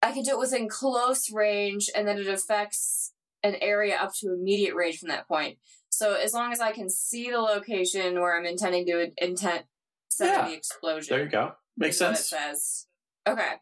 [0.01, 4.33] I can do it within close range, and then it affects an area up to
[4.33, 5.57] immediate range from that point.
[5.89, 9.65] So as long as I can see the location where I'm intending to intent
[10.09, 10.47] set Yeah.
[10.47, 11.15] the explosion.
[11.15, 11.53] There you go.
[11.77, 12.19] Makes is what sense.
[12.19, 12.87] It says.
[13.27, 13.53] Okay.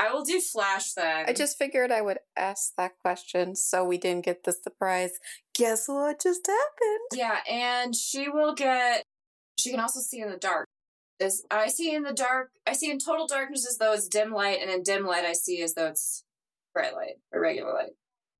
[0.00, 1.26] I will do flash then.
[1.28, 5.10] I just figured I would ask that question so we didn't get the surprise.
[5.54, 7.08] Guess what just happened?
[7.12, 9.04] Yeah, and she will get
[9.58, 10.66] she can also see in the dark.
[11.18, 14.32] Is I see in the dark I see in total darkness as though it's dim
[14.32, 16.24] light, and in dim light I see as though it's
[16.72, 17.92] bright light or regular light.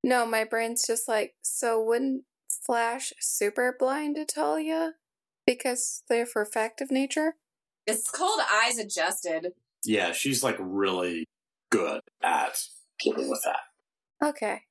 [0.03, 4.93] No, my brain's just like, so wouldn't Flash super blind Atalia?
[5.47, 7.35] Because they're for fact of nature?
[7.87, 9.53] It's called eyes adjusted.
[9.85, 11.27] Yeah, she's like really
[11.71, 12.59] good at
[13.03, 14.29] dealing with that.
[14.29, 14.63] Okay.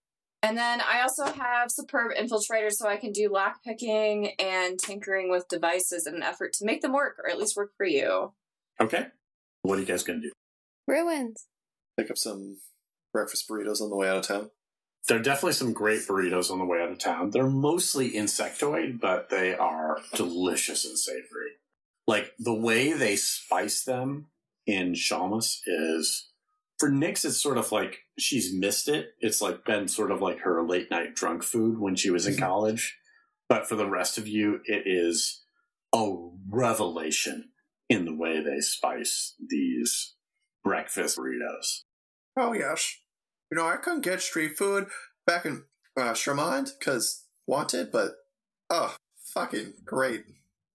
[0.42, 5.50] And then I also have superb infiltrators, so I can do lockpicking and tinkering with
[5.50, 8.34] devices in an effort to make them work, or at least work for you.
[8.80, 9.08] Okay.
[9.64, 10.34] What are you guys going to do?
[10.88, 11.48] Ruins.
[11.98, 12.60] Pick up some
[13.12, 14.52] breakfast burritos on the way out of town.
[15.08, 17.32] There are definitely some great burritos on the way out of town.
[17.32, 21.58] They're mostly insectoid, but they are delicious and savory.
[22.08, 24.28] Like the way they spice them
[24.66, 26.29] in Shamus is
[26.80, 29.10] for Nix, it's sort of like she's missed it.
[29.20, 32.36] It's like been sort of like her late night drunk food when she was in
[32.36, 32.40] Mhm.
[32.40, 32.98] college.
[33.48, 35.44] But for the rest of you, it is
[35.94, 36.16] a
[36.48, 37.52] revelation
[37.90, 40.16] in the way they spice these
[40.64, 41.84] breakfast burritos.
[42.38, 42.96] Oh, yes.
[43.52, 44.88] You know, I couldn't get street food
[45.26, 45.66] back in
[45.98, 48.12] uh, Charmonde because wanted, but
[48.70, 48.96] oh,
[49.34, 50.24] fucking great.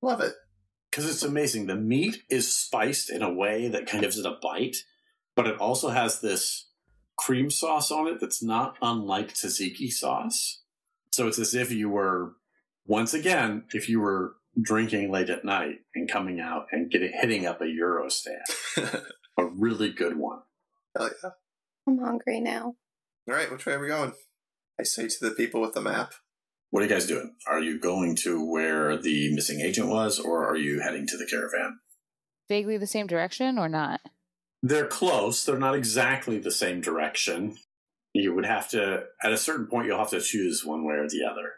[0.03, 0.35] Love it.
[0.91, 1.67] because it's amazing.
[1.67, 4.77] The meat is spiced in a way that kind of gives it a bite,
[5.37, 6.69] but it also has this
[7.17, 10.63] cream sauce on it that's not unlike tzatziki sauce.
[11.13, 12.35] So it's as if you were,
[12.87, 17.47] once again, if you were drinking late at night and coming out and getting hitting
[17.47, 18.43] up a gyro stand,
[19.39, 20.41] a really good one.
[20.97, 21.31] Hell yeah.
[21.87, 22.75] I'm hungry now.
[23.29, 24.13] All right, which way are we going?
[24.79, 26.15] I say to the people with the map.
[26.71, 27.37] What are you guys doing?
[27.47, 31.27] Are you going to where the missing agent was, or are you heading to the
[31.27, 31.79] caravan?
[32.49, 34.01] Vaguely the same direction or not?
[34.67, 35.45] They're close.
[35.45, 37.59] They're not exactly the same direction.
[38.15, 41.07] You would have to, at a certain point, you'll have to choose one way or
[41.07, 41.53] the other.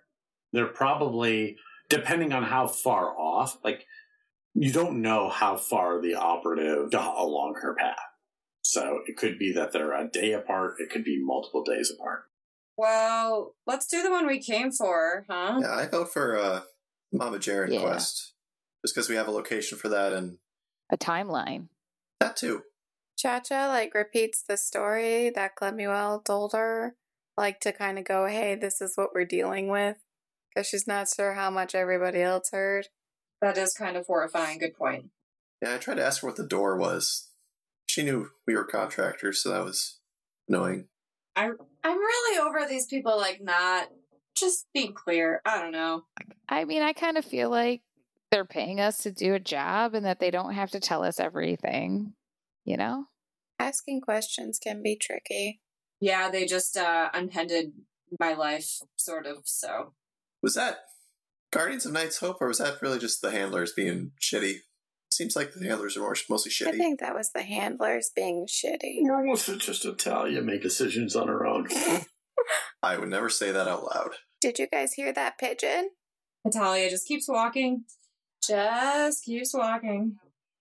[0.52, 1.56] They're probably,
[1.88, 3.86] depending on how far off, like,
[4.54, 7.94] you don't know how far the operative got along her path.
[8.62, 12.24] So it could be that they're a day apart, it could be multiple days apart.
[12.76, 15.60] Well, let's do the one we came for, huh?
[15.62, 16.62] Yeah, I vote for uh,
[17.12, 17.82] Mama Jaren Yeah.
[17.82, 18.32] quest.
[18.84, 20.38] Just because we have a location for that and
[20.90, 21.68] A timeline.
[22.18, 22.62] that too.
[23.16, 26.94] Cha Cha like repeats the story that Clemuel told her,
[27.36, 29.96] like to kind of go, hey, this is what we're dealing with.
[30.54, 32.88] Because she's not sure how much everybody else heard.
[33.42, 34.58] That is kind of horrifying.
[34.58, 35.10] Good point.
[35.62, 37.28] Yeah, I tried to ask her what the door was.
[37.86, 39.98] She knew we were contractors, so that was
[40.48, 40.88] annoying.
[41.34, 41.50] I,
[41.84, 43.88] I'm really over these people like not
[44.36, 45.40] just being clear.
[45.44, 46.02] I don't know.
[46.48, 47.82] I mean, I kind of feel like
[48.30, 51.20] they're paying us to do a job and that they don't have to tell us
[51.20, 52.14] everything,
[52.66, 53.06] you know?
[53.58, 55.60] Asking questions can be tricky.
[56.00, 57.72] Yeah, they just uh unpended
[58.20, 59.38] my life, sort of.
[59.44, 59.94] So
[60.42, 60.78] Was that
[61.50, 64.58] Guardians of Night's Hope, or was that really just the handlers being shitty?
[65.10, 66.68] Seems like the handlers are more, mostly shitty.
[66.68, 69.00] I think that was the handlers being shitty.
[69.08, 71.68] Or was it just Atalia make decisions on her own?
[72.82, 74.16] I would never say that out loud.
[74.40, 75.90] Did you guys hear that pigeon?
[76.44, 77.84] Natalia just keeps walking.
[78.46, 80.16] Just keeps walking.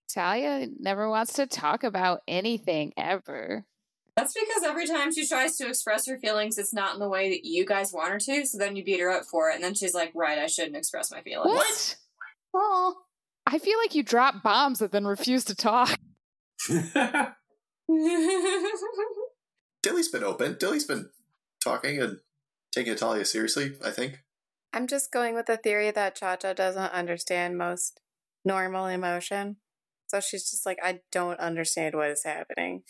[0.08, 3.66] Talia never wants to talk about anything ever.
[4.16, 7.30] That's because every time she tries to express her feelings, it's not in the way
[7.32, 8.46] that you guys want her to.
[8.46, 10.78] So then you beat her up for it, and then she's like, "Right, I shouldn't
[10.78, 11.98] express my feelings." What?
[12.54, 12.96] Oh,
[13.46, 16.00] I feel like you drop bombs and then refuse to talk.
[19.84, 20.56] Dilly's been open.
[20.58, 21.10] Dilly's been
[21.64, 22.20] talking and
[22.72, 24.24] taking Talia seriously, I think.
[24.74, 28.02] I'm just going with the theory that Cha Cha doesn't understand most
[28.44, 29.58] normal emotion.
[30.16, 32.84] So she's just like, I don't understand what is happening.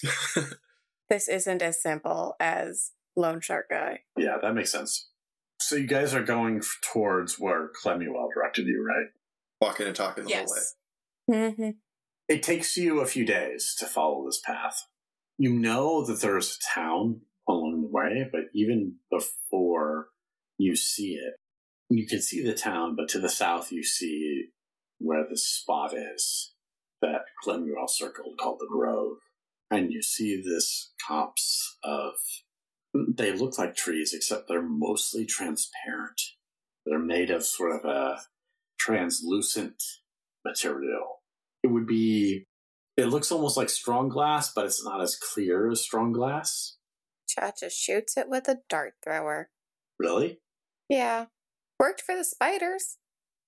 [1.09, 4.01] this isn't as simple as Lone Shark Guy.
[4.15, 5.09] yeah, that makes sense.
[5.59, 9.07] So you guys are going f- towards where Clemuel directed you, right?
[9.59, 11.35] Walking and talking the whole way.
[11.35, 11.69] Mm-hmm.
[12.27, 14.83] It takes you a few days to follow this path.
[15.39, 20.09] You know that there's a town along the way, but even before
[20.59, 21.33] you see it,
[21.89, 24.49] you can see the town, but to the south you see
[24.99, 26.51] where the spot is
[27.01, 29.17] that Clemuel circle called the Grove.
[29.71, 32.13] And you see this copse of
[32.93, 36.21] they look like trees, except they're mostly transparent.
[36.85, 38.21] They're made of sort of a
[38.79, 39.81] translucent
[40.45, 41.21] material.
[41.63, 42.45] It would be,
[42.95, 46.77] it looks almost like strong glass, but it's not as clear as strong glass.
[47.27, 49.49] Cha Cha shoots it with a dart thrower.
[49.99, 50.39] Really?
[50.87, 51.25] Yeah.
[51.79, 52.97] Worked for the spiders.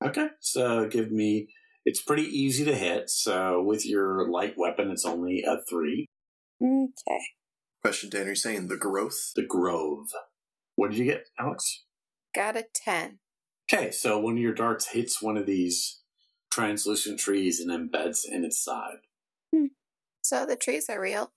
[0.03, 1.48] Okay, so give me,
[1.88, 3.09] it's pretty easy to hit.
[3.09, 6.05] So with your light weapon, it's only a three.
[6.61, 7.22] Okay.
[7.81, 9.31] Question, Dan, are you saying the growth?
[9.38, 10.09] The Grove.
[10.76, 11.85] What did you get, Alex?
[12.35, 13.19] Got a 10.
[13.72, 16.01] Okay, so one of your darts hits one of these
[16.51, 18.97] translucent trees and embeds in its side.
[19.55, 19.68] Hmm.
[20.22, 21.31] So the trees are real.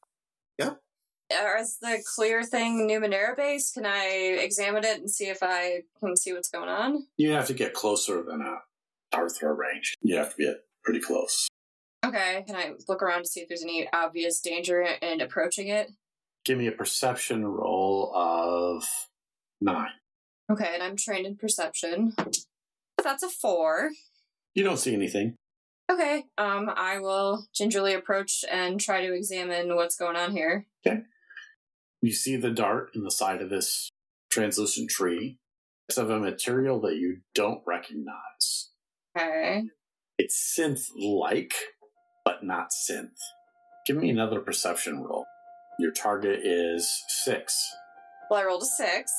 [1.31, 3.75] Or is uh, the clear thing Numenera based?
[3.75, 7.07] Can I examine it and see if I can see what's going on?
[7.17, 8.57] You have to get closer than a
[9.11, 9.95] dart throw range.
[10.03, 10.53] You have to be
[10.85, 11.49] pretty close.
[12.05, 12.45] Okay.
[12.47, 15.91] Can I look around to see if there's any obvious danger in approaching it?
[16.45, 18.85] Give me a perception roll of
[19.61, 19.91] nine.
[20.51, 22.15] Okay, and I'm trained in perception.
[23.03, 23.91] That's a four.
[24.55, 25.37] You don't see anything.
[25.91, 26.25] Okay.
[26.39, 30.67] Um, I will gingerly approach and try to examine what's going on here.
[30.87, 31.03] Okay.
[32.03, 33.91] You see the dart in the side of this
[34.31, 35.39] translucent tree.
[35.89, 38.71] It's of a material that you don't recognize.
[39.17, 39.65] Okay.
[40.19, 41.55] It's synth like,
[42.25, 43.19] but not synth.
[43.87, 45.25] Give me another perception roll.
[45.79, 47.75] Your target is six.
[48.31, 49.11] Well, I rolled a six.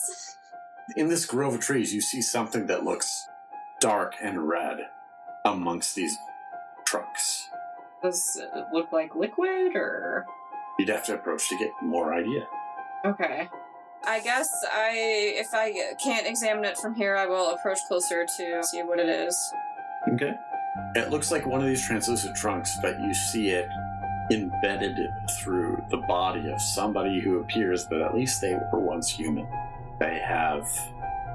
[0.96, 3.12] In this grove of trees, you see something that looks
[3.80, 4.78] dark and red
[5.46, 6.16] amongst these
[6.86, 7.48] trunks.
[8.04, 10.26] Does it look like liquid or?
[10.80, 12.48] You'd have to approach to get more idea.
[13.06, 13.50] Okay.
[14.04, 14.92] I guess I,
[15.36, 19.10] if I can't examine it from here, I will approach closer to see what it
[19.10, 19.36] is.
[20.10, 20.34] Okay.
[20.95, 23.68] It looks like one of these translucent trunks, but you see it
[24.32, 24.98] embedded
[25.40, 29.48] through the body of somebody who appears that at least they were once human.
[29.99, 30.68] They have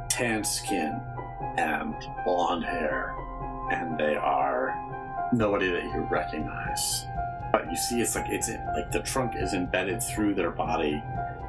[0.09, 1.01] tan skin
[1.59, 1.95] and
[2.25, 3.15] blonde hair,
[3.71, 4.75] and they are
[5.33, 7.07] nobody that you recognize.
[7.53, 11.03] But you see, it's like it's like the trunk is embedded through their body,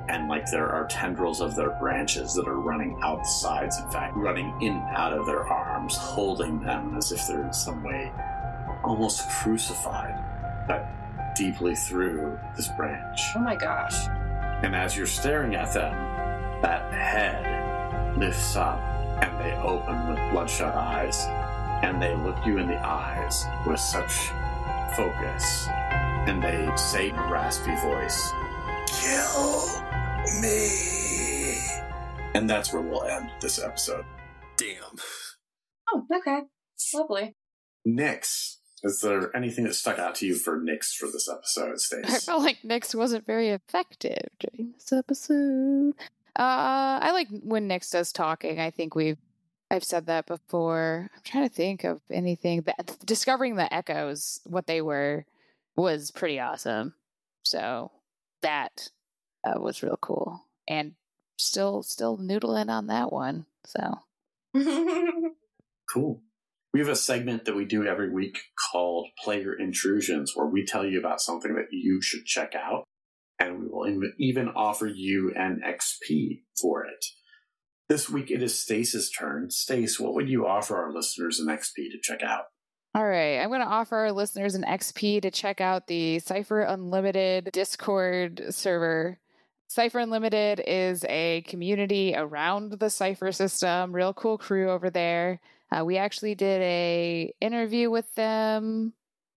[0.09, 3.79] and like there are tendrils of their branches that are running out the sides.
[3.79, 7.53] In fact, running in and out of their arms, holding them as if they're in
[7.53, 8.11] some way
[8.83, 10.23] almost crucified,
[10.67, 10.87] but
[11.35, 13.21] deeply through this branch.
[13.35, 14.07] Oh my gosh.
[14.63, 15.93] And as you're staring at them,
[16.61, 18.79] that head lifts up
[19.21, 21.25] and they open with bloodshot eyes
[21.83, 24.11] and they look you in the eyes with such
[24.95, 25.86] focus and they say
[26.27, 26.75] in a
[27.31, 28.31] raspy voice,
[28.87, 29.67] Kill
[30.41, 31.57] me.
[32.33, 34.03] And that's where we'll end this episode.
[34.57, 34.97] Damn.
[35.89, 36.41] Oh, okay.
[36.93, 37.35] Lovely.
[37.85, 42.19] Nix, is there anything that stuck out to you for Nix for this episode, I
[42.19, 45.93] felt like Nix wasn't very effective during this episode.
[46.37, 48.59] Uh, I like when Nix does talking.
[48.59, 49.17] I think we've
[49.71, 51.09] I've said that before.
[51.13, 55.25] I'm trying to think of anything that discovering the echoes, what they were,
[55.77, 56.95] was pretty awesome.
[57.43, 57.91] So
[58.41, 58.89] that
[59.45, 60.93] uh, was real cool, and
[61.37, 63.45] still still noodling on that one.
[63.65, 63.99] So
[65.89, 66.21] Cool.
[66.73, 68.37] We have a segment that we do every week
[68.71, 72.83] called Player Intrusions, where we tell you about something that you should check out,
[73.39, 77.05] and we will in- even offer you an XP for it.
[77.89, 79.49] This week it is Stace's turn.
[79.49, 82.45] Stace, what would you offer our listeners an XP to check out?
[82.97, 86.61] All right, I'm going to offer our listeners an XP to check out the Cypher
[86.61, 89.19] Unlimited Discord server.
[89.67, 95.39] Cypher Unlimited is a community around the Cypher system, real cool crew over there.
[95.71, 98.93] Uh, we actually did a interview with them.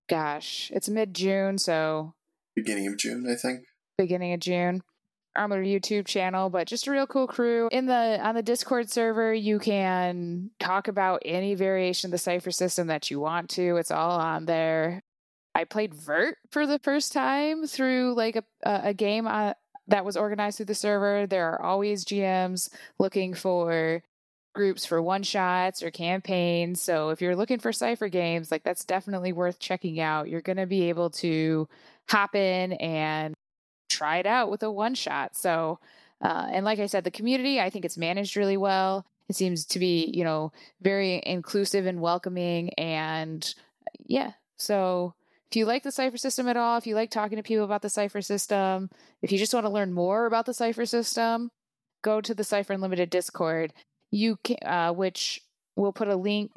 [0.08, 2.14] Gosh, it's mid June, so
[2.56, 3.64] Beginning of June, I think.
[3.98, 4.80] beginning of June
[5.36, 7.68] on their YouTube channel, but just a real cool crew.
[7.72, 12.50] In the on the Discord server, you can talk about any variation of the Cypher
[12.50, 13.76] system that you want to.
[13.76, 15.02] It's all on there.
[15.54, 19.54] I played Vert for the first time through like a a game uh,
[19.88, 21.26] that was organized through the server.
[21.26, 24.02] There are always GMs looking for
[24.54, 26.82] groups for one shots or campaigns.
[26.82, 30.28] So if you're looking for Cypher games, like that's definitely worth checking out.
[30.28, 31.68] You're going to be able to
[32.08, 33.34] hop in and
[34.00, 35.36] try it out with a one shot.
[35.36, 35.78] So,
[36.22, 39.04] uh, and like I said, the community, I think it's managed really well.
[39.28, 42.70] It seems to be, you know, very inclusive and welcoming.
[42.74, 43.54] And
[44.06, 45.12] yeah, so
[45.50, 47.82] if you like the Cypher system at all, if you like talking to people about
[47.82, 48.88] the Cypher system,
[49.20, 51.50] if you just want to learn more about the Cypher system,
[52.02, 53.74] go to the Cypher Unlimited Discord.
[54.10, 55.42] You can, uh, which
[55.76, 56.52] we'll put a link.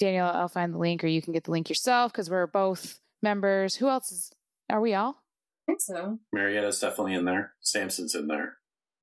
[0.00, 2.98] Daniel, I'll find the link, or you can get the link yourself because we're both
[3.22, 3.76] members.
[3.76, 4.32] Who else is?
[4.70, 5.22] Are we all?
[5.68, 6.18] I think so.
[6.34, 7.52] Marietta's definitely in there.
[7.60, 8.56] Samson's in there.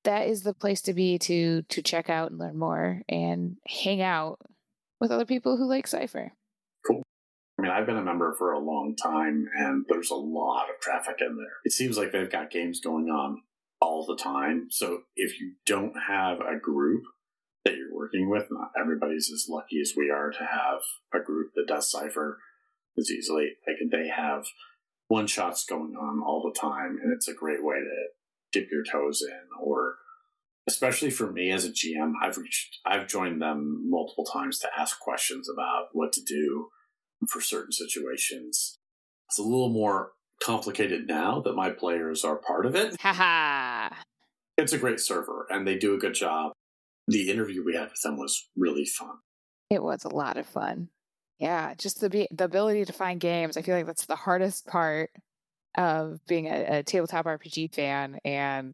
[0.04, 4.02] that is the place to be to to check out and learn more and hang
[4.02, 4.40] out
[5.00, 6.32] with other people who like Cypher
[6.88, 7.04] Cool.
[7.58, 10.80] I mean, I've been a member for a long time, and there's a lot of
[10.82, 11.58] traffic in there.
[11.64, 13.42] It seems like they've got games going on
[13.80, 14.68] all the time.
[14.70, 17.04] So if you don't have a group
[17.64, 20.82] that you're working with, not everybody's as lucky as we are to have
[21.14, 22.40] a group that does Cypher
[22.98, 23.54] as easily.
[23.66, 24.46] Like they have
[25.08, 28.06] one shots going on all the time, and it's a great way to
[28.52, 29.40] dip your toes in.
[29.62, 29.96] Or
[30.68, 35.00] especially for me as a GM, I've reached, I've joined them multiple times to ask
[35.00, 36.70] questions about what to do
[37.30, 38.78] for certain situations.
[39.30, 40.12] It's a little more
[40.44, 42.96] complicated now that my players are part of it.
[43.00, 43.90] haha
[44.58, 46.52] It's a great server and they do a good job.
[47.08, 49.18] The interview we had with them was really fun.
[49.70, 50.90] it was a lot of fun
[51.40, 55.10] yeah just the the ability to find games i feel like that's the hardest part
[55.78, 58.74] of being a, a tabletop rpg fan and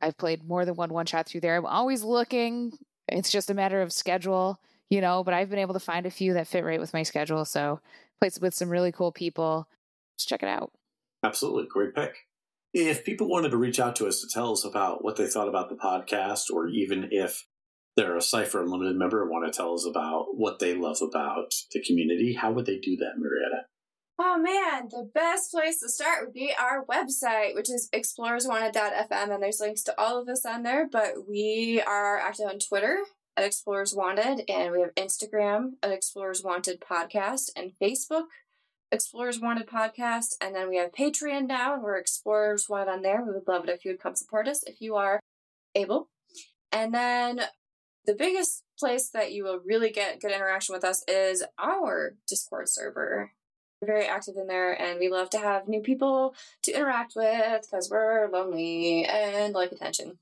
[0.00, 2.72] i've played more than one one shot through there i'm always looking
[3.08, 4.60] it's just a matter of schedule
[4.90, 7.02] you know but i've been able to find a few that fit right with my
[7.02, 7.80] schedule so
[8.20, 9.68] played with some really cool people
[10.16, 10.72] just check it out
[11.22, 11.66] Absolutely.
[11.68, 12.26] Great pick.
[12.74, 15.48] If people wanted to reach out to us to tell us about what they thought
[15.48, 17.46] about the podcast, or even if
[17.96, 21.82] they're a Cypher Unlimited member want to tell us about what they love about the
[21.82, 23.66] community, how would they do that, Marietta?
[24.18, 29.42] Oh man, the best place to start would be our website, which is explorerswanted.fm, and
[29.42, 30.88] there's links to all of us on there.
[30.90, 32.98] But we are active on Twitter
[33.36, 38.24] at Explorers Wanted, and we have Instagram at Explorers Wanted Podcast, and Facebook
[38.92, 43.24] Explorers Wanted Podcast, and then we have Patreon now, and we're Explorers Wanted on there.
[43.24, 45.18] We would love it if you would come support us if you are
[45.74, 46.10] able.
[46.70, 47.40] And then
[48.06, 52.68] the biggest place that you will really get good interaction with us is our Discord
[52.68, 53.32] server.
[53.80, 57.62] We're very active in there, and we love to have new people to interact with
[57.62, 60.18] because we're lonely and like attention.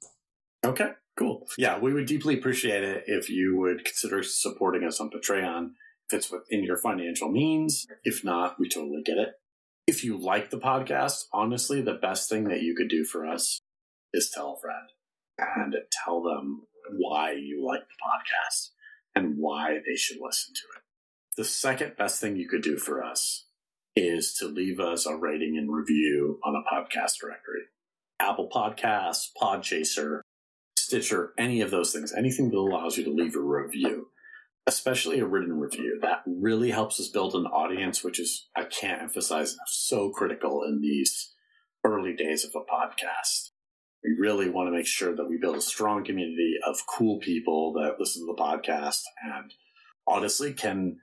[0.65, 1.47] Okay, cool.
[1.57, 5.73] Yeah, we would deeply appreciate it if you would consider supporting us on Patreon
[6.09, 7.87] if it's within your financial means.
[8.05, 9.35] If not, we totally get it.
[9.87, 13.61] If you like the podcast, honestly, the best thing that you could do for us
[14.13, 14.89] is tell a friend
[15.39, 15.75] and
[16.05, 16.63] tell them
[16.97, 18.71] why you like the podcast
[19.15, 20.83] and why they should listen to it.
[21.37, 23.47] The second best thing you could do for us
[23.97, 27.63] is to leave us a rating and review on a podcast directory.
[28.21, 30.21] Apple Podcasts, Podchaser,
[30.79, 34.09] Stitcher, any of those things, anything that allows you to leave a review,
[34.67, 35.99] especially a written review.
[36.03, 40.63] That really helps us build an audience, which is, I can't emphasize enough, so critical
[40.65, 41.33] in these
[41.85, 43.50] early days of a podcast.
[44.05, 47.75] We really want to make sure that we build a strong community of cool people
[47.75, 49.53] that listen to the podcast and
[50.07, 50.99] honestly can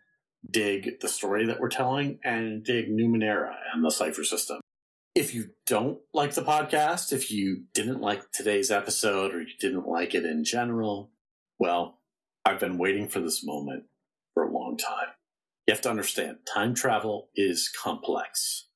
[0.50, 4.60] dig the story that we're telling and dig Numenera and the Cypher system.
[5.14, 9.88] If you don't like the podcast, if you didn't like today's episode or you didn't
[9.88, 11.12] like it in general,
[11.60, 12.00] well,
[12.46, 13.86] I've been waiting for this moment
[14.34, 15.10] for a long time.
[15.66, 18.68] You have to understand, time travel is complex,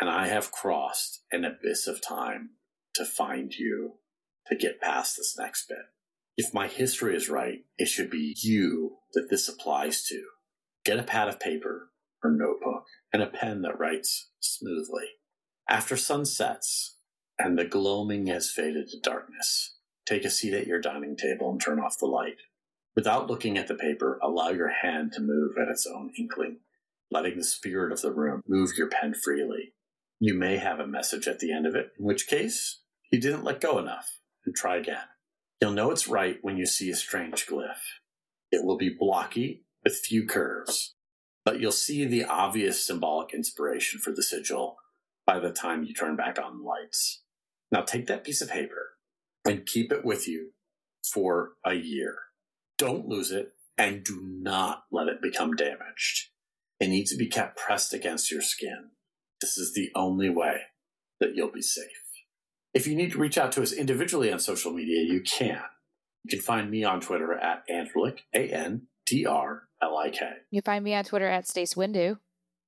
[0.00, 2.50] and I have crossed an abyss of time
[2.94, 3.94] to find you
[4.46, 5.78] to get past this next bit.
[6.36, 10.22] If my history is right, it should be you that this applies to.
[10.84, 11.90] Get a pad of paper
[12.22, 15.06] or notebook and a pen that writes smoothly.
[15.68, 16.96] After sun sets
[17.38, 19.76] and the gloaming has faded to darkness,
[20.06, 22.36] take a seat at your dining table and turn off the light.
[22.96, 26.58] Without looking at the paper, allow your hand to move at its own inkling,
[27.10, 29.72] letting the spirit of the room move your pen freely.
[30.20, 32.80] You may have a message at the end of it, in which case,
[33.14, 35.04] you didn't let go enough, and try again.
[35.60, 37.76] You'll know it's right when you see a strange glyph.
[38.50, 40.96] It will be blocky with few curves,
[41.44, 44.78] but you'll see the obvious symbolic inspiration for the sigil
[45.24, 47.22] by the time you turn back on the lights.
[47.70, 48.96] Now take that piece of paper
[49.44, 50.50] and keep it with you
[51.08, 52.16] for a year.
[52.78, 56.30] Don't lose it and do not let it become damaged.
[56.80, 58.90] It needs to be kept pressed against your skin.
[59.40, 60.62] This is the only way
[61.20, 62.03] that you'll be safe.
[62.74, 65.62] If you need to reach out to us individually on social media, you can.
[66.24, 70.28] You can find me on Twitter at Andrlik, A N D R L I K.
[70.50, 72.18] You find me on Twitter at Stace Windu.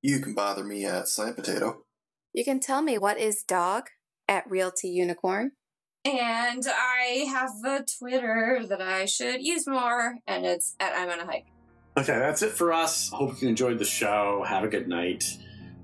[0.03, 1.83] You can bother me at Slant Potato.
[2.33, 3.89] You can tell me what is dog
[4.29, 5.53] at Realty Unicorn.
[6.05, 11.21] And I have a Twitter that I should use more, and it's at I'm on
[11.21, 11.47] a hike.
[11.97, 13.11] Okay, that's it for us.
[13.11, 14.45] Hope you enjoyed the show.
[14.47, 15.25] Have a good night.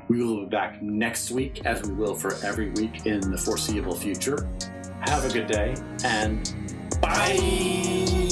[0.08, 3.96] We will be back next week, as we will for every week in the foreseeable
[3.96, 4.48] future.
[5.00, 5.74] Have a good day,
[6.04, 6.52] and
[7.00, 8.31] bye.